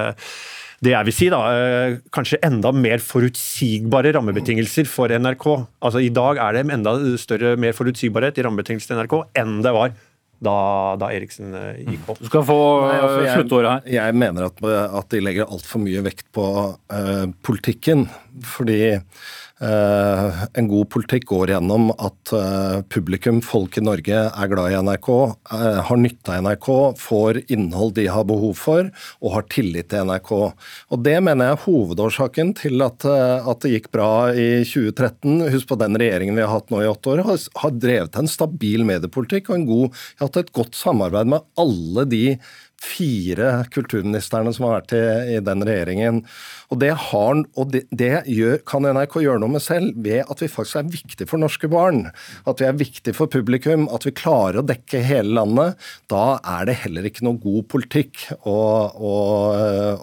det 0.79 0.93
jeg 0.93 1.07
vil 1.09 1.15
si 1.15 1.25
da, 1.27 1.39
kanskje 2.15 2.39
enda 2.47 2.71
mer 2.71 3.01
forutsigbare 3.03 4.13
rammebetingelser 4.15 4.87
for 4.87 5.11
NRK. 5.11 5.47
Altså 5.83 5.99
I 5.99 6.11
dag 6.15 6.39
er 6.39 6.55
det 6.55 6.61
enda 6.71 6.93
større, 7.19 7.57
mer 7.59 7.75
forutsigbarhet 7.75 8.39
i 8.39 8.45
rammebetingelsene 8.47 8.95
til 8.95 9.01
NRK 9.03 9.17
enn 9.41 9.57
det 9.65 9.73
var 9.75 9.91
da, 10.39 10.55
da 10.95 11.09
Eriksen 11.11 11.51
gikk 11.83 12.05
på. 12.07 12.15
Du 12.21 12.29
skal 12.29 12.45
få 12.47 12.59
altså, 12.87 13.25
sluttordet 13.33 13.73
her. 13.73 13.89
Jeg 13.97 14.15
mener 14.15 14.47
at, 14.47 14.61
at 15.01 15.11
de 15.11 15.19
legger 15.19 15.51
altfor 15.51 15.83
mye 15.83 16.03
vekt 16.05 16.29
på 16.35 16.45
uh, 16.71 17.25
politikken. 17.43 18.07
Fordi 18.45 18.97
Eh, 19.59 20.43
en 20.53 20.67
god 20.71 20.87
politikk 20.93 21.25
går 21.33 21.51
gjennom 21.51 21.89
at 21.91 22.31
eh, 22.31 22.77
publikum, 22.87 23.41
folk 23.43 23.75
i 23.75 23.83
Norge, 23.83 24.21
er 24.29 24.51
glad 24.51 24.71
i 24.71 24.77
NRK, 24.79 25.09
eh, 25.51 25.79
har 25.89 25.99
nytte 25.99 26.31
av 26.31 26.45
NRK, 26.45 26.69
får 26.99 27.41
innhold 27.51 27.91
de 27.97 28.05
har 28.07 28.27
behov 28.29 28.55
for, 28.55 28.87
og 29.19 29.35
har 29.35 29.47
tillit 29.51 29.89
til 29.91 30.07
NRK. 30.07 30.31
Og 30.39 31.03
Det 31.03 31.17
mener 31.25 31.49
jeg 31.49 31.57
er 31.57 31.65
hovedårsaken 31.65 32.53
til 32.61 32.85
at, 32.85 33.03
at 33.03 33.65
det 33.65 33.73
gikk 33.73 33.91
bra 33.95 34.11
i 34.31 34.63
2013. 34.63 35.49
Husk 35.51 35.67
på 35.73 35.79
den 35.81 35.99
regjeringen 35.99 36.39
vi 36.39 36.45
har 36.45 36.55
hatt 36.55 36.71
nå 36.71 36.79
i 36.85 36.87
åtte 36.87 37.17
år, 37.17 37.25
har, 37.27 37.43
har 37.59 37.75
drevet 37.75 38.15
en 38.19 38.31
stabil 38.31 38.87
mediepolitikk 38.87 39.51
og 39.51 39.59
en 39.59 39.67
god, 39.67 40.01
har 40.21 40.29
hatt 40.29 40.43
et 40.45 40.55
godt 40.55 40.79
samarbeid 40.79 41.35
med 41.35 41.43
alle 41.59 42.07
de 42.07 42.23
fire 42.83 43.51
kulturministrene 43.73 44.53
som 44.55 44.67
har 44.67 44.79
vært 44.79 44.95
i, 44.95 45.03
i 45.35 45.39
den 45.43 45.65
regjeringen. 45.67 46.21
Og 46.69 46.79
det, 46.81 46.91
har, 47.09 47.41
og 47.57 47.71
det, 47.73 47.83
det 47.89 48.11
gjør, 48.29 48.59
kan 48.67 48.85
NRK 48.85 49.19
gjøre 49.23 49.41
noe 49.41 49.55
med 49.55 49.63
selv 49.63 49.95
ved 50.05 50.21
at 50.29 50.43
vi 50.43 50.49
faktisk 50.51 50.79
er 50.81 50.91
viktige 50.93 51.29
for 51.29 51.41
norske 51.41 51.69
barn. 51.71 52.05
At 52.49 52.61
vi 52.61 52.67
er 52.69 52.77
viktige 52.77 53.15
for 53.17 53.31
publikum, 53.31 53.87
at 53.93 54.05
vi 54.05 54.13
klarer 54.15 54.61
å 54.61 54.65
dekke 54.65 55.01
hele 55.05 55.33
landet. 55.39 55.89
Da 56.11 56.37
er 56.39 56.69
det 56.69 56.77
heller 56.83 57.09
ikke 57.09 57.25
noe 57.25 57.41
god 57.41 57.67
politikk 57.73 58.21
å, 58.39 58.59
å, 58.93 59.15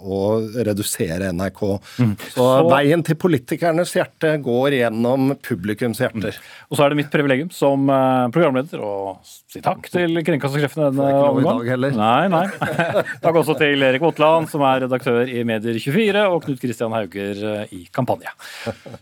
å 0.03 0.19
redusere 0.67 1.31
NRK. 1.37 1.63
Mm. 2.03 2.13
Så, 2.27 2.35
Så, 2.35 2.49
veien 2.67 3.05
til 3.07 3.19
politikernes 3.19 3.95
hjerte 3.95 4.35
går 4.43 4.77
gjennom 4.81 5.33
publikums 5.45 6.03
hjerter. 6.03 6.35
Mm. 6.35 6.53
Og 6.67 6.77
så 6.77 6.85
er 6.85 6.93
det 6.93 6.99
mitt 6.99 7.11
privilegium 7.13 7.51
som 7.55 7.87
eh, 7.89 8.27
programleder 8.35 8.83
å 8.83 8.93
si 9.23 9.63
takk 9.63 9.87
til 9.93 10.19
kringkastingssjefen 10.27 10.89
denne 10.89 11.09
omgang. 11.31 11.63
Nei, 11.95 12.27
nei. 12.33 12.45
Takk 13.23 13.39
også 13.41 13.55
til 13.59 13.83
Erik 13.85 14.03
Votland, 14.03 14.49
som 14.51 14.63
er 14.67 14.83
redaktør 14.85 15.29
i 15.29 15.43
Medier24, 15.47 16.23
og 16.31 16.43
Knut 16.45 16.61
Kristian 16.61 16.93
Hauger 16.95 17.41
eh, 17.51 17.73
i 17.75 17.81
Kampanje. 17.93 18.31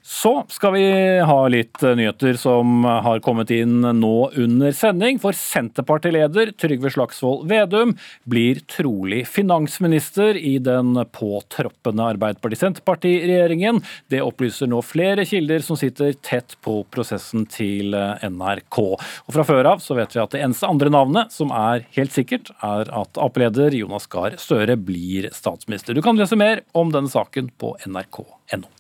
Så 0.05 0.33
skal 0.53 0.75
vi 0.75 0.85
ha 1.25 1.37
litt 1.51 1.81
eh, 1.83 1.95
nyheter 1.97 2.39
som 2.39 2.85
har 2.85 3.21
kommet 3.25 3.51
inn 3.55 3.81
nå 3.99 4.13
under 4.41 4.75
sending. 4.75 5.19
For 5.23 5.35
Senterpartileder 5.37 6.53
Trygve 6.59 6.91
Slagsvold 6.93 7.45
Vedum 7.49 7.95
blir 8.29 8.61
trolig 8.71 9.23
finansminister 9.29 10.37
i 10.37 10.57
den 10.63 10.95
påtroppende 11.15 12.09
Arbeiderparti-Senterparti-regjeringen. 12.15 13.81
Det 14.11 14.23
opplyser 14.25 14.69
nå 14.71 14.81
flere 14.85 15.25
kilder 15.27 15.63
som 15.65 15.79
sitter 15.79 16.15
tett 16.25 16.57
på 16.65 16.81
prosessen 16.93 17.47
til 17.51 17.95
eh, 17.97 18.27
NRK. 18.29 18.81
Og 18.95 19.35
Fra 19.35 19.47
før 19.47 19.73
av 19.75 19.83
så 19.83 19.97
vet 19.97 20.15
vi 20.15 20.23
at 20.23 20.35
det 20.35 20.43
eneste 20.45 20.69
andre 20.69 20.91
navnet 20.93 21.33
som 21.35 21.53
er 21.55 21.85
helt 21.97 22.13
sikkert, 22.15 22.51
er 22.65 22.89
at 22.95 23.19
Ap-leder 23.21 23.54
Jonas 23.55 24.07
Gahr 24.11 24.35
Støre 24.41 24.75
blir 24.77 25.29
statsminister. 25.33 25.95
Du 25.95 26.03
kan 26.05 26.17
lese 26.19 26.35
mer 26.35 26.65
om 26.73 26.91
denne 26.93 27.11
saken 27.11 27.49
på 27.57 27.75
nrk.no. 27.87 28.74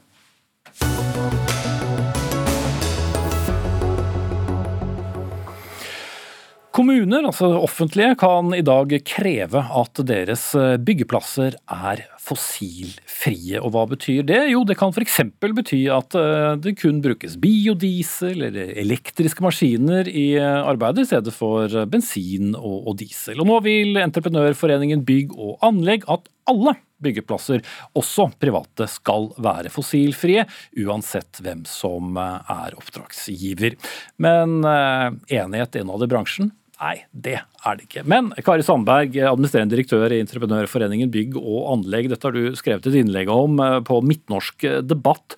Kommuner, 6.75 7.23
altså 7.23 7.53
offentlige, 7.55 8.17
kan 8.19 8.51
i 8.51 8.63
dag 8.65 8.91
kreve 9.07 9.61
at 9.79 9.99
deres 10.03 10.49
byggeplasser 10.83 11.55
er 11.71 12.01
fossilfrie. 12.19 13.61
Og 13.61 13.71
hva 13.71 13.85
betyr 13.87 14.25
det? 14.27 14.41
Jo, 14.51 14.65
det 14.67 14.75
kan 14.79 14.91
f.eks. 14.91 15.21
bety 15.39 15.85
at 15.93 16.17
eh, 16.19 16.57
det 16.59 16.75
kun 16.81 16.99
brukes 17.05 17.37
biodiesel 17.39 18.47
eller 18.49 18.73
elektriske 18.81 19.45
maskiner 19.45 20.09
i 20.11 20.33
arbeidet 20.41 21.05
i 21.05 21.09
stedet 21.13 21.35
for 21.35 21.71
bensin 21.87 22.51
og 22.59 22.91
diesel. 22.99 23.39
Og 23.39 23.47
nå 23.53 23.61
vil 23.63 24.01
Entreprenørforeningen 24.03 25.05
Bygg 25.07 25.31
og 25.37 25.63
Anlegg 25.63 26.03
at 26.11 26.27
alle 26.51 26.75
byggeplasser, 27.05 27.63
også 27.97 28.29
private, 28.39 28.87
skal 28.91 29.29
være 29.41 29.71
fossilfrie, 29.73 30.45
uansett 30.83 31.41
hvem 31.43 31.63
som 31.69 32.19
eh, 32.19 32.53
er 32.65 32.77
oppdragsgiver. 32.77 33.79
Men 34.21 34.59
eh, 34.67 35.09
enighet 35.39 35.81
innad 35.81 36.03
i 36.03 36.11
bransjen 36.11 36.53
Nei, 36.75 36.95
det 37.11 37.37
er 37.39 37.77
det 37.77 37.85
ikke. 37.85 38.03
Men 38.03 38.33
Kari 38.43 38.65
Sandberg, 38.65 39.13
administrerende 39.15 39.75
direktør 39.77 40.11
i 40.11 40.19
Entreprenørforeningen 40.23 41.13
bygg 41.13 41.37
og 41.39 41.69
anlegg. 41.71 42.09
Dette 42.11 42.27
har 42.27 42.35
du 42.35 42.57
skrevet 42.59 42.89
et 42.89 42.99
innlegg 42.99 43.31
om 43.31 43.61
eh, 43.63 43.79
på 43.87 44.01
Midtnorsk 44.03 44.67
debatt. 44.83 45.37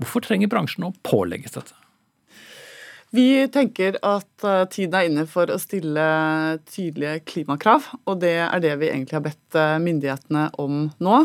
Hvorfor 0.00 0.26
trenger 0.26 0.52
bransjen 0.52 0.84
å 0.88 0.92
pålegges 1.06 1.56
dette? 1.56 1.78
Vi 3.14 3.46
tenker 3.54 3.94
at 4.02 4.42
eh, 4.42 4.64
tiden 4.72 4.96
er 4.98 5.06
inne 5.06 5.24
for 5.30 5.50
å 5.52 5.60
stille 5.62 6.04
tydelige 6.66 7.20
klimakrav, 7.30 7.86
og 8.10 8.18
det 8.24 8.36
er 8.42 8.64
det 8.64 8.72
vi 8.80 8.90
egentlig 8.90 9.18
har 9.20 9.26
bedt 9.28 9.58
eh, 9.60 9.76
myndighetene 9.82 10.48
om 10.58 10.88
nå. 10.98 11.20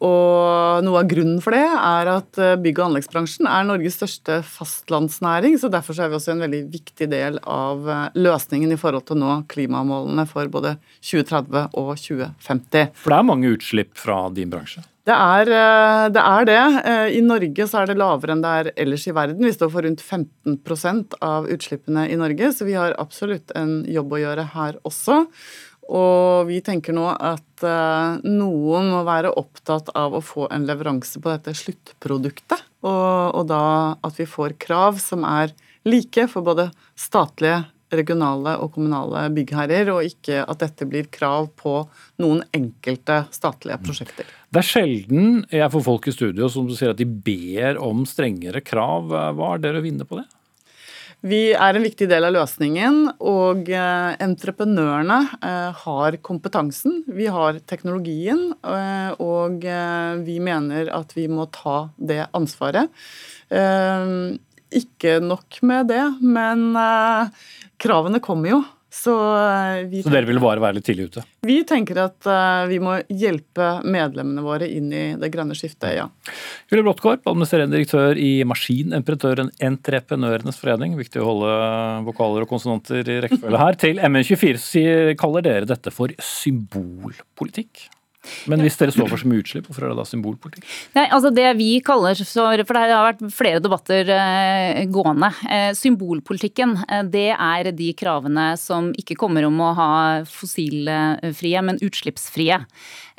Og 0.00 0.80
noe 0.84 1.02
av 1.02 1.08
grunnen 1.10 1.42
for 1.44 1.52
det 1.52 1.60
er 1.60 2.08
at 2.08 2.38
eh, 2.40 2.56
bygg- 2.60 2.78
og 2.80 2.86
anleggsbransjen 2.86 3.48
er 3.50 3.66
Norges 3.68 3.98
største 4.00 4.38
fastlandsnæring, 4.48 5.58
så 5.60 5.68
derfor 5.72 5.98
er 6.00 6.08
vi 6.08 6.16
også 6.16 6.32
en 6.32 6.44
veldig 6.46 6.62
viktig 6.72 7.10
del 7.12 7.36
av 7.44 7.84
eh, 7.84 8.06
løsningen 8.16 8.72
i 8.72 8.78
forhold 8.80 9.04
til 9.10 9.18
å 9.18 9.20
nå 9.20 9.34
klimamålene 9.52 10.24
for 10.30 10.48
både 10.52 10.78
2030 11.04 11.76
og 11.76 11.92
2050. 12.00 12.96
For 13.02 13.12
det 13.12 13.20
er 13.20 13.28
mange 13.28 13.52
utslipp 13.52 13.92
fra 14.00 14.22
din 14.32 14.52
bransje? 14.52 14.86
Det 15.04 15.16
er, 15.16 15.52
eh, 15.52 16.08
det 16.16 16.24
er, 16.24 16.48
det 16.48 17.14
I 17.18 17.22
Norge 17.24 17.68
så 17.68 17.82
er 17.82 17.90
det 17.90 18.00
lavere 18.00 18.36
enn 18.36 18.44
det 18.44 18.56
er 18.56 18.74
ellers 18.80 19.04
i 19.04 19.16
verden. 19.16 19.44
Vi 19.44 19.52
står 19.52 19.72
for 19.74 19.84
rundt 19.84 20.00
15% 20.00 21.20
av 21.20 21.48
utslippene 21.52 22.08
i 22.08 22.16
Norge, 22.20 22.54
så 22.56 22.64
vi 22.64 22.78
har 22.78 22.96
absolutt 22.96 23.52
en 23.52 23.82
jobb 23.84 24.16
å 24.16 24.24
gjøre 24.24 24.52
her 24.56 24.80
også. 24.80 25.26
Og 25.90 26.46
vi 26.46 26.60
tenker 26.62 26.94
nå 26.94 27.08
at 27.10 27.64
uh, 27.66 28.20
noen 28.22 28.92
må 28.92 29.02
være 29.06 29.32
opptatt 29.40 29.90
av 29.98 30.14
å 30.14 30.22
få 30.22 30.46
en 30.54 30.68
leveranse 30.68 31.18
på 31.18 31.32
dette 31.32 31.54
sluttproduktet. 31.58 32.62
Og, 32.86 33.34
og, 33.34 33.42
da 33.50 33.98
at 34.06 34.20
vi 34.20 34.28
får 34.30 34.54
krav 34.62 35.00
som 35.02 35.26
er 35.26 35.52
like 35.88 36.28
for 36.30 36.46
både 36.46 36.70
statlige, 36.98 37.64
regionale 37.90 38.52
og 38.62 38.76
kommunale 38.76 39.24
byggherrer, 39.34 39.88
og 39.90 40.06
ikke 40.06 40.44
at 40.44 40.60
dette 40.62 40.86
blir 40.86 41.08
krav 41.10 41.48
på 41.58 41.72
noen 42.22 42.44
enkelte 42.54 43.24
statlige 43.34 43.80
prosjekter. 43.82 44.28
Det 44.46 44.62
er 44.62 44.68
sjelden 44.68 45.40
jeg 45.50 45.72
får 45.74 45.82
folk 45.88 46.06
i 46.06 46.14
studio 46.14 46.46
som 46.54 46.70
sier 46.70 46.94
at 46.94 47.00
de 47.00 47.08
ber 47.10 47.80
om 47.82 48.04
strengere 48.06 48.62
krav. 48.62 49.10
Hva 49.10 49.56
er 49.56 49.64
dere 49.64 49.82
å 49.82 49.84
vinne 49.88 50.06
på 50.06 50.20
det? 50.20 50.28
Vi 51.20 51.50
er 51.52 51.76
en 51.76 51.84
viktig 51.84 52.06
del 52.08 52.24
av 52.24 52.32
løsningen, 52.32 53.00
og 53.28 53.66
eh, 53.68 54.12
entreprenørene 54.24 55.18
eh, 55.44 55.82
har 55.82 56.16
kompetansen. 56.24 57.02
Vi 57.12 57.26
har 57.28 57.58
teknologien, 57.68 58.54
eh, 58.64 59.12
og 59.20 59.66
vi 60.24 60.38
mener 60.40 60.88
at 60.96 61.12
vi 61.16 61.26
må 61.28 61.44
ta 61.52 61.90
det 61.96 62.22
ansvaret. 62.36 62.88
Ikke 64.80 65.18
nok 65.20 65.60
med 65.66 65.90
det, 65.90 66.04
men 66.22 66.70
kravene 67.82 68.22
kommer 68.24 68.54
jo. 68.54 68.60
Så, 68.90 69.12
tenker, 69.86 70.02
så, 70.02 70.10
dere 70.10 70.26
vil 70.26 70.40
bare 70.42 70.58
være 70.62 70.80
litt 70.80 70.86
tidlig 70.88 71.04
ute? 71.12 71.22
Vi 71.46 71.60
tenker 71.68 72.00
at 72.02 72.26
uh, 72.26 72.66
vi 72.66 72.80
må 72.82 72.96
hjelpe 73.06 73.68
medlemmene 73.86 74.42
våre 74.42 74.66
inn 74.66 74.88
i 74.90 75.02
det 75.20 75.30
grønne 75.30 75.54
skiftet, 75.54 75.94
ja. 75.94 76.08
Julie 76.72 76.82
Bråttkorp, 76.88 77.22
administrerende 77.30 77.78
direktør 77.78 78.18
i 78.18 78.42
Maskinentreprenørenes 78.50 80.58
forening. 80.58 80.98
Viktig 80.98 81.22
å 81.22 81.28
holde 81.28 81.52
vokaler 82.08 82.48
og 82.48 82.50
konsonanter 82.50 83.06
i 83.06 83.20
rekkefølge 83.28 83.62
her. 83.62 83.78
Til 83.86 84.02
MN24 84.10 85.14
kaller 85.22 85.46
dere 85.46 85.70
dette 85.70 85.94
for 85.94 86.10
symbolpolitikk? 86.18 87.86
Men 88.50 88.60
hvis 88.60 88.76
dere 88.76 88.92
står 88.92 89.08
for 89.08 89.22
så 89.22 89.28
mye 89.30 89.40
utslipp, 89.40 89.68
hvorfor 89.68 89.86
er 89.86 89.92
det 89.92 90.00
da 90.00 90.04
symbolpolitikk? 90.08 90.66
Nei, 90.96 91.06
altså 91.08 91.30
Det 91.32 91.46
vi 91.56 91.70
kaller, 91.84 92.18
for, 92.20 92.62
for 92.68 92.76
det 92.76 92.92
har 92.92 93.06
vært 93.06 93.22
flere 93.32 93.62
debatter 93.64 94.12
eh, 94.12 94.82
gående. 94.92 95.30
Eh, 95.48 95.70
symbolpolitikken 95.78 96.76
eh, 96.84 97.04
det 97.08 97.30
er 97.32 97.70
de 97.76 97.90
kravene 97.96 98.50
som 98.60 98.90
ikke 99.00 99.16
kommer 99.20 99.48
om 99.48 99.56
å 99.64 99.72
ha 99.78 99.92
fossilfrie, 100.28 101.64
men 101.64 101.80
utslippsfrie. 101.84 102.60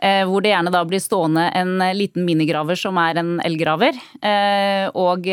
Eh, 0.01 0.23
hvor 0.25 0.41
det 0.41 0.49
gjerne 0.49 0.71
da 0.73 0.79
blir 0.87 1.01
stående 1.01 1.43
en 1.53 1.75
eh, 1.83 1.93
liten 1.93 2.25
minigraver 2.25 2.79
som 2.79 2.97
er 2.97 3.19
en 3.21 3.35
elgraver, 3.45 3.97
eh, 4.25 4.87
og 4.97 5.27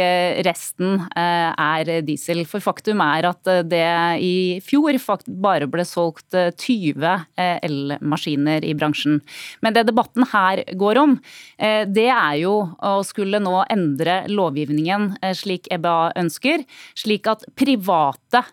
resten 0.44 1.06
er 1.16 1.88
diesel. 2.04 2.42
For 2.48 2.62
faktum 2.62 3.00
er 3.00 3.30
at 3.30 3.48
det 3.68 3.84
i 4.24 4.60
fjor 4.64 4.98
bare 5.40 5.68
ble 5.70 5.84
solgt 5.88 6.34
20 6.36 7.04
elmaskiner 7.38 8.64
i 8.66 8.74
bransjen. 8.76 9.20
Men 9.64 9.76
det 9.76 9.86
debatten 9.88 10.26
her 10.32 10.62
går 10.78 11.00
om, 11.00 11.16
det 11.58 12.08
er 12.12 12.36
jo 12.42 12.54
å 12.78 12.92
skulle 13.06 13.40
nå 13.42 13.62
endre 13.72 14.20
lovgivningen 14.30 15.10
slik 15.36 15.68
EBA 15.74 16.12
ønsker, 16.20 16.64
slik 16.98 17.28
at 17.30 17.46
private 17.58 18.44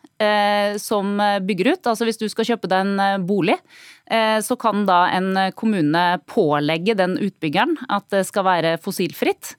som 0.81 1.15
bygger 1.45 1.73
ut, 1.73 1.91
altså 1.91 2.07
hvis 2.07 2.21
du 2.21 2.27
skal 2.31 2.53
kjøpe 2.53 2.71
deg 2.71 2.85
en 2.85 3.27
bolig, 3.27 3.59
så 4.05 4.53
kan 4.61 4.83
da 4.85 5.07
en 5.09 5.31
kommune 5.57 6.01
pålegge 6.29 6.93
den 6.99 7.15
utbyggeren 7.17 7.73
at 7.89 8.05
det 8.13 8.21
skal 8.27 8.45
være 8.45 8.75
fossilfritt. 8.83 9.55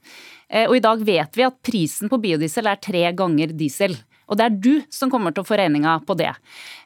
Eh, 0.48 0.66
og 0.68 0.78
i 0.78 0.84
dag 0.84 1.02
vet 1.06 1.38
vi 1.38 1.46
at 1.46 1.58
prisen 1.66 2.10
på 2.10 2.20
biodiesel 2.22 2.68
er 2.70 2.82
tre 2.82 3.08
ganger 3.16 3.54
diesel. 3.56 3.96
Og 4.26 4.38
det 4.38 4.46
er 4.46 4.54
du 4.58 4.72
som 4.90 5.10
kommer 5.10 5.34
til 5.34 5.44
å 5.44 5.46
få 5.46 5.58
regninga 5.58 6.00
på 6.06 6.16
det. 6.18 6.32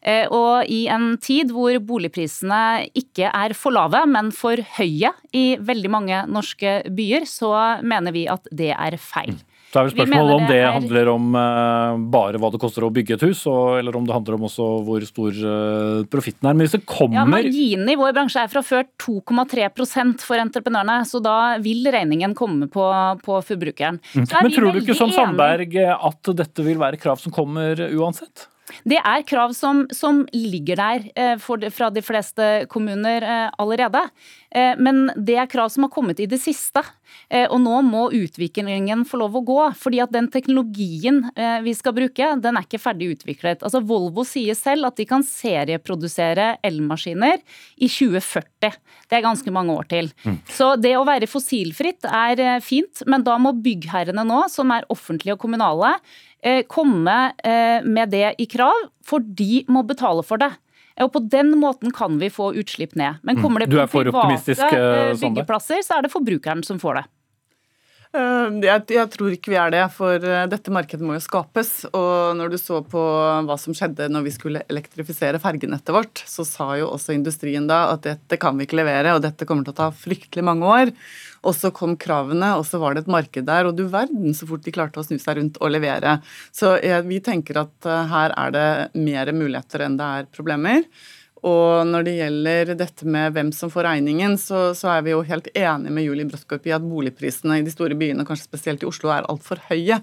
Eh, 0.05 0.27
og 0.29 0.69
i 0.69 0.83
en 0.93 1.15
tid 1.21 1.53
hvor 1.57 1.77
boligprisene 1.89 2.91
ikke 2.97 3.31
er 3.33 3.55
for 3.57 3.73
lave, 3.73 4.03
men 4.09 4.29
for 4.37 4.61
høye 4.77 5.15
i 5.37 5.45
veldig 5.57 5.93
mange 5.93 6.25
norske 6.29 6.81
byer, 6.93 7.25
så 7.29 7.55
mener 7.81 8.17
vi 8.17 8.27
at 8.29 8.49
det 8.53 8.75
er 8.77 8.99
feil. 9.01 9.39
Så 9.71 9.79
er 9.79 9.87
vel 9.87 9.93
spørsmålet 9.95 10.35
om 10.35 10.47
det 10.51 10.57
er... 10.59 10.73
handler 10.75 11.09
om 11.13 11.27
uh, 11.37 12.01
bare 12.11 12.41
hva 12.43 12.51
det 12.51 12.59
koster 12.63 12.83
å 12.83 12.91
bygge 12.91 13.15
et 13.15 13.25
hus, 13.29 13.45
og, 13.47 13.77
eller 13.79 13.95
om 13.95 14.09
det 14.09 14.17
handler 14.17 14.37
om 14.37 14.49
også 14.49 14.67
hvor 14.87 15.07
stor 15.07 15.39
uh, 15.47 16.01
profitten 16.11 16.51
er. 16.51 16.57
Men 16.59 16.67
hvis 16.67 16.75
det 16.75 16.83
kommer 16.91 17.21
Ja, 17.21 17.27
Marginen 17.31 17.93
i 17.93 17.97
vår 18.01 18.17
bransje 18.17 18.43
er 18.43 18.51
fra 18.51 18.65
før 18.67 18.89
2,3% 18.99 20.27
for 20.27 20.43
entreprenørene, 20.43 21.01
så 21.07 21.23
da 21.23 21.39
vil 21.63 21.87
regningen 21.95 22.35
komme 22.35 22.67
på, 22.73 22.87
på 23.23 23.39
forbrukeren. 23.47 24.03
Mm. 24.11 24.27
Men 24.27 24.57
tror 24.57 24.75
du 24.75 24.83
ikke 24.83 24.99
som 24.99 25.15
Sandberg 25.15 25.79
at 25.87 26.35
dette 26.43 26.67
vil 26.67 26.83
være 26.83 26.99
krav 26.99 27.23
som 27.23 27.35
kommer 27.35 27.79
uansett? 27.95 28.51
Det 28.87 28.99
er 28.99 29.25
krav 29.27 29.55
som, 29.57 29.85
som 29.95 30.23
ligger 30.35 30.79
der 30.81 31.07
eh, 31.15 31.49
de, 31.63 31.71
fra 31.75 31.91
de 31.93 32.03
fleste 32.05 32.49
kommuner 32.71 33.25
eh, 33.25 33.49
allerede. 33.61 34.03
Eh, 34.51 34.75
men 34.79 35.11
det 35.15 35.37
er 35.39 35.51
krav 35.51 35.71
som 35.71 35.87
har 35.87 35.93
kommet 35.95 36.21
i 36.21 36.27
det 36.31 36.41
siste. 36.43 36.83
Eh, 37.31 37.47
og 37.47 37.61
nå 37.63 37.81
må 37.87 38.07
utviklingen 38.17 39.05
få 39.09 39.21
lov 39.23 39.39
å 39.39 39.45
gå. 39.47 39.59
fordi 39.79 40.01
at 40.03 40.13
den 40.13 40.29
teknologien 40.31 41.23
eh, 41.37 41.61
vi 41.63 41.75
skal 41.75 41.95
bruke, 41.95 42.35
den 42.43 42.59
er 42.59 42.67
ikke 42.67 42.83
ferdig 42.83 43.13
utviklet. 43.15 43.63
Altså 43.63 43.83
Volvo 43.85 44.25
sier 44.27 44.59
selv 44.59 44.91
at 44.91 44.99
de 44.99 45.07
kan 45.07 45.23
serieprodusere 45.27 46.57
elmaskiner 46.67 47.39
i 47.77 47.89
2040. 47.89 48.79
Det 49.11 49.19
er 49.19 49.27
ganske 49.27 49.55
mange 49.55 49.75
år 49.75 49.87
til. 49.91 50.11
Mm. 50.25 50.41
Så 50.51 50.75
det 50.81 50.97
å 50.99 51.07
være 51.07 51.31
fossilfritt 51.31 52.07
er 52.07 52.61
fint, 52.65 53.05
men 53.07 53.25
da 53.27 53.37
må 53.39 53.55
byggherrene 53.55 54.25
nå, 54.27 54.45
som 54.51 54.71
er 54.75 54.89
offentlige 54.91 55.37
og 55.37 55.43
kommunale, 55.43 55.97
komme 56.73 57.17
med 57.85 58.13
det 58.15 58.31
i 58.41 58.47
krav, 58.49 58.87
for 59.05 59.21
de 59.21 59.61
må 59.69 59.83
betale 59.85 60.25
for 60.25 60.41
det. 60.41 60.49
Og 61.01 61.13
På 61.13 61.23
den 61.33 61.55
måten 61.59 61.95
kan 61.95 62.19
vi 62.21 62.31
få 62.31 62.51
utslipp 62.61 62.95
ned. 62.99 63.21
Men 63.23 63.39
mm. 63.39 63.43
kommer 63.43 63.65
det 63.65 63.71
på 63.71 64.03
private 64.03 64.57
eh, 64.69 65.15
byggeplasser, 65.21 65.83
så 65.87 65.99
er 65.99 66.07
det 66.07 66.13
forbrukeren 66.13 66.65
som 66.67 66.81
får 66.83 67.01
det. 67.01 67.05
Eh, 68.11 68.57
jeg, 68.67 68.83
jeg, 68.91 69.07
tror 69.13 69.35
ikke 69.37 69.53
vi 69.53 69.59
er 69.61 69.71
det, 69.71 69.83
for 69.95 70.25
eh, 70.27 70.47
dette 70.51 70.73
markedet 70.75 71.07
må 71.07 71.15
jo 71.15 71.23
skapes. 71.23 71.85
Og 71.95 72.35
når 72.39 72.51
du 72.51 72.59
så 72.59 72.81
på 72.83 73.03
hva 73.47 73.57
som 73.61 73.77
skjedde 73.77 74.09
når 74.11 74.25
vi 74.27 74.33
skulle 74.35 74.65
elektrifisere 74.73 75.39
fergenettet 75.43 75.95
vårt, 75.95 76.23
så 76.27 76.47
sa 76.47 76.73
jo 76.81 76.91
også 76.91 77.15
industrien 77.15 77.69
da 77.71 77.85
at 77.93 78.03
dette 78.09 78.41
kan 78.43 78.59
vi 78.59 78.67
ikke 78.67 78.81
levere, 78.81 79.15
og 79.15 79.23
dette 79.23 79.47
kommer 79.47 79.67
til 79.67 79.77
å 79.77 79.81
ta 79.85 79.91
fryktelig 79.95 80.47
mange 80.47 80.67
år. 80.67 80.93
Og 81.47 81.55
så 81.57 81.71
kom 81.73 81.95
kravene, 81.97 82.51
og 82.59 82.67
så 82.69 82.83
var 82.83 82.97
det 82.97 83.05
et 83.05 83.15
marked 83.15 83.47
der. 83.47 83.71
Og 83.71 83.79
du 83.79 83.87
verden 83.93 84.35
så 84.37 84.49
fort 84.51 84.67
de 84.67 84.75
klarte 84.75 85.01
å 85.01 85.07
snu 85.07 85.17
seg 85.23 85.39
rundt 85.39 85.63
og 85.63 85.73
levere. 85.73 86.19
Så 86.53 86.75
jeg, 86.83 87.07
vi 87.07 87.23
tenker 87.25 87.63
at 87.63 87.89
uh, 87.89 88.03
her 88.11 88.35
er 88.37 88.53
det 88.53 88.69
mer 88.99 89.31
muligheter 89.33 89.87
enn 89.87 89.97
det 89.97 90.11
er 90.19 90.29
problemer. 90.35 90.85
Og 91.47 91.89
når 91.89 92.05
det 92.05 92.15
gjelder 92.19 92.73
dette 92.77 93.07
med 93.09 93.33
hvem 93.33 93.51
som 93.57 93.71
får 93.73 93.87
regningen, 93.87 94.37
så, 94.41 94.71
så 94.77 94.91
er 94.93 95.05
vi 95.07 95.15
jo 95.15 95.23
helt 95.25 95.49
enige 95.55 95.93
med 95.95 96.05
Julie 96.05 96.29
Brodtkorp 96.29 96.67
i 96.69 96.75
at 96.77 96.85
boligprisene 96.85 97.61
i 97.61 97.65
de 97.65 97.73
store 97.73 97.97
byene, 97.97 98.27
kanskje 98.29 98.49
spesielt 98.49 98.83
i 98.85 98.89
Oslo, 98.89 99.09
er 99.15 99.29
altfor 99.31 99.63
høye. 99.71 100.01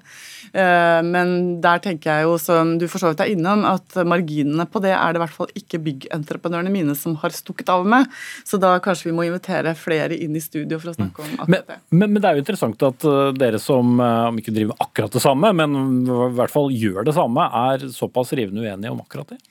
Eh, 0.51 1.01
men 1.05 1.35
der 1.61 1.83
tenker 1.83 2.09
jeg 2.09 2.25
jo, 2.25 2.38
som 2.41 2.73
du 2.81 2.88
for 2.89 3.03
så 3.03 3.11
vidt 3.11 3.21
er 3.25 3.33
innom, 3.35 3.65
at 3.69 3.99
marginene 4.07 4.65
på 4.65 4.81
det 4.81 4.95
er 4.95 5.13
det 5.13 5.21
i 5.21 5.23
hvert 5.25 5.35
fall 5.35 5.53
ikke 5.61 5.81
byggentreprenørene 5.85 6.73
mine 6.73 6.95
som 6.97 7.17
har 7.21 7.35
stukket 7.35 7.69
av 7.73 7.85
med. 7.85 8.09
Så 8.47 8.57
da 8.61 8.73
kanskje 8.83 9.11
vi 9.11 9.17
må 9.19 9.27
invitere 9.27 9.75
flere 9.77 10.17
inn 10.17 10.38
i 10.38 10.43
studio 10.43 10.81
for 10.81 10.93
å 10.93 10.97
snakke 10.97 11.21
om 11.21 11.43
akkurat 11.45 11.69
det. 11.75 11.81
Men, 11.91 12.07
men, 12.15 12.21
det 12.23 12.31
er 12.31 12.39
jo 12.39 12.45
interessant 12.45 12.88
at 12.89 13.05
eh, 13.05 13.27
dere 13.38 13.61
som, 13.61 13.93
eh, 14.01 14.23
om 14.31 14.41
ikke 14.41 14.55
driver 14.55 14.88
akkurat 14.88 15.13
det 15.13 15.21
samme, 15.21 15.53
men 15.61 15.77
i 16.07 16.33
hvert 16.39 16.53
fall 16.53 16.73
gjør 16.73 17.05
det 17.05 17.13
samme, 17.17 17.45
er 17.69 17.85
såpass 17.93 18.33
rivende 18.38 18.65
uenige 18.65 18.95
om 18.95 19.05
akkurat 19.05 19.35
det? 19.35 19.41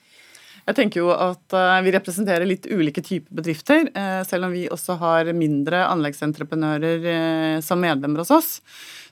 Jeg 0.67 0.75
tenker 0.75 0.99
jo 0.99 1.11
at 1.15 1.55
uh, 1.55 1.79
Vi 1.85 1.93
representerer 1.95 2.47
litt 2.47 2.67
ulike 2.67 3.03
typer 3.05 3.39
bedrifter, 3.39 3.87
uh, 3.95 4.19
selv 4.27 4.49
om 4.49 4.55
vi 4.55 4.65
også 4.71 4.97
har 4.99 5.31
mindre 5.37 5.85
anleggsentreprenører 5.87 7.07
uh, 7.07 7.59
som 7.63 7.79
medlemmer 7.79 8.25
hos 8.25 8.33
oss. 8.35 8.49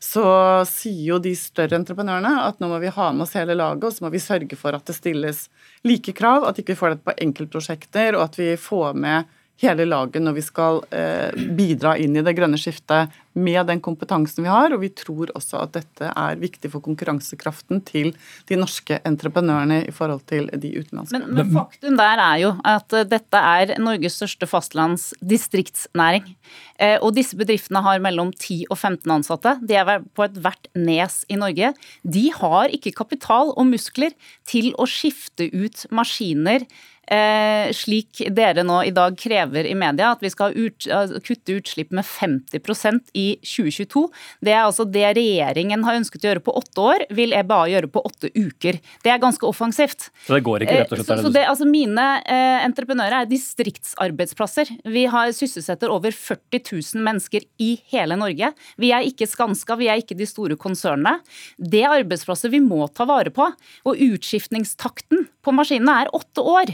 Så 0.03 0.25
sier 0.67 1.13
jo 1.13 1.21
de 1.23 1.31
større 1.39 1.79
entreprenørene 1.79 2.33
at 2.43 2.59
nå 2.59 2.67
må 2.69 2.81
vi 2.83 2.91
ha 2.91 3.07
med 3.15 3.23
oss 3.25 3.37
hele 3.39 3.55
laget, 3.55 3.87
og 3.87 3.95
så 3.95 4.05
må 4.05 4.11
vi 4.13 4.23
sørge 4.23 4.59
for 4.59 4.75
at 4.75 4.83
det 4.85 4.97
stilles 4.97 5.45
like 5.87 6.11
krav, 6.17 6.43
at 6.49 6.59
ikke 6.59 6.75
vi 6.75 6.81
får 6.81 6.95
dette 6.95 7.07
på 7.07 7.17
enkeltprosjekter, 7.25 8.19
og 8.19 8.27
at 8.27 8.39
vi 8.41 8.51
får 8.59 8.99
med 8.99 9.31
hele 9.63 9.85
laget 9.87 10.23
når 10.23 10.35
vi 10.35 10.43
skal 10.43 10.81
eh, 10.91 11.31
bidra 11.55 11.95
inn 12.01 12.17
i 12.17 12.23
det 12.25 12.33
grønne 12.35 12.59
skiftet 12.59 13.13
med 13.35 13.67
den 13.67 13.81
kompetansen 13.83 14.45
vi 14.45 14.51
har. 14.51 14.73
Og 14.75 14.81
vi 14.83 14.89
tror 14.95 15.31
også 15.35 15.59
at 15.63 15.75
dette 15.75 16.09
er 16.11 16.39
viktig 16.39 16.71
for 16.73 16.83
konkurransekraften 16.83 17.81
til 17.87 18.13
de 18.49 18.59
norske 18.59 18.99
entreprenørene 19.07 19.81
i 19.87 19.93
forhold 19.95 20.23
til 20.31 20.49
de 20.51 20.71
utenlandske. 20.79 21.19
Men, 21.19 21.35
men 21.39 21.51
faktum 21.55 21.99
der 21.99 22.23
er 22.25 22.39
jo 22.43 22.53
at 22.67 22.95
eh, 22.95 23.07
dette 23.15 23.43
er 23.55 23.75
Norges 23.81 24.19
største 24.19 24.49
fastlandsdistriktsnæring. 24.49 26.31
Eh, 26.79 26.97
og 26.99 27.13
disse 27.15 27.37
bedriftene 27.39 27.83
har 27.85 28.01
mellom 28.03 28.33
10 28.35 28.65
og 28.69 28.79
15 28.79 29.15
ansatte. 29.19 29.55
De 29.63 29.79
er 29.79 30.03
på 30.15 30.27
ethvert 30.27 30.67
nes 30.75 31.21
i 31.31 31.39
Norge. 31.39 31.71
De 32.03 32.25
har 32.35 32.75
ikke 32.75 32.95
kapital 32.95 33.53
og 33.55 33.71
muskler 33.71 34.15
til 34.47 34.73
å 34.79 34.87
skifte 34.89 35.47
ut 35.55 35.87
maskiner 35.95 36.67
Eh, 37.07 37.69
slik 37.75 38.23
dere 38.33 38.63
nå 38.65 38.79
i 38.87 38.91
dag 38.95 39.13
krever 39.19 39.67
i 39.69 39.75
media, 39.77 40.11
at 40.15 40.23
vi 40.23 40.31
skal 40.33 40.55
ut, 40.57 40.87
kutte 41.25 41.57
utslipp 41.59 41.91
med 41.93 42.05
50% 42.05 43.11
i 43.13 43.25
2022. 43.45 44.05
Det 44.45 44.53
er 44.55 44.63
altså 44.63 44.87
det 44.89 45.05
regjeringen 45.17 45.85
har 45.85 45.99
ønsket 45.99 46.25
å 46.25 46.31
gjøre 46.31 46.43
på 46.45 46.55
åtte 46.57 46.85
år, 46.85 47.05
vil 47.13 47.35
EBA 47.37 47.59
gjøre 47.75 47.91
på 47.93 48.03
åtte 48.09 48.31
uker. 48.33 48.79
Det 49.05 49.13
er 49.13 49.21
ganske 49.21 49.45
offensivt. 49.45 50.09
Så 50.25 50.37
det 50.37 50.41
går 50.47 50.65
ikke, 50.65 50.79
rett 50.81 50.95
og 50.95 51.01
slett? 51.03 51.11
Eh, 51.13 51.21
så, 51.21 51.27
så 51.27 51.33
det, 51.35 51.45
altså 51.51 51.69
mine 51.69 52.07
eh, 52.23 52.65
entreprenører 52.65 53.19
er 53.21 53.29
distriktsarbeidsplasser. 53.29 54.73
Vi 54.89 55.05
har 55.13 55.33
sysselsetter 55.35 55.93
over 55.93 56.15
40 56.15 56.63
000 56.71 57.05
mennesker 57.05 57.45
i 57.61 57.75
hele 57.93 58.17
Norge. 58.17 58.51
Vi 58.81 58.91
er 58.95 59.05
ikke 59.05 59.29
Skanska, 59.29 59.77
vi 59.77 59.91
er 59.91 60.01
ikke 60.01 60.17
de 60.17 60.29
store 60.29 60.57
konsernene. 60.57 61.19
Det 61.57 61.83
er 61.83 61.99
arbeidsplasser 61.99 62.49
vi 62.53 62.63
må 62.65 62.87
ta 62.89 63.05
vare 63.09 63.33
på. 63.33 63.51
Og 63.85 64.05
utskiftningstakten 64.09 65.27
på 65.45 65.53
maskinene 65.53 66.01
er 66.01 66.13
åtte 66.15 66.41
år. 66.41 66.73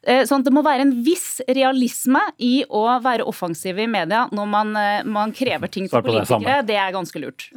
Eh, 0.00 0.24
at 0.24 0.46
det 0.46 0.52
må 0.54 0.62
være 0.64 0.86
en 0.86 0.92
viss 1.04 1.42
realisme 1.44 2.22
i 2.40 2.62
å 2.64 2.86
være 3.04 3.26
offensiv 3.28 3.76
i 3.82 3.84
media 3.90 4.22
når 4.32 4.46
man, 4.48 4.70
eh, 4.80 5.02
man 5.04 5.34
krever 5.36 5.68
ting 5.68 5.90
fra 5.92 6.00
politikere. 6.04 6.62
Det, 6.62 6.70
det, 6.72 6.78
er 6.80 6.94
ganske 6.94 7.20
lurt. 7.20 7.50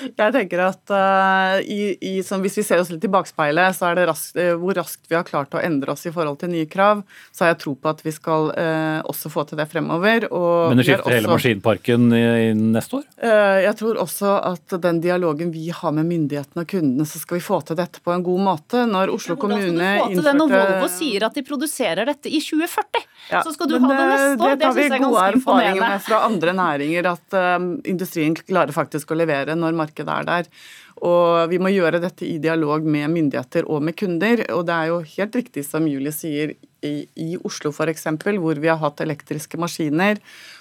Jeg 0.00 0.34
tenker 0.34 0.60
at 0.64 0.92
uh, 0.92 1.56
i, 1.60 1.92
i, 1.96 2.12
Hvis 2.22 2.58
vi 2.60 2.64
ser 2.64 2.80
oss 2.80 2.88
litt 2.92 3.04
i 3.04 3.10
bakspeilet, 3.12 3.76
så 3.76 3.90
er 3.90 3.98
det 3.98 4.06
raskt, 4.08 4.36
uh, 4.36 4.52
hvor 4.60 4.76
raskt 4.76 5.08
vi 5.08 5.16
har 5.16 5.24
klart 5.28 5.56
å 5.56 5.60
endre 5.60 5.92
oss 5.92 6.04
i 6.08 6.12
forhold 6.12 6.38
til 6.40 6.52
nye 6.52 6.68
krav. 6.68 7.00
Så 7.32 7.44
har 7.44 7.54
jeg 7.54 7.60
tro 7.64 7.74
på 7.76 7.90
at 7.92 8.04
vi 8.04 8.12
skal 8.12 8.52
uh, 8.52 9.00
også 9.08 9.32
få 9.32 9.46
til 9.48 9.60
det 9.60 9.68
fremover. 9.72 10.28
Men 10.28 10.80
du 10.80 10.84
skifter 10.84 11.16
hele 11.16 11.32
maskinparken 11.32 12.12
i, 12.16 12.22
i 12.50 12.52
neste 12.56 13.00
år? 13.00 13.08
jeg 13.20 13.72
tror 13.76 13.98
også 14.00 14.30
at 14.48 14.72
den 14.82 15.00
dialogen 15.02 15.50
vi 15.52 15.68
har 15.74 15.92
med 15.94 16.06
myndighetene 16.08 16.64
og 16.64 16.70
kundene, 16.70 17.04
så 17.08 17.20
skal 17.20 17.36
vi 17.36 17.42
få 17.44 17.60
til 17.68 17.76
dette 17.78 18.00
på 18.04 18.12
en 18.14 18.24
god 18.24 18.42
måte. 18.46 18.84
Når 18.88 19.12
Oslo 19.12 19.36
ja, 19.36 19.40
kommune 19.40 19.90
innførte 20.06 20.24
det 20.24 20.34
Når 20.38 20.54
Volvo 20.54 20.88
sier 20.92 21.26
at 21.28 21.36
de 21.36 21.44
produserer 21.46 21.69
dette 22.10 22.30
i 22.30 22.40
2040, 22.42 23.06
ja, 23.30 23.40
så 23.46 23.54
skal 23.54 23.70
du 23.70 23.78
ha 23.78 23.90
det 23.92 24.06
neste 24.10 24.44
år. 24.44 24.54
Det, 24.54 24.60
det 24.60 24.70
syns 24.74 24.82
jeg 24.82 24.98
er 24.98 25.04
ganske 25.04 25.38
imponerende. 25.38 25.88
med 25.88 26.04
fra 26.06 26.20
andre 26.26 26.54
næringer 26.58 27.10
at 27.12 27.40
um, 27.60 27.72
industrien 27.88 28.36
klarer 28.38 28.74
faktisk 28.76 29.12
å 29.14 29.18
levere 29.18 29.56
når 29.58 29.78
markedet 29.78 30.16
er 30.20 30.30
der. 30.30 30.54
Og 31.00 31.48
vi 31.48 31.60
må 31.62 31.70
gjøre 31.72 32.00
dette 32.02 32.26
i 32.28 32.36
dialog 32.42 32.84
med 32.84 33.08
myndigheter 33.12 33.68
og 33.70 33.80
med 33.86 33.96
kunder. 33.96 34.42
Og 34.52 34.66
det 34.68 34.76
er 34.76 34.90
jo 34.90 34.98
helt 35.14 35.38
riktig 35.38 35.64
som 35.64 35.86
Julie 35.88 36.12
sier, 36.12 36.56
i, 36.84 37.04
i 37.20 37.36
Oslo 37.44 37.72
f.eks., 37.72 38.06
hvor 38.40 38.60
vi 38.60 38.68
har 38.70 38.78
hatt 38.80 39.02
elektriske 39.04 39.58
maskiner, 39.60 40.20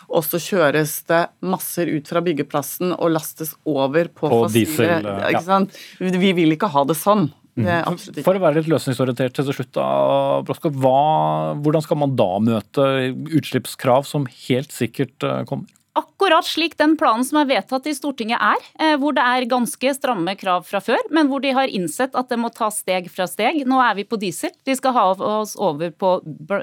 og 0.10 0.26
så 0.26 0.40
kjøres 0.42 0.98
det 1.08 1.22
masser 1.46 1.92
ut 1.94 2.10
fra 2.12 2.20
byggeplassen 2.26 2.92
og 2.96 3.14
lastes 3.14 3.54
over 3.64 4.10
på, 4.12 4.28
på 4.28 4.42
fossile 4.46 5.00
diesel, 5.00 5.08
ja. 5.32 5.60
Vi 6.20 6.34
vil 6.36 6.58
ikke 6.58 6.72
ha 6.74 6.84
det 6.90 6.98
sånn. 7.00 7.30
Mm. 7.60 8.24
For 8.24 8.38
å 8.38 8.44
være 8.44 8.60
litt 8.60 8.70
løsningsorientert 8.72 9.36
til 9.36 9.52
slutt, 9.52 9.74
da, 9.76 9.90
Broskop, 10.48 10.78
hvordan 10.80 11.86
skal 11.86 12.00
man 12.02 12.16
da 12.20 12.32
møte 12.44 12.88
utslippskrav 13.40 14.08
som 14.08 14.30
helt 14.48 14.74
sikkert 14.76 15.28
eh, 15.28 15.44
kommer? 15.50 15.70
akkurat 16.00 16.46
slik 16.46 16.78
den 16.78 16.96
planen 17.00 17.26
som 17.26 17.40
er 17.42 17.48
vedtatt 17.50 17.88
i 17.90 17.96
Stortinget 17.96 18.40
er, 18.42 18.66
eh, 18.80 18.96
hvor 19.00 19.16
det 19.16 19.24
er 19.24 19.48
ganske 19.50 19.94
stramme 19.96 20.36
krav 20.40 20.66
fra 20.68 20.82
før, 20.84 21.00
men 21.12 21.28
hvor 21.28 21.42
de 21.44 21.54
har 21.56 21.72
innsett 21.72 22.16
at 22.16 22.30
det 22.30 22.40
må 22.40 22.52
ta 22.54 22.70
steg 22.74 23.10
fra 23.12 23.28
steg. 23.28 23.64
Nå 23.68 23.80
er 23.84 23.96
vi 23.96 24.08
på 24.08 24.20
diesel, 24.20 24.54
de 24.66 24.76
skal 24.76 24.96
ha 24.96 25.06
oss 25.14 25.56
over 25.58 25.92
på 25.92 26.20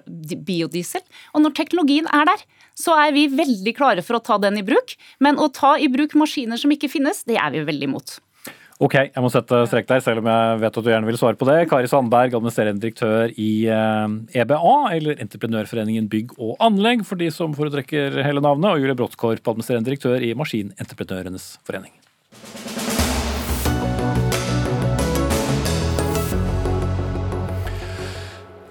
biodiesel. 0.06 1.02
Og 1.34 1.44
når 1.44 1.56
teknologien 1.56 2.08
er 2.12 2.28
der, 2.28 2.44
så 2.76 2.96
er 3.06 3.12
vi 3.16 3.26
veldig 3.32 3.74
klare 3.76 4.04
for 4.04 4.18
å 4.18 4.24
ta 4.24 4.38
den 4.38 4.60
i 4.60 4.66
bruk. 4.66 4.96
Men 5.20 5.40
å 5.40 5.48
ta 5.52 5.76
i 5.80 5.88
bruk 5.88 6.14
maskiner 6.14 6.60
som 6.60 6.72
ikke 6.72 6.92
finnes, 6.92 7.24
det 7.24 7.40
er 7.40 7.50
vi 7.54 7.64
veldig 7.64 7.90
imot. 7.90 8.18
Ok, 8.76 8.92
jeg 9.08 9.22
må 9.24 9.30
sette 9.32 9.62
strek 9.70 9.86
der, 9.88 10.02
selv 10.04 10.20
om 10.20 10.26
jeg 10.28 10.56
vet 10.60 10.74
at 10.76 10.84
du 10.84 10.90
gjerne 10.90 11.08
vil 11.08 11.16
svare 11.16 11.38
på 11.40 11.46
det. 11.48 11.62
Kari 11.70 11.88
Sandberg, 11.88 12.34
administrerende 12.36 12.82
direktør 12.82 13.30
i 13.32 13.64
EBA, 13.64 14.58
eh, 14.58 14.90
e 14.92 14.98
eller 14.98 15.22
Entreprenørforeningen 15.24 16.10
bygg 16.12 16.34
og 16.36 16.60
anlegg, 16.60 17.06
for 17.08 17.16
de 17.16 17.30
som 17.32 17.56
foretrekker 17.56 18.20
hele 18.20 18.42
navnet, 18.44 18.68
og 18.68 18.82
Julie 18.82 18.98
Bråttkorp, 18.98 19.40
administrerende 19.48 19.88
direktør 19.88 20.20
i 20.20 20.34
Maskinentreprenørenes 20.36 21.54
forening. 21.64 21.94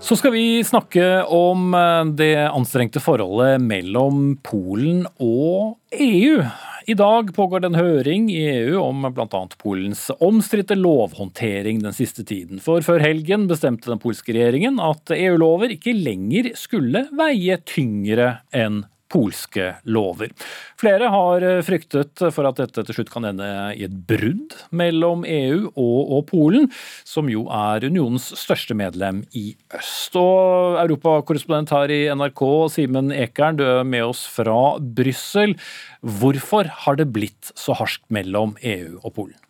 Så 0.06 0.20
skal 0.22 0.36
vi 0.38 0.62
snakke 0.62 1.26
om 1.34 1.74
eh, 1.74 2.14
det 2.14 2.36
anstrengte 2.46 3.02
forholdet 3.02 3.58
mellom 3.58 4.36
Polen 4.46 5.08
og 5.18 5.80
EU. 5.98 6.46
I 6.88 6.94
dag 6.94 7.34
pågår 7.36 7.60
det 7.60 7.68
en 7.68 7.76
høring 7.76 8.28
i 8.30 8.44
EU 8.46 8.78
om 8.78 9.08
bl.a. 9.14 9.40
Polens 9.58 10.12
omstridte 10.20 10.76
lovhåndtering 10.78 11.80
den 11.82 11.94
siste 11.98 12.22
tiden. 12.24 12.60
For 12.62 12.86
før 12.86 13.02
helgen 13.02 13.48
bestemte 13.50 13.90
den 13.90 14.02
polske 14.02 14.36
regjeringen 14.36 14.78
at 14.78 15.10
EU-lover 15.16 15.74
ikke 15.74 15.96
lenger 15.98 16.52
skulle 16.60 17.08
veie 17.18 17.58
tyngre 17.66 18.36
enn 18.54 18.84
polske 19.12 19.72
lover. 19.86 20.32
Flere 20.80 21.10
har 21.14 21.46
fryktet 21.66 22.24
for 22.34 22.50
at 22.50 22.60
dette 22.60 22.86
til 22.88 22.98
slutt 22.98 23.12
kan 23.14 23.28
ende 23.30 23.48
i 23.76 23.86
et 23.88 23.96
brudd 24.10 24.56
mellom 24.76 25.26
EU 25.28 25.70
og, 25.70 26.00
og 26.18 26.26
Polen, 26.32 26.70
som 27.08 27.30
jo 27.32 27.46
er 27.54 27.86
unionens 27.86 28.32
største 28.40 28.78
medlem 28.78 29.24
i 29.38 29.54
øst. 29.78 30.18
Og 30.20 30.80
Europakorrespondent 30.84 31.74
her 31.76 31.94
i 31.94 32.02
NRK, 32.16 32.46
Simen 32.74 33.14
Ekern, 33.16 33.60
du 33.60 33.66
er 33.68 33.88
med 33.88 34.10
oss 34.10 34.26
fra 34.32 34.78
Brussel. 34.80 35.56
Hvorfor 36.02 36.70
har 36.86 37.00
det 37.00 37.12
blitt 37.14 37.54
så 37.58 37.78
harskt 37.78 38.08
mellom 38.14 38.58
EU 38.62 39.00
og 39.04 39.14
Polen? 39.18 39.45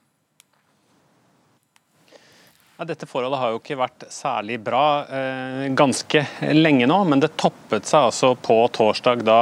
Ja, 2.77 2.83
dette 2.83 3.07
forholdet 3.07 3.39
har 3.39 3.53
jo 3.53 3.59
ikke 3.61 3.77
vært 3.79 4.03
særlig 4.11 4.57
bra 4.59 5.05
eh, 5.07 5.61
ganske 5.79 6.25
lenge 6.51 6.89
nå, 6.91 6.97
men 7.07 7.21
det 7.23 7.29
toppet 7.39 7.87
seg 7.87 8.09
altså 8.09 8.33
på 8.35 8.57
torsdag 8.75 9.21
da, 9.23 9.37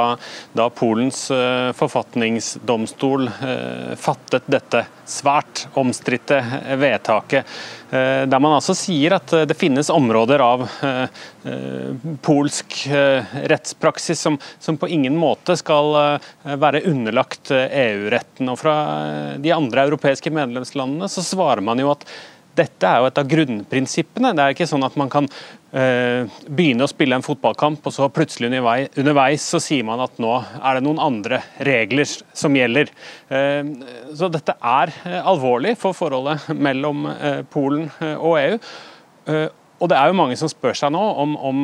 da 0.54 0.68
Polens 0.70 1.24
eh, 1.34 1.72
forfatningsdomstol 1.74 3.26
eh, 3.26 3.96
fattet 3.98 4.46
dette 4.46 4.84
svært 5.02 5.64
omstridte 5.74 6.38
vedtaket. 6.78 7.50
Eh, 7.90 8.22
der 8.30 8.42
man 8.42 8.56
altså 8.56 8.74
sier 8.74 9.16
at 9.18 9.34
det 9.50 9.56
finnes 9.58 9.90
områder 9.92 10.42
av 10.42 10.64
eh, 10.86 11.18
eh, 11.50 12.06
polsk 12.24 12.76
rettspraksis 13.50 14.22
som, 14.28 14.38
som, 14.58 14.78
på 14.78 14.88
ingen 14.94 15.16
måte 15.18 15.56
skal 15.58 16.20
være 16.42 16.84
underlagt 16.90 17.52
EU-retten. 17.54 18.50
Og 18.50 18.58
Fra 18.62 18.76
de 19.42 19.52
andre 19.54 19.88
europeiske 19.88 20.32
medlemslandene 20.34 21.10
så 21.10 21.22
svarer 21.26 21.64
man 21.64 21.82
jo 21.82 21.92
at 21.92 22.06
dette 22.58 22.88
er 22.88 23.02
jo 23.02 23.08
et 23.08 23.18
av 23.20 23.28
grunnprinsippene. 23.30 24.32
Det 24.34 24.44
er 24.44 24.54
ikke 24.54 24.68
sånn 24.70 24.86
at 24.86 24.96
man 25.00 25.10
kan 25.12 25.26
uh, 25.28 26.30
begynne 26.46 26.86
å 26.86 26.90
spille 26.90 27.18
en 27.18 27.24
fotballkamp, 27.24 27.84
og 27.84 27.94
så 27.94 28.10
plutselig 28.12 28.50
underveis, 28.50 28.90
underveis, 29.00 29.46
så 29.54 29.60
sier 29.62 29.86
man 29.86 30.02
at 30.04 30.20
nå 30.22 30.32
er 30.38 30.78
det 30.78 30.84
noen 30.86 31.02
andre 31.02 31.42
regler 31.66 32.08
som 32.08 32.56
gjelder. 32.58 32.92
Uh, 33.30 33.74
så 34.16 34.30
dette 34.32 34.56
er 34.58 34.94
uh, 35.04 35.18
alvorlig 35.34 35.74
for 35.80 35.96
forholdet 35.96 36.54
mellom 36.54 37.06
Polen 37.50 37.88
og 38.14 38.36
EU. 38.38 38.56
og 39.80 39.88
det 39.90 39.96
er 39.96 40.08
jo 40.08 40.16
mange 40.16 40.36
som 40.38 40.48
spør 40.50 40.76
seg 40.78 40.92
nå 40.94 41.00
om, 41.22 41.34
om, 41.48 41.60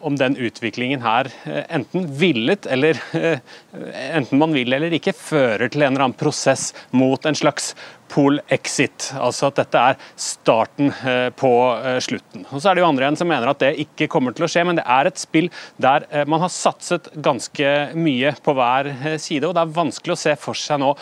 om 0.00 0.16
den 0.18 0.36
utviklingen 0.40 1.02
her 1.04 1.28
enten 1.68 2.06
villet 2.18 2.66
eller 2.70 2.98
enten 3.12 4.40
man 4.40 4.54
vil 4.56 4.72
eller 4.72 4.94
ikke, 4.96 5.14
fører 5.16 5.68
til 5.68 5.82
en 5.82 5.92
eller 5.92 6.06
annen 6.06 6.18
prosess 6.18 6.70
mot 6.94 7.26
en 7.28 7.38
slags 7.38 7.72
pol-exit. 8.12 9.10
Altså 9.16 9.48
at 9.48 9.58
dette 9.62 9.82
er 9.92 9.98
starten 10.20 10.92
eh, 10.92 11.28
på 11.36 11.52
eh, 11.78 11.98
slutten. 12.04 12.46
Og 12.50 12.60
Så 12.60 12.70
er 12.70 12.76
det 12.76 12.84
jo 12.84 12.88
andre 12.90 13.06
igjen 13.06 13.18
som 13.20 13.30
mener 13.30 13.52
at 13.52 13.62
det 13.62 13.72
ikke 13.86 14.10
kommer 14.12 14.36
til 14.36 14.46
å 14.46 14.50
skje, 14.52 14.64
men 14.68 14.78
det 14.78 14.86
er 14.86 15.08
et 15.08 15.20
spill 15.20 15.48
der 15.82 16.06
eh, 16.10 16.26
man 16.28 16.44
har 16.44 16.52
satset 16.52 17.10
ganske 17.24 17.72
mye 17.96 18.34
på 18.44 18.56
hver 18.56 18.90
side, 19.20 19.46
og 19.48 19.56
det 19.56 19.64
er 19.64 19.76
vanskelig 19.78 20.16
å 20.16 20.20
se 20.20 20.36
for 20.40 20.58
seg 20.58 20.82
nå 20.82 20.92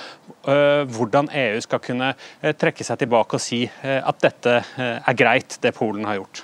hvordan 0.41 1.29
EU 1.37 1.59
skal 1.61 1.83
kunne 1.85 2.07
trekke 2.41 2.85
seg 2.87 3.03
tilbake 3.03 3.37
og 3.37 3.43
si 3.45 3.59
at 3.85 4.23
dette 4.23 4.55
er 4.81 5.17
greit, 5.19 5.59
det 5.61 5.75
Polen 5.77 6.07
har 6.09 6.17
gjort. 6.17 6.43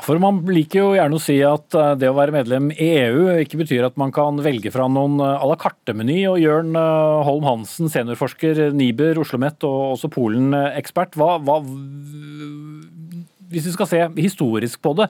For 0.00 0.16
Man 0.22 0.40
liker 0.48 0.80
jo 0.80 0.94
gjerne 0.96 1.18
å 1.18 1.20
si 1.20 1.36
at 1.44 1.74
det 2.00 2.08
å 2.08 2.16
være 2.16 2.32
medlem 2.32 2.70
i 2.72 2.86
EU 3.02 3.26
ikke 3.42 3.60
betyr 3.60 3.84
at 3.84 3.98
man 4.00 4.14
kan 4.14 4.40
velge 4.40 4.72
fra 4.72 4.86
noen 4.88 5.20
à 5.20 5.44
la 5.44 5.58
carte-meny. 5.60 6.22
og 6.30 6.40
Jørn 6.40 6.72
Holm 6.72 7.44
Hansen, 7.44 7.92
seniorforsker 7.92 8.72
Niber, 8.72 9.20
Oslo 9.20 9.36
OsloMet 9.36 9.68
og 9.68 9.78
også 9.92 10.10
Polen-ekspert. 10.16 11.18
Hva, 11.20 11.36
hva, 11.44 11.60
hvis 13.52 13.68
vi 13.68 13.74
skal 13.74 13.88
se 13.90 14.00
historisk 14.16 14.80
på 14.84 14.94
det, 14.98 15.08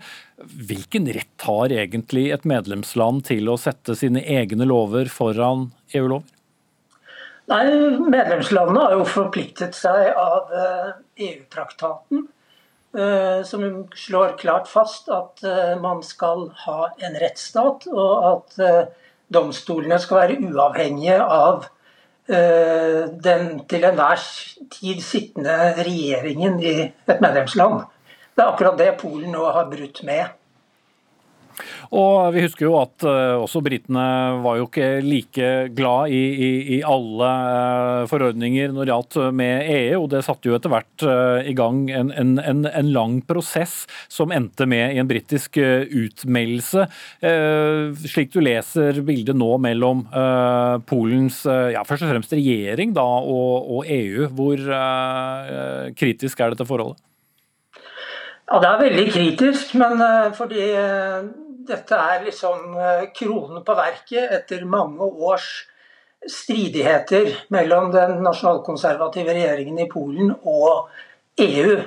hvilken 0.69 1.07
rett 1.15 1.47
har 1.47 1.75
egentlig 1.75 2.29
et 2.35 2.47
medlemsland 2.49 3.25
til 3.29 3.51
å 3.53 3.59
sette 3.61 3.95
sine 3.99 4.23
egne 4.27 4.67
lover 4.69 5.11
foran 5.13 5.71
EU-lover? 5.95 6.27
Nei, 7.51 7.65
Medlemslandene 7.99 8.85
har 8.85 8.95
jo 8.97 9.07
forpliktet 9.09 9.75
seg 9.77 10.13
av 10.19 10.53
EU-traktaten, 11.19 12.23
eh, 12.23 12.23
e 12.23 12.27
eh, 12.27 12.42
som 13.49 13.63
slår 13.97 14.35
klart 14.37 14.67
fast 14.69 15.07
at 15.09 15.41
eh, 15.49 15.77
man 15.81 16.03
skal 16.05 16.51
ha 16.67 16.91
en 17.01 17.15
rettsstat, 17.23 17.87
og 17.89 18.27
at 18.29 18.91
domstolene 19.33 19.97
skal 20.03 20.21
være 20.23 20.41
uavhengige 20.51 21.23
av 21.25 21.71
Eh, 22.31 23.09
den 23.25 23.65
til 23.67 23.83
enhver 23.83 24.21
tid 24.71 25.01
sittende 25.03 25.73
regjeringen 25.83 26.61
i 26.63 26.75
et 26.87 27.19
medlemsland. 27.21 27.83
Det 28.33 28.45
er 28.45 28.53
akkurat 28.53 28.79
det 28.79 28.93
Polen 29.01 29.35
nå 29.35 29.43
har 29.51 29.67
brutt 29.73 30.05
med. 30.07 30.31
Og 31.93 32.33
Vi 32.35 32.45
husker 32.47 32.67
jo 32.67 32.77
at 32.81 33.05
uh, 33.07 33.43
også 33.43 33.63
britene 33.65 34.05
var 34.45 34.59
jo 34.59 34.69
ikke 34.69 34.89
like 35.05 35.51
glad 35.77 36.13
i, 36.15 36.23
i, 36.33 36.51
i 36.77 36.81
alle 36.87 37.29
uh, 37.29 38.09
forordninger 38.11 38.73
når 38.73 38.87
det 38.87 38.93
gjaldt 38.93 39.19
med 39.37 39.69
EU, 39.75 40.03
og 40.03 40.09
det 40.15 40.23
satte 40.27 40.49
jo 40.49 40.57
etter 40.57 40.73
hvert 40.73 41.05
i 41.49 41.55
gang 41.57 41.85
en, 41.91 42.11
en, 42.19 42.33
en, 42.41 42.65
en, 42.69 42.91
lang 42.93 43.19
prosess 43.27 43.83
som 44.13 44.33
endte 44.35 44.67
med 44.69 44.95
i 44.95 45.01
en 45.01 45.09
britisk 45.09 45.57
utmeldelse. 45.59 46.85
Slik 48.13 48.33
du 48.35 48.41
leser 48.45 49.01
bildet 49.07 49.39
nå 49.39 49.49
mellom 49.63 50.05
Polens 50.89 51.43
ja, 51.47 51.83
først 51.89 52.07
og 52.07 52.13
fremst 52.13 52.35
regjering 52.37 52.93
da, 52.97 53.05
og, 53.05 53.71
og 53.79 53.89
EU, 53.91 54.29
hvor 54.37 54.63
kritisk 55.99 56.43
er 56.43 56.55
dette 56.55 56.69
forholdet? 56.69 57.01
Ja, 58.51 58.61
Det 58.61 58.69
er 58.69 58.83
veldig 58.83 59.07
kritisk, 59.15 59.75
men 59.81 60.03
fordi 60.37 60.67
dette 61.69 61.99
er 61.99 62.25
liksom 62.27 62.77
eh, 62.79 63.05
kronen 63.15 63.63
på 63.67 63.77
verket 63.79 64.33
etter 64.39 64.65
mange 64.69 65.07
års 65.07 65.49
stridigheter 66.29 67.33
mellom 67.55 67.91
den 67.95 68.21
nasjonalkonservative 68.23 69.35
regjeringen 69.35 69.81
i 69.83 69.89
Polen 69.91 70.31
og 70.43 70.93
EU. 71.43 71.79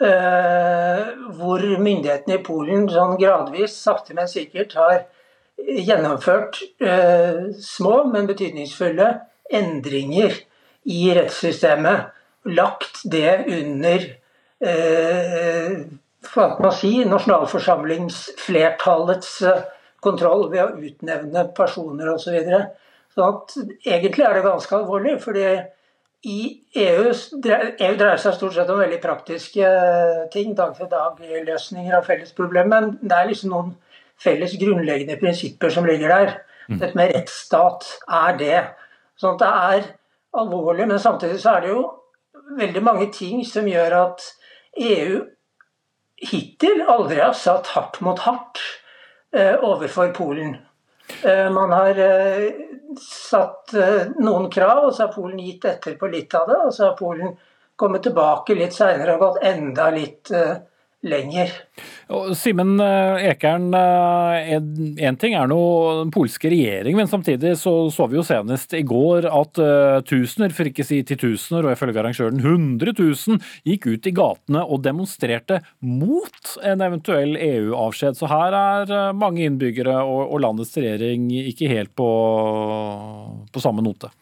Eh, 0.00 1.08
hvor 1.36 1.64
myndighetene 1.84 2.38
i 2.38 2.44
Polen 2.44 2.88
sånn 2.88 3.18
gradvis, 3.20 3.74
sakte, 3.76 4.16
men 4.16 4.30
sikkert 4.32 4.76
har 4.80 5.02
gjennomført 5.60 6.62
eh, 6.80 7.50
små, 7.60 8.06
men 8.08 8.28
betydningsfulle 8.30 9.10
endringer 9.52 10.38
i 10.88 11.02
rettssystemet. 11.18 12.16
Lagt 12.48 13.02
det 13.12 13.42
under 13.52 14.06
si, 16.76 17.04
nasjonalforsamlingsflertallets 17.08 19.42
eh, 19.42 19.62
kontroll 20.00 20.50
ved 20.52 20.64
å 20.64 20.76
utnevne 20.76 21.44
personer 21.56 22.08
osv. 22.12 22.24
Så 22.24 22.30
videre. 22.36 22.66
så 23.14 23.20
at 23.26 23.56
egentlig 23.86 24.24
er 24.24 24.34
det 24.34 24.42
ganske 24.46 24.76
alvorlig. 24.76 25.22
fordi 25.22 25.60
i 26.22 26.60
EU, 26.76 27.04
EU 27.08 27.96
dreier 27.96 28.16
seg 28.20 28.34
stort 28.36 28.52
sett 28.54 28.70
om 28.70 28.78
veldig 28.78 29.00
praktiske 29.00 29.64
eh, 29.64 30.28
ting, 30.32 30.54
dag-til-dag-løsninger 30.54 31.96
av 31.96 32.04
felles 32.04 32.32
problemer. 32.32 32.68
men 32.68 32.98
det 33.00 33.16
er 33.16 33.26
liksom 33.26 33.50
noen 33.50 33.76
felles 34.20 34.52
grunnleggende 34.60 35.16
prinsipper 35.16 35.70
som 35.70 35.86
ligger 35.88 36.08
der. 36.08 36.40
Mm. 36.68 36.78
Dette 36.78 36.96
med 36.96 37.14
rettsstat 37.14 37.98
er 38.06 38.36
det. 38.36 38.64
Sånn 39.16 39.34
at 39.34 39.40
det 39.40 39.48
er 39.48 39.82
alvorlig, 40.36 40.88
men 40.88 40.98
samtidig 41.00 41.40
så 41.40 41.50
er 41.56 41.60
det 41.64 41.70
jo 41.72 42.00
veldig 42.58 42.82
mange 42.84 43.08
ting 43.14 43.44
som 43.46 43.68
gjør 43.68 43.96
at 44.04 44.20
EU 44.76 45.24
hittil 46.20 46.82
aldri 46.88 47.20
har 47.20 47.36
satt 47.36 47.72
hardt 47.74 48.00
mot 48.04 48.18
hardt 48.26 48.60
eh, 49.36 49.56
overfor 49.64 50.12
Polen. 50.16 50.56
Eh, 51.22 51.50
man 51.52 51.72
har 51.72 51.98
eh, 51.98 52.50
satt 53.00 53.72
noen 54.18 54.50
krav, 54.50 54.84
og 54.84 54.94
så 54.94 55.06
har 55.06 55.14
Polen 55.14 55.40
gitt 55.42 55.64
etter 55.64 55.96
på 55.98 56.10
litt 56.12 56.34
av 56.34 56.48
det. 56.50 56.58
Og 56.66 56.74
så 56.74 56.88
har 56.88 56.98
Polen 56.98 57.36
kommet 57.80 58.04
tilbake 58.04 58.56
litt 58.58 58.76
seinere 58.76 59.16
og 59.16 59.24
gått 59.24 59.44
enda 59.48 59.88
litt 59.94 60.32
lenger. 61.02 61.52
Simen 62.34 62.80
eh, 62.80 63.30
Ekern, 63.30 63.70
en 63.74 64.98
eh, 64.98 65.14
ting 65.20 65.34
er 65.38 65.48
noe 65.48 66.00
den 66.02 66.12
polske 66.12 66.50
regjering, 66.52 66.96
men 66.98 67.08
samtidig 67.08 67.54
så, 67.60 67.72
så 67.94 68.08
vi 68.10 68.18
jo 68.18 68.24
senest 68.26 68.74
i 68.76 68.82
går 68.86 69.28
at 69.30 69.60
uh, 69.62 70.00
tusener, 70.06 70.52
for 70.52 70.68
ikke 70.68 70.84
si 70.84 71.00
titusener, 71.06 71.64
og 71.64 71.72
ifølge 71.72 72.02
arrangøren 72.02 72.42
100 72.42 72.92
000, 72.98 73.40
gikk 73.68 73.88
ut 73.88 74.08
i 74.10 74.14
gatene 74.16 74.64
og 74.66 74.82
demonstrerte 74.84 75.60
mot 75.80 76.56
en 76.66 76.84
eventuell 76.84 77.36
EU-avskjed. 77.38 78.18
Så 78.18 78.28
her 78.30 78.56
er 78.58 79.14
mange 79.16 79.46
innbyggere 79.46 80.02
og, 80.02 80.24
og 80.34 80.42
landets 80.44 80.74
regjering 80.76 81.30
ikke 81.46 81.70
helt 81.70 81.94
på, 81.96 82.10
på 83.52 83.62
samme 83.62 83.84
note. 83.86 84.12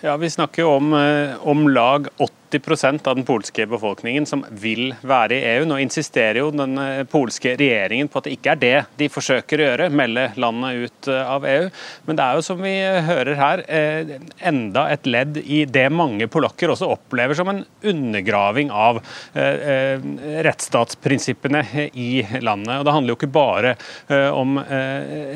Ja, 0.00 0.16
Vi 0.16 0.30
snakker 0.32 0.64
om 0.64 0.94
om 0.96 1.66
lag 1.68 2.08
80 2.16 2.39
80% 2.50 3.08
av 3.08 3.16
den 3.16 3.24
polske 3.24 3.66
befolkningen 3.66 4.26
som 4.26 4.44
vil 4.50 4.94
være 5.06 5.36
i 5.36 5.44
EU. 5.54 5.64
Nå 5.68 5.78
insisterer 5.82 6.40
jo 6.42 6.50
den 6.54 6.78
eh, 6.80 7.04
polske 7.10 7.54
regjeringen 7.58 8.08
på 8.10 8.20
at 8.20 8.26
det 8.26 8.34
ikke 8.36 8.54
er 8.54 8.60
det 8.60 8.78
de 8.98 9.08
forsøker 9.12 9.60
å 9.60 9.68
gjøre, 9.68 9.90
melde 9.94 10.24
landet 10.40 10.84
ut 10.84 11.10
eh, 11.10 11.32
av 11.34 11.46
EU. 11.46 11.68
Men 12.08 12.18
det 12.18 12.26
er 12.26 12.38
jo 12.38 12.46
som 12.46 12.62
vi 12.64 12.74
hører 13.06 13.38
her, 13.38 13.64
eh, 13.70 14.16
enda 14.50 14.86
et 14.90 15.06
ledd 15.06 15.38
i 15.42 15.64
det 15.70 15.88
mange 15.94 16.26
polakker 16.30 16.74
også 16.74 16.90
opplever 16.90 17.38
som 17.38 17.48
en 17.52 17.64
undergraving 17.86 18.70
av 18.74 19.00
rettsstatsprinsippene 19.34 21.62
i 21.98 22.22
landet. 22.42 22.78
Og 22.78 22.84
Det 22.86 22.94
handler 22.94 23.12
jo 23.12 23.18
ikke 23.18 23.32
bare 23.32 23.74
om 24.36 24.58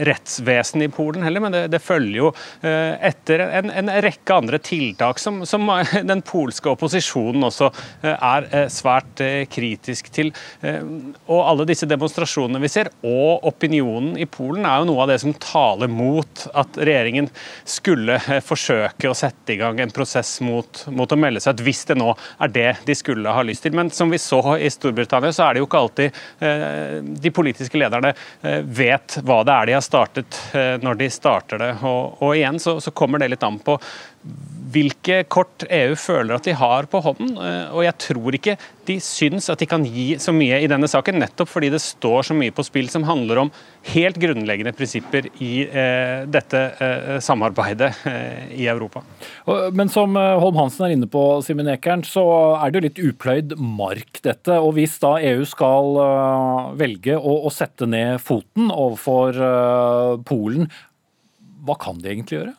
rettsvesenet 0.09 0.89
i 0.89 0.95
Polen 0.95 1.25
heller, 1.27 1.41
men 1.45 1.57
det, 1.71 1.81
følger 1.85 2.19
jo 2.19 2.33
etter 2.65 3.39
en, 3.45 3.91
rekke 4.05 4.37
andre 4.37 4.59
tiltak 4.65 5.21
som 5.23 5.43
den 6.11 6.23
polske 6.27 6.71
opposisjonen 6.73 7.04
også 7.05 7.71
er 8.03 8.47
svært 8.73 9.23
kritisk 9.53 10.11
til. 10.15 10.33
Og 10.63 11.41
alle 11.41 11.67
disse 11.69 11.89
demonstrasjonene 11.89 12.63
vi 12.63 12.71
ser, 12.73 12.91
og 13.07 13.45
opinionen 13.49 14.19
i 14.21 14.27
Polen, 14.27 14.65
er 14.67 14.81
jo 14.81 14.89
noe 14.91 15.05
av 15.05 15.13
det 15.13 15.21
som 15.23 15.35
taler 15.41 15.91
mot 15.93 16.47
at 16.55 16.79
regjeringen 16.79 17.29
skulle 17.69 18.19
forsøke 18.45 19.11
å 19.11 19.17
sette 19.17 19.55
i 19.55 19.59
gang 19.61 19.81
en 19.83 19.93
prosess 19.95 20.37
mot, 20.45 20.85
mot 20.95 21.11
å 21.11 21.19
melde 21.19 21.43
seg 21.43 21.59
ut, 21.59 21.65
hvis 21.67 21.85
det 21.91 21.99
nå 21.99 22.13
er 22.15 22.53
det 22.55 22.71
de 22.87 22.97
skulle 22.99 23.35
ha 23.35 23.45
lyst 23.47 23.65
til. 23.67 23.75
Men 23.77 23.91
som 23.95 24.13
vi 24.13 24.21
så 24.23 24.41
i 24.59 24.71
Storbritannia, 24.73 25.33
så 25.35 25.49
er 25.49 25.55
det 25.55 25.63
jo 25.63 25.69
ikke 25.69 25.83
alltid 25.85 26.23
eh, 26.45 26.99
de 27.25 27.35
politiske 27.35 27.81
lederne 27.81 28.15
eh, 28.43 28.61
vet 28.65 29.19
hva 29.25 29.43
det 29.47 29.57
er 29.57 29.71
de 29.71 29.77
har 29.79 29.85
startet 29.85 30.41
eh, 30.57 30.75
når 30.83 31.01
de 31.03 31.11
starter 31.13 31.63
det. 31.63 31.73
Og, 31.83 32.23
og 32.23 32.35
igjen 32.37 32.61
så, 32.63 32.79
så 32.83 32.95
kommer 32.97 33.23
det 33.23 33.33
litt 33.35 33.47
an 33.47 33.61
på 33.65 33.79
hvilke 34.75 35.21
kort 35.31 35.65
EU 35.69 35.95
føler 35.99 36.35
at 36.37 36.47
de 36.49 36.55
har 36.57 36.89
på 36.91 37.01
hånden. 37.05 37.35
Eh, 37.39 37.75
og 37.75 37.85
jeg 37.87 37.97
tror 38.07 38.37
ikke 38.37 38.57
de 38.89 38.97
syns 39.03 39.47
at 39.53 39.61
de 39.61 39.69
kan 39.69 39.85
gi 39.87 40.15
så 40.21 40.33
mye 40.35 40.59
i 40.65 40.69
denne 40.71 40.89
saken, 40.91 41.19
nettopp 41.21 41.51
fordi 41.51 41.71
det 41.73 41.81
står 41.83 42.29
så 42.29 42.37
mye 42.37 42.53
på 42.55 42.65
spill 42.67 42.91
som 42.93 43.07
handler 43.09 43.45
om 43.45 43.53
helt 43.93 44.19
grunnleggende 44.21 44.75
prinsipper 44.77 45.29
i 45.45 45.53
eh, 45.67 46.25
dette 46.31 46.63
eh, 46.85 47.19
samarbeidet 47.25 47.91
eh, 48.11 48.57
i 48.65 48.69
Europa. 48.71 49.05
Men 49.77 49.93
som 49.93 50.17
eh, 50.21 50.33
Holm 50.43 50.59
Hansen 50.61 50.89
er 50.89 50.97
inne 50.97 51.11
på, 51.11 51.23
Simen 51.45 51.71
Ekern, 51.73 52.05
så 52.09 52.25
er 52.59 52.73
det 52.73 52.81
jo 52.81 52.87
litt 52.89 53.03
upløyd 53.13 53.57
mark, 53.61 54.23
dette. 54.25 54.59
Og 54.59 54.75
hvis 54.79 54.99
da 55.03 55.17
EU 55.23 55.45
skal 55.49 55.97
uh, 55.99 56.73
velge 56.79 57.17
å, 57.17 57.37
å, 57.47 57.53
sette 57.53 57.87
ned 57.89 58.19
foten 58.23 58.71
overfor 58.73 59.39
uh, 59.39 60.21
Polen, 60.27 60.69
hva 61.65 61.77
kan 61.81 62.01
de 62.01 62.11
egentlig 62.11 62.41
gjøre? 62.41 62.55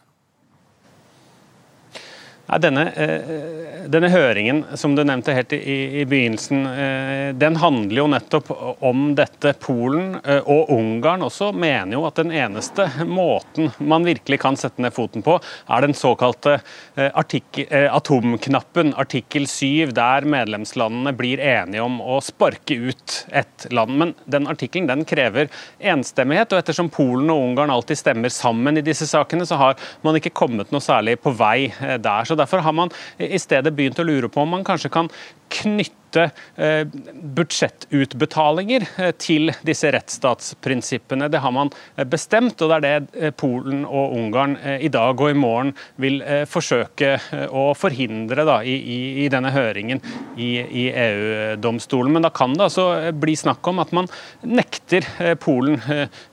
Nei, 2.45 2.59
denne, 2.61 2.81
eh, 2.93 3.85
denne, 3.89 4.09
høringen 4.13 4.59
som 4.77 4.93
du 4.93 5.01
nevnte 5.01 5.33
helt 5.33 5.53
i, 5.57 6.01
i, 6.01 6.03
begynnelsen, 6.05 6.65
eh, 6.69 7.29
den 7.33 7.57
handler 7.57 7.97
jo 8.03 8.05
nettopp 8.13 8.51
om 8.85 9.07
dette. 9.17 9.55
Polen 9.65 10.19
eh, 10.21 10.45
og 10.45 10.69
Ungarn 10.75 11.25
også 11.25 11.49
mener 11.57 11.95
jo 11.97 12.03
at 12.05 12.19
den 12.21 12.29
eneste 12.35 12.85
måten 13.09 13.71
man 13.81 14.05
virkelig 14.05 14.37
kan 14.43 14.59
sette 14.61 14.83
ned 14.83 14.93
foten 14.93 15.25
på, 15.25 15.39
er 15.41 15.85
den 15.85 15.97
såkalte 15.97 16.59
artikkel, 16.95 17.65
atomknappen, 17.89 18.93
artikkel 18.99 19.47
7, 19.49 19.91
der 19.95 20.27
medlemslandene 20.29 21.15
blir 21.17 21.41
enige 21.41 21.83
om 21.83 21.97
å 22.03 22.19
sparke 22.23 22.77
ut 22.77 23.17
et 23.35 23.67
land. 23.73 23.97
Men 23.97 24.13
den 24.29 24.49
artikkelen 24.51 24.89
den 24.91 25.03
krever 25.07 25.49
enstemmighet, 25.79 26.53
og 26.53 26.61
ettersom 26.61 26.91
Polen 26.93 27.31
og 27.33 27.41
Ungarn 27.49 27.73
alltid 27.73 27.99
stemmer 27.99 28.33
sammen 28.33 28.77
i 28.79 28.85
disse 28.85 29.09
sakene, 29.09 29.47
så 29.49 29.57
har 29.59 29.81
man 30.05 30.19
ikke 30.19 30.35
kommet 30.35 30.71
noe 30.73 30.83
særlig 30.83 31.17
på 31.23 31.33
vei 31.35 31.71
der. 31.81 32.27
Så 32.27 32.34
Derfor 32.39 32.63
har 32.65 32.75
man 32.75 32.93
i 33.17 33.39
stedet 33.41 33.73
begynt 33.75 33.99
å 33.99 34.07
lure 34.07 34.29
på 34.31 34.43
om 34.43 34.55
man 34.57 34.65
kanskje 34.67 34.91
kan 34.93 35.11
knytte 35.49 36.04
knytte 36.15 36.31
eh, 36.55 36.87
budsjettutbetalinger 37.35 38.85
eh, 38.97 39.11
til 39.17 39.51
disse 39.65 39.91
rettsstatsprinsippene. 39.91 41.29
Det 41.29 41.41
har 41.43 41.51
man 41.51 41.71
eh, 41.95 42.05
bestemt, 42.05 42.61
og 42.61 42.71
det 42.71 42.75
er 42.75 43.05
det 43.05 43.31
Polen 43.37 43.85
og 43.85 44.15
Ungarn 44.15 44.57
i 44.79 44.89
dag 44.89 45.19
og 45.19 45.31
i 45.31 45.37
morgen 45.37 45.73
vil 46.01 46.21
forsøke 46.49 47.15
å 47.49 47.73
forhindre 47.77 48.45
da, 48.47 48.59
i, 48.63 48.75
i, 49.23 49.27
denne 49.31 49.51
høringen 49.53 50.01
i, 50.37 50.49
i 50.61 50.85
EU-domstolen. 50.91 52.13
Men 52.15 52.25
da 52.25 52.31
kan 52.33 52.53
det 52.55 52.67
altså 52.67 53.11
bli 53.15 53.35
snakk 53.37 53.65
om 53.67 53.81
at 53.83 53.91
man 53.95 54.09
nekter 54.45 55.05
Polen 55.41 55.79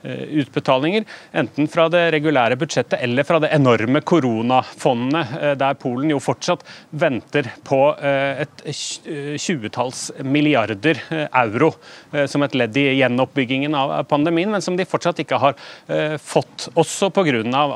utbetalinger, 0.03 1.05
enten 1.35 1.69
fra 1.71 1.87
det 1.91 2.05
regulære 2.15 2.57
budsjettet 2.59 3.01
eller 3.03 3.27
fra 3.27 3.41
det 3.43 3.51
enorme 3.55 4.03
koronafondet, 4.05 5.35
der 5.59 5.79
Polen 5.81 6.13
jo 6.13 6.21
fortsatt 6.23 6.65
venter 7.03 7.49
på 7.67 7.81
et 8.03 8.65
20 8.67 9.72
tjuetalls 9.73 10.11
milliarder 10.19 11.01
eh, 11.09 11.27
euro 11.31 11.73
eh, 12.11 12.25
som 12.25 12.43
et 12.43 12.53
ledd 12.55 12.77
i 12.77 12.99
gjenoppbyggingen 12.99 13.75
av 13.75 14.03
pandemien, 14.03 14.51
men 14.51 14.61
som 14.61 14.77
de 14.77 14.85
fortsatt 14.85 15.19
ikke 15.19 15.39
har 15.39 15.55
eh, 15.87 16.17
fått. 16.17 16.69
Også 16.75 17.09
pga. 17.09 17.23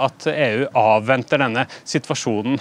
at 0.05 0.27
EU 0.27 0.67
avventer 0.73 1.39
denne 1.39 1.65
situasjonen. 1.83 2.59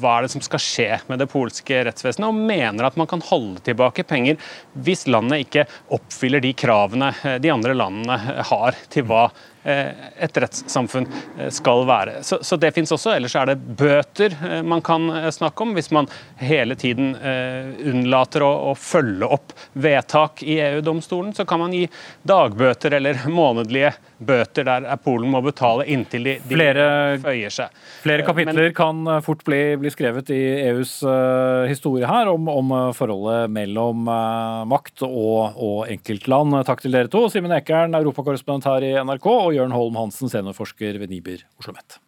Hva 0.00 0.16
er 0.16 0.22
det 0.24 0.32
som 0.32 0.42
skal 0.42 0.60
skje 0.60 0.88
med 1.08 1.18
det 1.18 1.28
polske 1.30 1.84
rettsvesenet, 1.84 2.28
og 2.28 2.34
mener 2.34 2.84
at 2.84 2.96
man 2.96 3.06
kan 3.06 3.22
holde 3.22 3.62
tilbake 3.64 4.04
penger 4.04 4.36
hvis 4.72 5.06
landet 5.06 5.46
ikke 5.46 5.66
oppfyller 5.94 6.42
de 6.42 6.52
kravene 6.52 7.12
de 7.40 7.52
andre 7.52 7.74
landene 7.76 8.18
har 8.50 8.76
til 8.92 9.06
hva 9.08 9.28
et 9.64 10.38
rettssamfunn 10.42 11.06
eh, 11.38 11.50
skal 11.54 11.86
være. 11.86 12.18
Så, 12.26 12.40
så 12.42 12.58
det 12.60 12.72
finnes 12.74 12.92
også. 12.92 13.14
Ellers 13.16 13.36
er 13.38 13.52
det 13.52 13.58
bøter 13.78 14.36
eh, 14.48 14.62
man 14.66 14.82
kan 14.84 15.08
snakke 15.32 15.66
om, 15.66 15.74
hvis 15.76 15.92
man 15.94 16.10
hele 16.42 16.76
tiden 16.78 17.12
unnlater 17.12 18.42
å, 18.44 18.52
å 18.70 18.74
følge 18.78 19.28
opp 19.36 19.52
vedtak 19.72 20.42
i 20.42 20.58
EU-domstolen. 20.62 21.34
Så 21.36 21.46
kan 21.48 21.62
man 21.62 21.74
gi 21.76 21.86
dagbøter 22.26 22.98
eller 22.98 23.22
månedlige 23.30 23.92
bøter 23.92 24.10
der 24.26 24.86
Polen 25.02 25.32
må 25.32 25.40
betale 25.44 25.86
inntil 25.90 26.28
de, 26.28 26.36
de 26.42 26.56
flere, 26.56 26.86
føyer 27.22 27.54
seg. 27.54 27.80
Flere 28.04 28.26
kapitler 28.26 28.68
Men, 28.68 28.76
kan 28.76 29.02
fort 29.24 29.44
bli, 29.46 29.60
bli, 29.80 29.92
skrevet 29.92 30.30
i 30.34 30.40
EUs 30.68 30.98
uh, 31.06 31.64
historie 31.70 32.08
her 32.08 32.30
om, 32.32 32.48
om, 32.52 32.76
forholdet 32.96 33.50
mellom 33.52 34.06
uh, 34.08 34.62
makt 34.68 35.04
og, 35.08 35.58
og, 35.58 35.82
enkeltland. 35.92 36.62
Takk 36.68 36.84
til 36.84 36.94
dere 36.94 37.12
to. 37.12 37.26
Simen 37.32 37.54
Ekern, 37.56 37.98
europakorrespondent 37.98 38.70
her 38.70 38.88
i 38.88 38.94
NRK, 39.02 39.28
og 39.32 39.52
Jørn 39.56 39.76
Holm 39.76 40.00
Hansen, 40.00 40.32
seniorforsker 40.32 41.02
ved 41.02 41.12
Niber 41.12 41.44
OsloMet. 41.60 42.02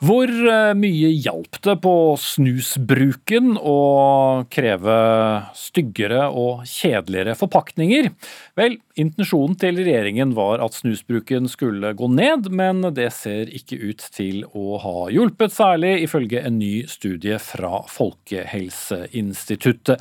Hvor 0.00 0.30
eh, 0.32 0.72
mye 0.80 1.10
hjalp 1.20 1.58
det 1.60 1.74
på 1.84 2.16
snusbruken 2.16 3.58
å 3.60 4.48
kreve 4.48 4.96
styggere 5.52 6.32
og 6.32 6.64
kjedeligere 6.64 7.36
forpakninger? 7.36 8.08
Vel, 8.56 8.80
intensjonen 8.96 9.60
til 9.60 9.76
regjeringen 9.76 10.32
var 10.38 10.64
at 10.64 10.72
snusbruken 10.78 11.44
skulle 11.52 11.92
gå 11.98 12.08
ned, 12.16 12.48
men 12.48 12.80
det 12.96 13.10
ser 13.12 13.52
ikke 13.52 13.76
ut 13.76 14.00
til 14.16 14.48
å 14.56 14.80
ha 14.80 15.12
hjulpet 15.12 15.52
særlig, 15.52 16.00
ifølge 16.08 16.40
en 16.48 16.56
ny 16.62 16.88
studie 16.88 17.36
fra 17.36 17.84
Folkehelseinstituttet. 17.92 20.00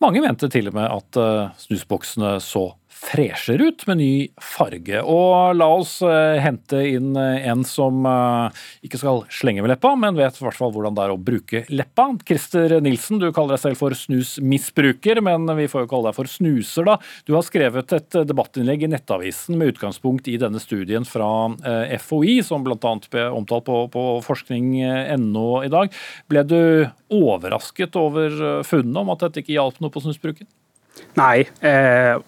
Mange 0.00 0.24
mente 0.24 0.48
til 0.48 0.68
og 0.70 0.74
med 0.78 0.88
at 0.88 1.16
eh, 1.20 1.50
snusboksene 1.66 2.40
så 2.40 2.78
fresher 2.88 3.62
ut 3.62 3.84
med 3.86 4.00
ny 4.00 4.12
farge. 4.42 5.00
Og 5.04 5.54
la 5.56 5.68
oss 5.78 5.98
uh, 6.02 6.38
hente 6.40 6.80
inn 6.88 7.12
uh, 7.16 7.38
en 7.50 7.64
som 7.66 8.04
uh, 8.08 8.48
ikke 8.84 9.00
skal 9.00 9.22
slenge 9.32 9.62
med 9.62 9.72
leppa, 9.72 9.92
men 9.98 10.16
vet 10.18 10.38
i 10.38 10.44
hvert 10.44 10.56
fall 10.56 10.72
hvordan 10.74 10.96
det 10.96 11.04
er 11.04 11.14
å 11.14 11.20
bruke 11.20 11.62
leppa. 11.70 12.08
Christer 12.28 12.78
Nilsen, 12.84 13.20
du 13.22 13.28
kaller 13.34 13.56
deg 13.56 13.62
selv 13.62 13.80
for 13.80 13.96
snusmisbruker, 13.96 15.20
men 15.24 15.46
vi 15.58 15.68
får 15.70 15.84
jo 15.84 15.90
kalle 15.92 16.10
deg 16.10 16.18
for 16.18 16.30
snuser, 16.30 16.88
da. 16.88 16.96
Du 17.28 17.34
har 17.36 17.46
skrevet 17.46 17.94
et 17.96 18.18
debattinnlegg 18.28 18.86
i 18.86 18.90
Nettavisen 18.92 19.58
med 19.60 19.74
utgangspunkt 19.74 20.30
i 20.30 20.38
denne 20.40 20.62
studien 20.62 21.06
fra 21.08 21.28
FHI, 22.00 22.38
som 22.46 22.64
bl.a. 22.66 22.94
ble 23.12 23.26
omtalt 23.34 23.68
på, 23.68 23.82
på 23.92 24.06
forskning.no 24.24 25.46
i 25.66 25.70
dag. 25.72 25.92
Ble 26.30 26.46
du 26.48 26.60
overrasket 27.14 27.98
over 27.98 28.64
funnet 28.66 29.02
om 29.02 29.14
at 29.14 29.26
dette 29.26 29.44
ikke 29.44 29.56
hjalp 29.56 29.78
noe 29.82 29.92
på 29.92 30.02
snusbruken? 30.04 30.48
Nei. 31.18 31.46
Eh 31.62 32.18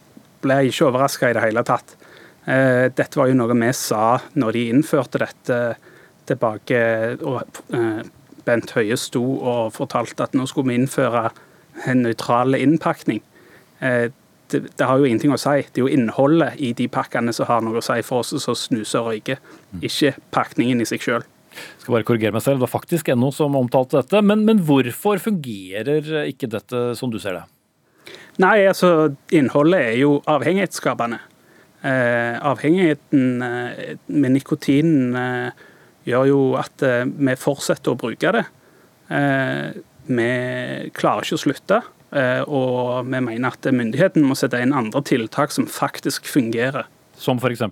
ble 0.44 0.62
ikke 0.68 0.88
overraska 0.88 1.30
i 1.30 1.36
det 1.36 1.44
hele 1.44 1.64
tatt. 1.66 1.96
Eh, 2.44 2.88
dette 2.96 3.18
var 3.18 3.28
jo 3.28 3.36
noe 3.36 3.56
vi 3.56 3.72
sa 3.76 4.18
når 4.38 4.56
de 4.56 4.68
innførte 4.72 5.20
dette 5.22 5.58
tilbake. 6.30 6.80
og 7.20 7.60
eh, 7.76 8.00
Bent 8.46 8.72
Høie 8.76 8.96
sto 8.98 9.22
og 9.22 9.74
fortalte 9.76 10.24
at 10.24 10.36
nå 10.36 10.46
skulle 10.48 10.72
vi 10.72 10.80
innføre 10.80 11.28
en 11.90 12.02
nøytral 12.06 12.56
innpakning. 12.58 13.20
Eh, 13.80 14.08
det, 14.50 14.64
det, 14.74 14.86
har 14.86 14.98
jo 14.98 15.06
ingenting 15.06 15.34
å 15.34 15.38
si. 15.38 15.60
Det 15.68 15.78
er 15.78 15.84
jo 15.84 15.92
innholdet 15.92 16.58
i 16.58 16.72
de 16.76 16.88
pakkene 16.90 17.34
som 17.36 17.46
har 17.50 17.62
noe 17.62 17.78
å 17.78 17.84
si 17.84 18.00
for 18.06 18.24
oss 18.24 18.34
som 18.42 18.56
snuser 18.58 19.02
og 19.02 19.12
røyker, 19.12 19.38
ikke 19.78 20.16
pakningen 20.34 20.82
i 20.82 20.88
seg 20.88 21.04
sjøl. 21.04 21.28
Skal 21.82 21.96
bare 21.96 22.06
korrigere 22.06 22.34
meg 22.34 22.42
selv, 22.42 22.58
Det 22.58 22.66
var 22.66 22.74
faktisk 22.78 23.10
NO 23.14 23.30
som 23.34 23.56
omtalte 23.58 24.00
dette. 24.00 24.22
Men, 24.22 24.44
men 24.46 24.62
hvorfor 24.66 25.22
fungerer 25.22 26.26
ikke 26.26 26.50
dette 26.50 26.90
som 26.98 27.12
du 27.12 27.18
ser 27.22 27.38
det? 27.38 27.46
Nei, 28.40 28.56
altså 28.64 29.10
innholdet 29.36 29.82
er 29.90 29.98
jo 30.00 30.14
avhengighetsskapende. 30.30 31.18
Eh, 31.80 32.36
avhengigheten 32.44 33.42
eh, 33.44 33.92
med 34.12 34.34
nikotinen 34.36 35.16
eh, 35.16 35.66
gjør 36.08 36.26
jo 36.28 36.40
at 36.60 36.84
eh, 36.86 37.04
vi 37.04 37.36
fortsetter 37.40 37.92
å 37.92 38.00
bruke 38.00 38.32
det. 38.36 38.44
Eh, 39.12 39.80
vi 40.10 40.30
klarer 40.96 41.26
ikke 41.26 41.38
å 41.38 41.44
slutte. 41.44 41.80
Eh, 42.10 42.42
og 42.48 43.06
vi 43.06 43.20
mener 43.22 43.52
at 43.52 43.70
myndigheten 43.70 44.24
må 44.26 44.36
sette 44.38 44.60
inn 44.62 44.74
andre 44.76 45.02
tiltak 45.06 45.52
som 45.54 45.68
faktisk 45.70 46.28
fungerer. 46.30 46.88
Som 47.20 47.40
f.eks.? 47.42 47.62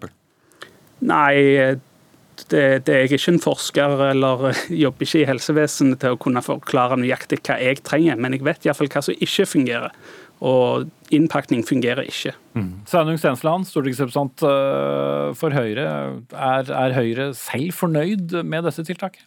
Nei, 1.08 1.78
det, 2.46 2.62
det, 2.86 2.94
er 2.94 3.04
ikke 3.06 3.32
en 3.32 3.42
forsker 3.42 4.04
eller 4.10 4.48
jobber 4.84 5.06
ikke 5.06 5.22
i 5.24 5.28
helsevesenet 5.28 6.02
til 6.02 6.14
å 6.14 6.20
kunne 6.20 6.44
forklare 6.44 6.98
nøyaktig 7.00 7.40
hva 7.46 7.58
jeg 7.62 7.82
trenger, 7.86 8.18
men 8.20 8.36
jeg 8.36 8.46
vet 8.46 8.68
iallfall 8.68 8.90
hva 8.92 9.04
som 9.08 9.26
ikke 9.26 9.48
fungerer. 9.48 9.94
Og 10.44 10.88
innpakning 11.14 11.64
fungerer 11.66 12.06
ikke. 12.06 12.34
Mm. 12.54 12.84
Sveinung 12.86 13.18
Stensland, 13.18 13.66
stortingsrepresentant 13.66 14.44
eh, 14.46 15.32
for 15.38 15.54
Høyre. 15.54 15.88
Er, 16.30 16.70
er 16.70 16.94
Høyre 16.94 17.32
selv 17.38 17.74
fornøyd 17.74 18.38
med 18.46 18.68
disse 18.68 18.86
tiltakene? 18.86 19.26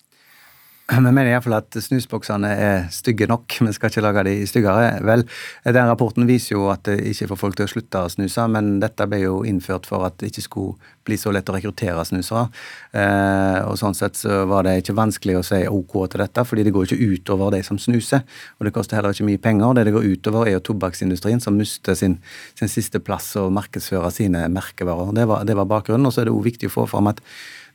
Vi 0.91 1.11
mener 1.11 1.29
iallfall 1.29 1.55
at 1.55 1.75
snusboksene 1.85 2.49
er 2.51 2.87
stygge 2.91 3.27
nok, 3.29 3.53
vi 3.63 3.71
skal 3.75 3.91
ikke 3.91 4.01
lage 4.03 4.23
de 4.27 4.33
styggere. 4.49 4.97
Vel, 5.07 5.23
den 5.63 5.87
rapporten 5.87 6.25
viser 6.27 6.57
jo 6.57 6.65
at 6.73 6.83
det 6.87 6.97
ikke 7.11 7.29
får 7.31 7.39
folk 7.39 7.55
til 7.57 7.67
å 7.67 7.71
slutte 7.71 8.01
å 8.01 8.09
snuse, 8.11 8.47
men 8.51 8.73
dette 8.81 9.07
ble 9.07 9.21
jo 9.21 9.37
innført 9.47 9.87
for 9.87 10.03
at 10.07 10.17
det 10.19 10.31
ikke 10.31 10.43
skulle 10.43 10.91
bli 11.07 11.17
så 11.17 11.31
lett 11.31 11.47
å 11.49 11.55
rekruttere 11.55 12.03
snusere. 12.05 12.49
Eh, 12.91 13.61
og 13.69 13.79
sånn 13.79 13.95
sett 13.97 14.19
så 14.19 14.43
var 14.49 14.67
det 14.67 14.81
ikke 14.81 14.97
vanskelig 14.97 15.39
å 15.39 15.45
si 15.45 15.61
OK 15.69 15.95
til 16.11 16.25
dette, 16.25 16.45
fordi 16.49 16.67
det 16.67 16.75
går 16.75 16.89
ikke 16.89 17.15
utover 17.15 17.55
de 17.55 17.63
som 17.65 17.79
snuser. 17.79 18.25
Og 18.59 18.67
det 18.67 18.75
koster 18.75 18.99
heller 18.99 19.15
ikke 19.15 19.29
mye 19.31 19.41
penger. 19.41 19.77
Det 19.77 19.87
det 19.87 19.95
går 19.95 20.11
utover, 20.11 20.47
er 20.47 20.57
jo 20.57 20.65
tobakksindustrien, 20.71 21.41
som 21.43 21.55
mister 21.57 21.95
sin, 21.97 22.19
sin, 22.59 22.71
siste 22.71 22.99
plass 22.99 23.31
å 23.39 23.47
markedsføre 23.53 24.11
sine 24.13 24.43
merkevarer. 24.51 25.15
Det 25.15 25.29
var, 25.29 25.45
det 25.47 25.55
var 25.57 25.71
bakgrunnen. 25.71 26.09
Og 26.09 26.15
så 26.15 26.25
er 26.25 26.29
det 26.29 26.35
òg 26.35 26.49
viktig 26.51 26.67
å 26.71 26.79
få 26.81 26.89
fram 26.91 27.13
at 27.13 27.23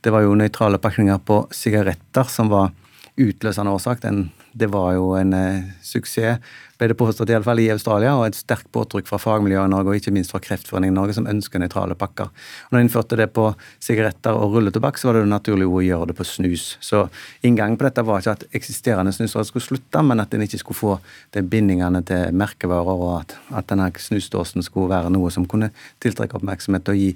det 0.05 0.13
var 0.13 0.27
jo 0.27 0.37
nøytrale 0.39 0.79
pakninger 0.79 1.23
på 1.27 1.47
sigaretter 1.55 2.29
som 2.31 2.53
var 2.53 2.75
utløsende 3.17 3.73
årsak. 3.73 4.01
Den, 4.03 4.31
det 4.53 4.69
var 4.73 4.95
jo 4.97 5.11
en 5.17 5.35
eh, 5.37 5.69
suksess, 5.85 6.41
ble 6.77 6.91
det 6.91 6.97
påstått 7.01 7.31
iallfall 7.33 7.61
i 7.63 7.71
Australia, 7.73 8.13
og 8.19 8.27
et 8.27 8.37
sterkt 8.37 8.69
påtrykk 8.75 9.07
fra 9.09 9.17
fagmiljøet 9.21 9.71
i 9.71 9.73
Norge, 9.73 9.93
og 9.93 9.97
ikke 9.97 10.13
minst 10.13 10.35
fra 10.35 10.41
Kreftforeningen 10.45 10.93
i 10.93 10.99
Norge, 10.99 11.15
som 11.17 11.29
ønsker 11.31 11.63
nøytrale 11.63 11.97
pakker. 11.97 12.29
Og 12.29 12.75
når 12.75 12.79
de 12.79 12.85
innførte 12.85 13.17
det 13.17 13.31
på 13.33 13.47
sigaretter 13.81 14.37
og 14.37 14.59
rulletobakk, 14.59 15.01
så 15.01 15.09
var 15.09 15.19
det 15.19 15.31
naturlig 15.31 15.69
å 15.71 15.81
gjøre 15.87 16.11
det 16.11 16.19
på 16.19 16.27
snus. 16.29 16.67
Så 16.85 17.07
inngangen 17.47 17.79
på 17.81 17.89
dette 17.89 18.05
var 18.05 18.21
ikke 18.21 18.37
at 18.37 18.45
eksisterende 18.61 19.15
snusere 19.17 19.49
skulle 19.49 19.65
slutte, 19.65 20.05
men 20.05 20.21
at 20.21 20.37
en 20.37 20.45
ikke 20.45 20.61
skulle 20.61 20.83
få 20.83 20.99
de 21.37 21.45
bindingene 21.57 22.05
til 22.05 22.37
merkevarer, 22.37 23.05
og 23.09 23.15
at, 23.23 23.37
at 23.57 23.73
denne 23.73 23.89
snusdåsen 23.97 24.67
skulle 24.67 24.93
være 24.93 25.15
noe 25.15 25.33
som 25.33 25.49
kunne 25.49 25.73
tiltrekke 26.05 26.37
oppmerksomhet 26.37 26.93
og 26.93 27.01
gi 27.01 27.15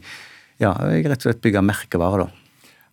ja, 0.61 0.73
rett 0.77 1.21
og 1.21 1.29
slett 1.29 1.45
bygge 1.45 1.65
merkevarer, 1.65 2.25
da. 2.25 2.41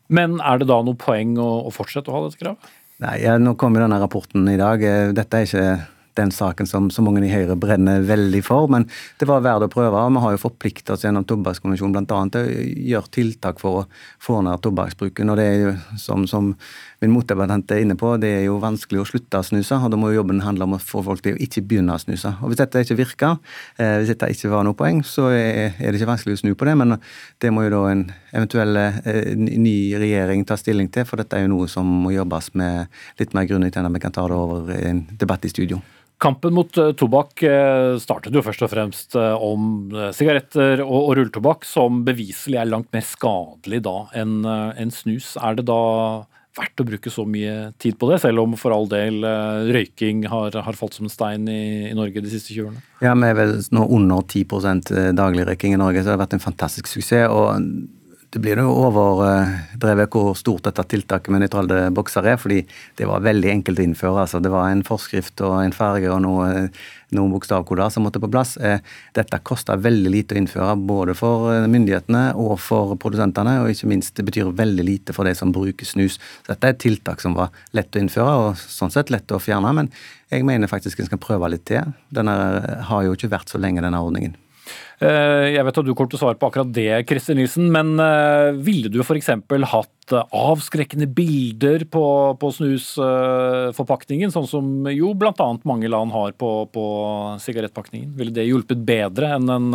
Men 0.07 0.37
er 0.39 0.61
det 0.61 0.69
da 0.69 0.79
noe 0.87 0.95
poeng 0.99 1.35
å, 1.41 1.47
å 1.67 1.71
fortsette 1.73 2.11
å 2.11 2.15
ha 2.15 2.27
dette 2.27 2.39
kravet? 2.39 2.75
Nei, 3.03 3.19
ja, 3.21 3.37
Nå 3.37 3.53
kommer 3.55 3.83
denne 3.83 3.99
rapporten 4.01 4.47
i 4.49 4.57
dag. 4.57 4.81
Eh, 4.81 5.11
dette 5.13 5.37
er 5.37 5.45
ikke 5.45 5.67
den 6.17 6.31
saken 6.33 6.65
som 6.65 6.87
så 6.89 7.03
mange 7.05 7.21
i 7.21 7.29
Høyre 7.29 7.53
brenner 7.59 8.01
veldig 8.01 8.39
for, 8.41 8.65
men 8.73 8.87
det 9.21 9.27
var 9.29 9.43
verdt 9.45 9.67
å 9.67 9.69
prøve. 9.69 10.01
Vi 10.15 10.23
har 10.23 10.33
jo 10.33 10.41
forpliktet 10.41 10.95
oss 10.95 11.05
gjennom 11.05 11.27
tobakkskonvensjonen 11.29 11.93
bl.a. 11.93 12.21
til 12.33 12.41
å 12.41 12.63
gjøre 12.93 13.13
tiltak 13.13 13.61
for 13.61 13.83
å 13.83 13.85
få 14.23 14.39
ned 14.45 14.63
tobakksbruken. 14.65 15.29
og 15.29 15.37
det 15.37 15.45
er 15.45 15.61
jo 15.61 15.75
som, 16.01 16.25
som 16.25 16.55
min 17.03 17.13
motdebattant 17.13 17.69
er 17.71 17.83
inne 17.83 17.93
på, 17.99 18.15
det 18.17 18.29
er 18.39 18.43
jo 18.47 18.57
vanskelig 18.61 19.03
å 19.03 19.05
slutte 19.05 19.37
å 19.37 19.45
snuse. 19.45 19.77
og 19.77 19.91
Da 19.93 19.99
må 19.99 20.09
jo 20.09 20.23
jobben 20.23 20.41
handle 20.41 20.65
om 20.65 20.77
å 20.77 20.81
få 20.81 21.03
folk 21.05 21.21
til 21.21 21.35
å 21.35 21.41
ikke 21.45 21.61
begynne 21.69 21.93
å 21.93 22.01
snuse. 22.01 22.31
Og 22.41 22.49
Hvis 22.49 22.61
dette 22.61 22.81
ikke 22.81 22.97
virker, 22.97 23.35
eh, 23.77 23.99
hvis 24.01 24.13
dette 24.13 24.31
ikke 24.33 24.49
var 24.49 24.63
noe 24.65 24.77
poeng, 24.77 25.03
så 25.05 25.29
er, 25.29 25.77
det 25.77 25.93
ikke 25.93 26.09
vanskelig 26.09 26.39
å 26.39 26.41
snu 26.41 26.55
på 26.57 26.65
det. 26.65 26.73
Men 26.77 26.97
det 27.39 27.51
må 27.53 27.67
jo 27.67 27.75
da 27.75 27.83
en 27.91 28.05
eventuell 28.33 28.77
eh, 28.81 29.35
ny 29.37 29.93
regjering 29.93 30.45
ta 30.45 30.57
stilling 30.57 30.89
til, 30.89 31.05
for 31.05 31.21
dette 31.21 31.37
er 31.37 31.45
jo 31.45 31.53
noe 31.53 31.67
som 31.69 31.85
må 31.85 32.15
jobbes 32.15 32.55
med 32.55 32.87
litt 33.19 33.37
mer 33.37 33.45
grundig 33.45 33.75
enn 33.77 33.93
vi 33.93 34.01
kan 34.01 34.15
ta 34.15 34.25
det 34.27 34.33
over 34.33 34.73
i 34.73 34.89
en 34.89 35.05
debatt 35.19 35.45
i 35.45 35.53
studio. 35.53 35.79
Kampen 36.17 36.55
mot 36.57 36.73
uh, 36.81 36.95
tobakk 36.97 37.43
startet 38.01 38.33
jo 38.33 38.41
først 38.41 38.63
og 38.65 38.71
fremst 38.71 39.13
om 39.13 39.91
sigaretter 40.17 40.81
og 40.81 41.11
rulletobakk, 41.13 41.61
som 41.61 42.01
beviselig 42.07 42.57
er 42.57 42.71
langt 42.71 42.89
mer 42.89 43.05
skadelig 43.05 43.83
da 43.85 43.99
enn 44.17 44.89
snus. 44.89 45.35
Er 45.37 45.59
det 45.59 45.67
da 45.69 45.77
verdt 46.57 46.81
å 46.81 46.87
bruke 46.87 47.13
så 47.13 47.25
mye 47.29 47.71
tid 47.81 47.97
på 47.99 48.09
det, 48.11 48.21
selv 48.23 48.43
om 48.43 48.55
for 48.59 48.75
all 48.75 48.89
del 48.91 49.21
røyking 49.69 50.25
har, 50.31 50.57
har 50.65 50.79
falt 50.79 50.97
som 50.97 51.07
en 51.07 51.13
stein 51.13 51.47
i, 51.51 51.89
i, 51.91 51.95
Norge 51.97 52.23
de 52.23 52.31
siste 52.31 52.55
20 52.55 52.71
årene? 52.71 52.83
Ja, 53.03 53.13
vi 53.13 53.29
er 53.29 53.37
vel 53.37 53.53
nå 53.77 53.85
under 53.97 54.25
10% 54.25 54.91
daglig 55.17 55.45
røyking 55.47 55.77
i 55.77 55.81
Norge, 55.81 56.01
så 56.01 56.11
det 56.11 56.17
har 56.17 56.25
vært 56.25 56.37
en 56.39 56.47
fantastisk 56.47 56.89
suksess. 56.91 57.29
og 57.29 57.61
det 58.35 58.41
blir 58.43 58.59
jo 58.59 58.71
overdrevet 58.75 60.11
hvor 60.11 60.33
stort 60.35 60.65
dette 60.67 60.83
tiltaket 60.91 61.31
med 61.31 61.45
nøytrale 61.45 61.85
bokser 61.95 62.25
er, 62.27 62.35
fordi 62.41 62.59
det 62.99 63.07
var 63.07 63.23
veldig 63.23 63.51
enkelt 63.53 63.79
å 63.79 63.85
innføre. 63.85 64.23
altså 64.25 64.41
Det 64.43 64.51
var 64.51 64.67
en 64.67 64.83
forskrift 64.83 65.43
og 65.47 65.61
en 65.61 65.75
farge 65.75 66.09
og 66.11 66.19
noe, 66.25 66.49
noen 67.15 67.31
bokstavkoder 67.31 67.93
som 67.93 68.03
måtte 68.03 68.19
på 68.19 68.29
plass. 68.31 68.57
Eh, 68.59 68.83
dette 69.15 69.39
kosta 69.47 69.77
veldig 69.79 70.11
lite 70.11 70.35
å 70.35 70.41
innføre, 70.41 70.75
både 70.89 71.15
for 71.15 71.53
eh, 71.53 71.69
myndighetene 71.71 72.25
og 72.35 72.57
for 72.59 72.97
produsentene. 72.99 73.61
Og 73.63 73.71
ikke 73.71 73.91
minst 73.93 74.19
det 74.19 74.25
betyr 74.27 74.51
veldig 74.57 74.87
lite 74.89 75.15
for 75.15 75.27
de 75.27 75.35
som 75.37 75.53
bruker 75.55 75.87
snus. 75.87 76.19
Så 76.19 76.51
dette 76.51 76.67
er 76.67 76.75
et 76.75 76.83
tiltak 76.83 77.23
som 77.23 77.37
var 77.37 77.55
lett 77.77 77.95
å 77.95 78.01
innføre, 78.03 78.33
og 78.41 78.59
sånn 78.59 78.91
sett 78.91 79.13
lett 79.13 79.31
å 79.31 79.39
fjerne. 79.39 79.71
Men 79.77 79.93
jeg 80.33 80.43
mener 80.43 80.67
faktisk 80.67 80.99
en 80.99 81.07
skal 81.07 81.23
prøve 81.23 81.47
litt 81.53 81.63
til. 81.71 81.95
Denne 82.11 82.35
har 82.91 83.07
jo 83.07 83.15
ikke 83.15 83.31
vært 83.37 83.55
så 83.55 83.61
lenge, 83.61 83.85
denne 83.85 84.03
ordningen. 84.03 84.35
Eh, 84.97 85.53
jeg 85.53 85.65
vet 85.67 85.77
at 85.77 85.85
du 85.85 85.91
kommer 85.93 86.09
til 86.09 86.17
å 86.17 86.21
svare 86.23 86.39
på 86.41 86.47
akkurat 86.49 86.71
det, 86.73 86.89
Kristin 87.09 87.37
Nilsen, 87.37 87.67
men 87.73 87.93
eh, 88.01 88.55
ville 88.65 88.89
du 88.89 88.97
f.eks. 89.03 89.29
hatt 89.29 90.15
eh, 90.15 90.33
avskrekkende 90.33 91.05
bilder 91.05 91.85
på, 91.93 92.05
på 92.41 92.49
snusforpakningen, 92.55 94.33
sånn 94.33 94.49
som 94.49 94.89
jo 94.89 95.13
bl.a. 95.13 95.51
mange 95.69 95.91
land 95.91 96.15
har 96.15 96.33
på, 96.39 96.51
på 96.73 96.87
sigarettpakningen? 97.43 98.15
Ville 98.17 98.33
det 98.33 98.47
hjulpet 98.49 98.81
bedre 98.87 99.35
enn 99.37 99.53
en, 99.53 99.69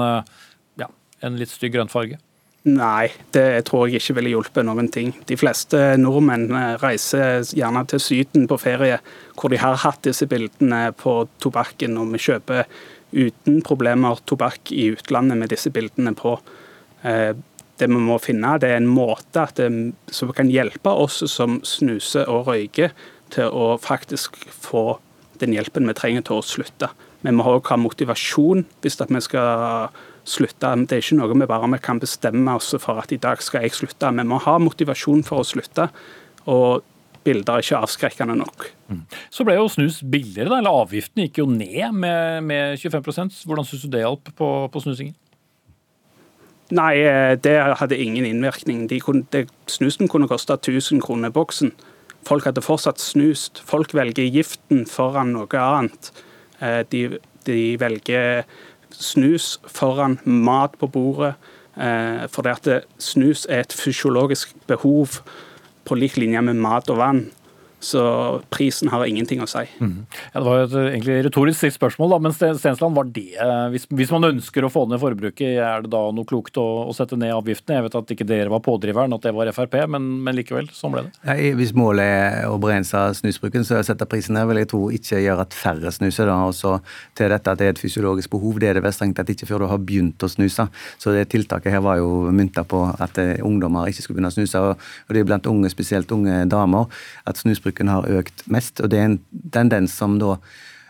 ja, 0.81 0.91
en 1.23 1.39
litt 1.39 1.55
stygg 1.55 1.77
grønnfarge? 1.77 2.19
Nei, 2.63 3.09
det 3.35 3.65
tror 3.67 3.89
jeg 3.91 3.99
ikke 3.99 4.15
ville 4.21 4.37
hjulpet 4.37 4.67
noen 4.67 4.87
ting. 4.95 5.09
De 5.27 5.35
fleste 5.39 5.79
nordmenn 5.99 6.45
reiser 6.79 7.43
gjerne 7.59 7.83
til 7.91 8.03
Syden 8.03 8.47
på 8.51 8.59
ferie, 8.63 9.01
hvor 9.35 9.51
de 9.51 9.59
har 9.59 9.81
hatt 9.83 10.03
disse 10.07 10.29
bildene 10.31 10.93
på 10.99 11.17
tobakken, 11.43 11.99
og 11.99 12.13
vi 12.15 12.23
kjøper 12.23 12.69
uten 13.13 13.61
problemer 13.65 14.21
tobakk 14.29 14.73
i 14.75 14.91
utlandet 14.95 15.39
med 15.39 15.53
disse 15.53 15.73
bildene 15.73 16.15
på. 16.19 16.37
Eh, 17.03 17.33
det 17.81 17.89
vi 17.89 17.99
må 17.99 18.19
finne, 18.23 18.59
det 18.61 18.71
er 18.71 18.79
en 18.79 18.91
måte 18.91 19.47
det, 19.57 19.69
som 20.13 20.31
kan 20.37 20.51
hjelpe 20.53 20.93
oss 20.93 21.23
som 21.33 21.61
snuser 21.67 22.29
og 22.31 22.51
røyker, 22.51 22.93
til 23.33 23.49
å 23.49 23.79
faktisk 23.81 24.37
få 24.53 25.01
den 25.41 25.55
hjelpen 25.57 25.89
vi 25.89 25.97
trenger 25.97 26.27
til 26.29 26.39
å 26.39 26.47
slutte. 26.47 26.91
Vi 27.23 27.33
må 27.35 27.47
òg 27.49 27.71
ha 27.71 27.79
motivasjon 27.81 28.65
hvis 28.83 28.99
vi 29.01 29.23
skal 29.25 29.89
slutte. 30.29 30.73
Det 30.87 30.97
er 30.97 31.03
ikke 31.03 31.19
noe 31.19 31.35
vi 31.35 31.49
bare 31.51 31.79
kan 31.83 32.01
bestemme 32.03 32.57
oss 32.59 32.75
for 32.83 33.01
at 33.03 33.13
i 33.15 33.21
dag 33.23 33.43
skal 33.43 33.65
jeg 33.65 33.77
slutte. 33.79 34.11
Vi 34.13 34.27
må 34.29 34.41
ha 34.43 34.59
motivasjon 34.63 35.25
for 35.27 35.43
å 35.43 35.47
slutte. 35.47 35.89
Og 36.51 36.83
bilder 37.25 37.59
er 37.59 37.65
ikke 37.65 37.81
avskrekkende 37.81 38.37
nok. 38.39 38.67
Mm. 38.89 39.03
Så 39.31 39.47
ble 39.47 39.57
jo 39.57 39.69
snus 39.71 40.01
billigere, 40.03 40.51
da, 40.51 40.59
eller 40.61 40.83
avgiften 40.83 41.25
gikk 41.25 41.43
jo 41.43 41.47
ned 41.51 41.95
med, 41.97 42.43
med 42.49 42.79
25% 42.83 43.43
Hvordan 43.47 43.69
syns 43.69 43.85
du 43.87 43.93
det 43.93 44.03
hjalp 44.05 44.33
på, 44.39 44.51
på, 44.73 44.83
snusingen? 44.85 45.15
Nei, 46.73 46.95
eh, 47.05 47.35
det 47.37 47.55
hadde 47.81 48.01
ingen 48.01 48.27
innvirkning. 48.27 48.87
De 48.89 49.01
kunne, 49.05 49.27
det, 49.33 49.47
snusen 49.69 50.09
kunne 50.09 50.29
koste 50.31 50.57
1000 50.57 51.03
kroner 51.05 51.33
boksen. 51.33 51.73
Folk 52.27 52.47
hadde 52.49 52.65
fortsatt 52.65 53.01
snust. 53.03 53.63
Folk 53.67 53.95
velger 53.95 54.31
giften 54.31 54.87
foran 54.89 55.35
noe 55.37 55.63
annet. 55.63 56.13
Eh, 56.61 56.81
de, 56.93 57.19
de 57.47 57.59
velger 57.81 58.47
snus 58.93 59.59
foran 59.69 60.19
mat 60.25 60.79
på 60.81 60.89
bordet. 60.93 61.35
Eh, 61.77 62.29
fordi 62.29 62.53
at 62.53 62.91
snus 63.01 63.47
er 63.49 63.65
et 63.65 63.73
fysiologisk 63.73 64.53
behov 64.69 65.23
på 65.85 65.99
lik 65.99 66.17
linje 66.21 66.43
med 66.43 66.61
mat 66.63 66.91
og 66.93 67.01
vann. 67.01 67.25
Så 67.83 68.03
prisen 68.55 68.91
har 68.93 69.03
ingenting 69.09 69.43
å 69.43 69.49
si. 69.51 69.65
Mm. 69.83 70.05
Ja, 70.31 70.37
det 70.39 70.45
var 70.47 70.61
jo 70.61 70.67
et 70.69 70.77
egentlig 70.79 71.17
retorisk 71.27 71.75
spørsmål, 71.75 72.15
da, 72.15 72.19
men 72.23 72.35
Stensland, 72.37 72.95
var 72.95 73.09
det, 73.11 73.27
hvis, 73.73 73.89
hvis, 73.91 74.13
man 74.15 74.29
ønsker 74.29 74.63
å 74.63 74.71
få 74.71 74.85
ned 74.87 75.01
forbruket, 75.03 75.57
er 75.59 75.83
det 75.83 75.91
da 75.91 76.03
noe 76.15 76.29
klokt 76.29 76.59
å, 76.61 76.67
å, 76.87 76.95
sette 76.95 77.19
ned 77.19 77.35
avgiftene? 77.35 77.81
Jeg 77.81 77.87
vet 77.89 77.97
at 77.99 78.13
ikke 78.15 78.27
dere 78.29 78.53
var 78.53 78.63
pådriveren, 78.63 79.15
at 79.17 79.27
det 79.27 79.35
var 79.35 79.51
Frp, 79.57 79.75
men, 79.91 80.07
men 80.23 80.39
likevel, 80.39 80.71
sånn 80.75 80.95
ble 80.95 81.05
det. 81.09 81.13
Ja, 81.27 81.37
hvis 81.59 81.75
målet 81.77 82.07
er 82.07 82.47
å 82.53 82.61
begrense 82.63 83.03
snusbruken, 83.19 83.67
så 83.67 83.81
å 83.81 83.87
sette 83.87 84.07
prisen 84.09 84.39
ned 84.39 84.47
vil 84.51 84.63
jeg 84.63 84.71
tro 84.71 84.85
ikke 84.95 85.21
gjør 85.25 85.43
at 85.43 85.57
færre 85.57 85.91
snuser. 85.95 86.31
Da. 86.31 86.39
Og 86.47 86.55
så 86.57 86.77
til 87.19 87.33
dette 87.35 87.51
at 87.51 87.61
det 87.61 87.69
er 87.69 87.75
et 87.75 87.83
fysiologisk 87.83 88.31
behov, 88.37 88.61
det 88.63 88.71
er 88.71 88.79
det 88.79 88.85
vel 88.87 88.95
strengt 88.95 89.19
tatt 89.19 89.35
ikke 89.35 89.49
før 89.51 89.65
du 89.65 89.71
har 89.73 89.83
begynt 89.83 90.23
å 90.23 90.31
snuse. 90.31 90.69
Så 91.03 91.17
det 91.17 91.27
tiltaket 91.35 91.75
her 91.75 91.83
var 91.85 91.99
jo 91.99 92.31
mynta 92.31 92.63
på 92.69 92.85
at 92.93 93.19
eh, 93.23 93.43
ungdommer 93.43 93.91
ikke 93.91 94.05
skulle 94.05 94.21
begynne 94.21 94.33
å 94.33 94.37
snuse, 94.37 94.63
og, 94.63 94.87
og 95.09 95.15
det 95.15 95.23
er 95.23 95.29
blant 95.29 95.51
unge, 95.51 95.73
spesielt 95.73 96.15
unge 96.15 96.45
damer, 96.53 97.03
at 97.27 97.41
snusbruk 97.41 97.72
forbruken 97.73 97.89
har 97.89 98.11
økt 98.19 98.47
mest. 98.47 98.81
og 98.81 98.91
Det 98.91 98.99
er 98.99 99.09
en 99.11 99.21
tendens 99.51 99.93
som 99.95 100.19
da 100.19 100.39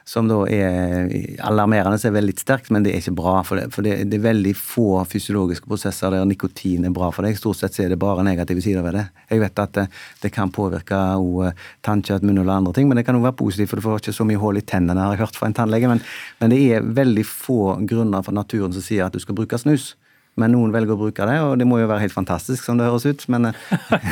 som 0.05 0.27
da 0.27 0.49
er 0.51 1.39
alarmerende, 1.47 1.97
så 1.97 2.09
er 2.09 2.17
veldig 2.17 2.35
sterkt, 2.35 2.73
men 2.75 2.83
det 2.83 2.91
er 2.91 2.99
ikke 2.99 3.15
bra. 3.15 3.45
For 3.47 3.57
det, 3.57 3.69
for 3.71 3.87
det, 3.87 4.11
det 4.11 4.17
er 4.19 4.25
veldig 4.25 4.53
få 4.59 5.05
fysiologiske 5.07 5.69
prosesser 5.71 6.11
der 6.11 6.25
nikotin 6.27 6.85
er 6.85 6.91
bra 6.91 7.13
for 7.15 7.23
deg. 7.23 7.39
Stort 7.39 7.61
sett 7.61 7.79
er 7.79 7.89
det 7.89 8.01
bare 8.03 8.25
negative 8.27 8.61
sider 8.61 8.83
ved 8.83 8.97
det. 8.99 9.05
Jeg 9.31 9.45
vet 9.45 9.63
at 9.63 9.73
det, 9.77 9.87
det 10.25 10.33
kan 10.35 10.51
påvirke 10.51 10.99
tannkjøtt, 11.87 12.27
munn 12.27 12.43
og 12.43 12.51
andre 12.51 12.75
ting, 12.75 12.91
men 12.91 12.99
det 12.99 13.07
kan 13.07 13.15
også 13.15 13.29
være 13.29 13.39
positivt, 13.45 13.71
for 13.71 13.79
du 13.79 13.87
får 13.87 14.03
ikke 14.03 14.17
så 14.19 14.27
mye 14.27 14.43
hull 14.43 14.59
i 14.59 14.67
tennene, 14.67 15.07
har 15.07 15.15
jeg 15.15 15.23
hørt 15.23 15.39
fra 15.39 15.47
en 15.47 15.55
tannlege. 15.55 15.95
Men, 15.95 16.03
men 16.43 16.51
det 16.51 16.61
er 16.67 16.93
veldig 16.99 17.29
få 17.31 17.61
grunner 17.87 18.27
for 18.27 18.35
naturen 18.35 18.75
som 18.75 18.83
sier 18.83 19.07
at 19.07 19.15
du 19.15 19.23
skal 19.23 19.39
bruke 19.39 19.63
snus. 19.63 19.93
Men 20.41 20.55
noen 20.55 20.71
velger 20.73 20.95
å 20.95 20.97
bruke 20.97 21.27
det, 21.29 21.35
og 21.45 21.59
det 21.61 21.67
må 21.69 21.77
jo 21.83 21.89
være 21.91 22.07
helt 22.07 22.15
fantastisk, 22.15 22.65
som 22.65 22.79
det 22.81 22.87
høres 22.89 23.05
ut. 23.05 23.25
Men, 23.33 23.51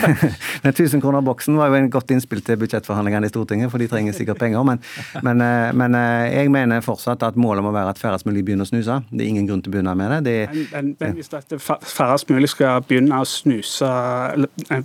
men 0.65 0.75
1000 0.75 1.01
kroner 1.01 1.25
boksen 1.25 1.57
var 1.57 1.71
jo 1.73 1.79
en 1.79 1.89
godt 1.93 2.13
innspill 2.13 2.43
til 2.45 2.59
budsjettforhandlingene 2.61 3.31
i 3.31 3.33
Stortinget, 3.33 3.73
for 3.73 3.81
de 3.81 3.89
trenger 3.89 4.17
sikkert 4.17 4.43
penger. 4.43 4.61
Men, 4.69 4.83
men, 5.25 5.41
eh, 5.41 5.71
men, 5.73 5.97
eh, 5.97 6.27
jeg 6.35 6.53
mener 6.53 6.85
fortsatt 6.85 7.25
at 7.25 7.41
målet 7.41 7.65
må 7.65 7.73
være 7.73 7.95
at 7.95 8.03
færrest 8.03 8.29
mulig 8.29 8.45
begynner 8.45 8.69
å 8.69 8.73
snuse. 8.73 8.99
Det 9.09 9.25
er 9.25 9.33
ingen 9.33 9.49
grunn 9.49 9.65
til 9.65 9.73
å 9.73 9.79
begynne 9.79 9.97
med 9.97 10.13
det. 10.13 10.21
det 10.29 10.67
men, 10.75 10.93
men, 11.01 11.17
hvis 11.17 11.33
færrest 11.95 12.29
mulig 12.29 12.53
skal 12.53 12.85
begynne 12.85 13.23
å 13.23 13.29
snuse, 13.29 13.89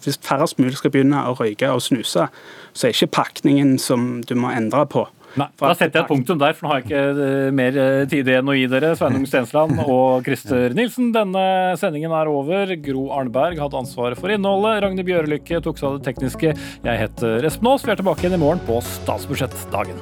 hvis 0.06 0.22
færrest 0.24 0.62
mulig 0.62 0.80
skal 0.80 0.96
begynne 0.96 1.26
å 1.28 1.36
røyke 1.36 1.74
og 1.76 1.84
snuse, 1.84 2.30
så 2.72 2.88
er 2.88 2.96
ikke 2.96 3.12
pakningen 3.20 3.76
som 3.82 4.24
du 4.24 4.38
må 4.40 4.56
endre 4.56 4.88
på. 4.88 5.04
Nei, 5.36 5.48
Da 5.60 5.74
setter 5.76 6.00
jeg 6.00 6.06
et 6.06 6.12
punktum 6.12 6.40
der, 6.40 6.56
for 6.56 6.66
nå 6.66 6.72
har 6.72 6.82
jeg 6.82 6.88
ikke 6.88 7.24
eh, 7.26 7.50
mer 7.56 7.80
eh, 7.82 8.04
tid 8.12 8.30
igjen 8.32 8.52
å 8.52 8.56
gi 8.56 8.68
dere. 8.72 8.94
Sveinung 8.96 9.26
Stensland 9.28 9.82
og 9.84 10.24
Christer 10.28 10.76
Nilsen. 10.78 11.12
Denne 11.16 11.46
sendingen 11.80 12.16
er 12.16 12.32
over. 12.32 12.72
Gro 12.86 13.10
Arneberg 13.16 13.60
hadde 13.60 13.82
ansvaret 13.82 14.20
for 14.20 14.32
innholdet. 14.32 14.80
Ragnhild 14.86 15.10
Bjørelykke 15.10 15.60
tok 15.66 15.82
seg 15.82 15.90
av 15.90 15.98
det 16.00 16.08
tekniske. 16.08 16.54
Jeg 16.56 17.04
heter 17.04 17.50
Espen 17.50 17.72
Aas. 17.74 17.84
Vi 17.84 17.92
er 17.92 18.00
tilbake 18.00 18.24
igjen 18.24 18.38
i 18.40 18.42
morgen 18.46 18.64
på 18.68 18.80
statsbudsjettdagen. 18.96 20.00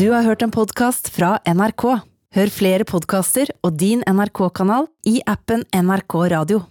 Du 0.00 0.06
har 0.14 0.22
hørt 0.24 0.42
en 0.42 0.52
podkast 0.54 1.10
fra 1.12 1.34
NRK. 1.44 1.84
Hør 2.30 2.50
flere 2.54 2.86
podkaster 2.86 3.50
og 3.66 3.74
din 3.78 4.04
NRK-kanal 4.06 4.86
i 5.10 5.18
appen 5.28 5.66
NRK 5.74 6.14
Radio. 6.30 6.62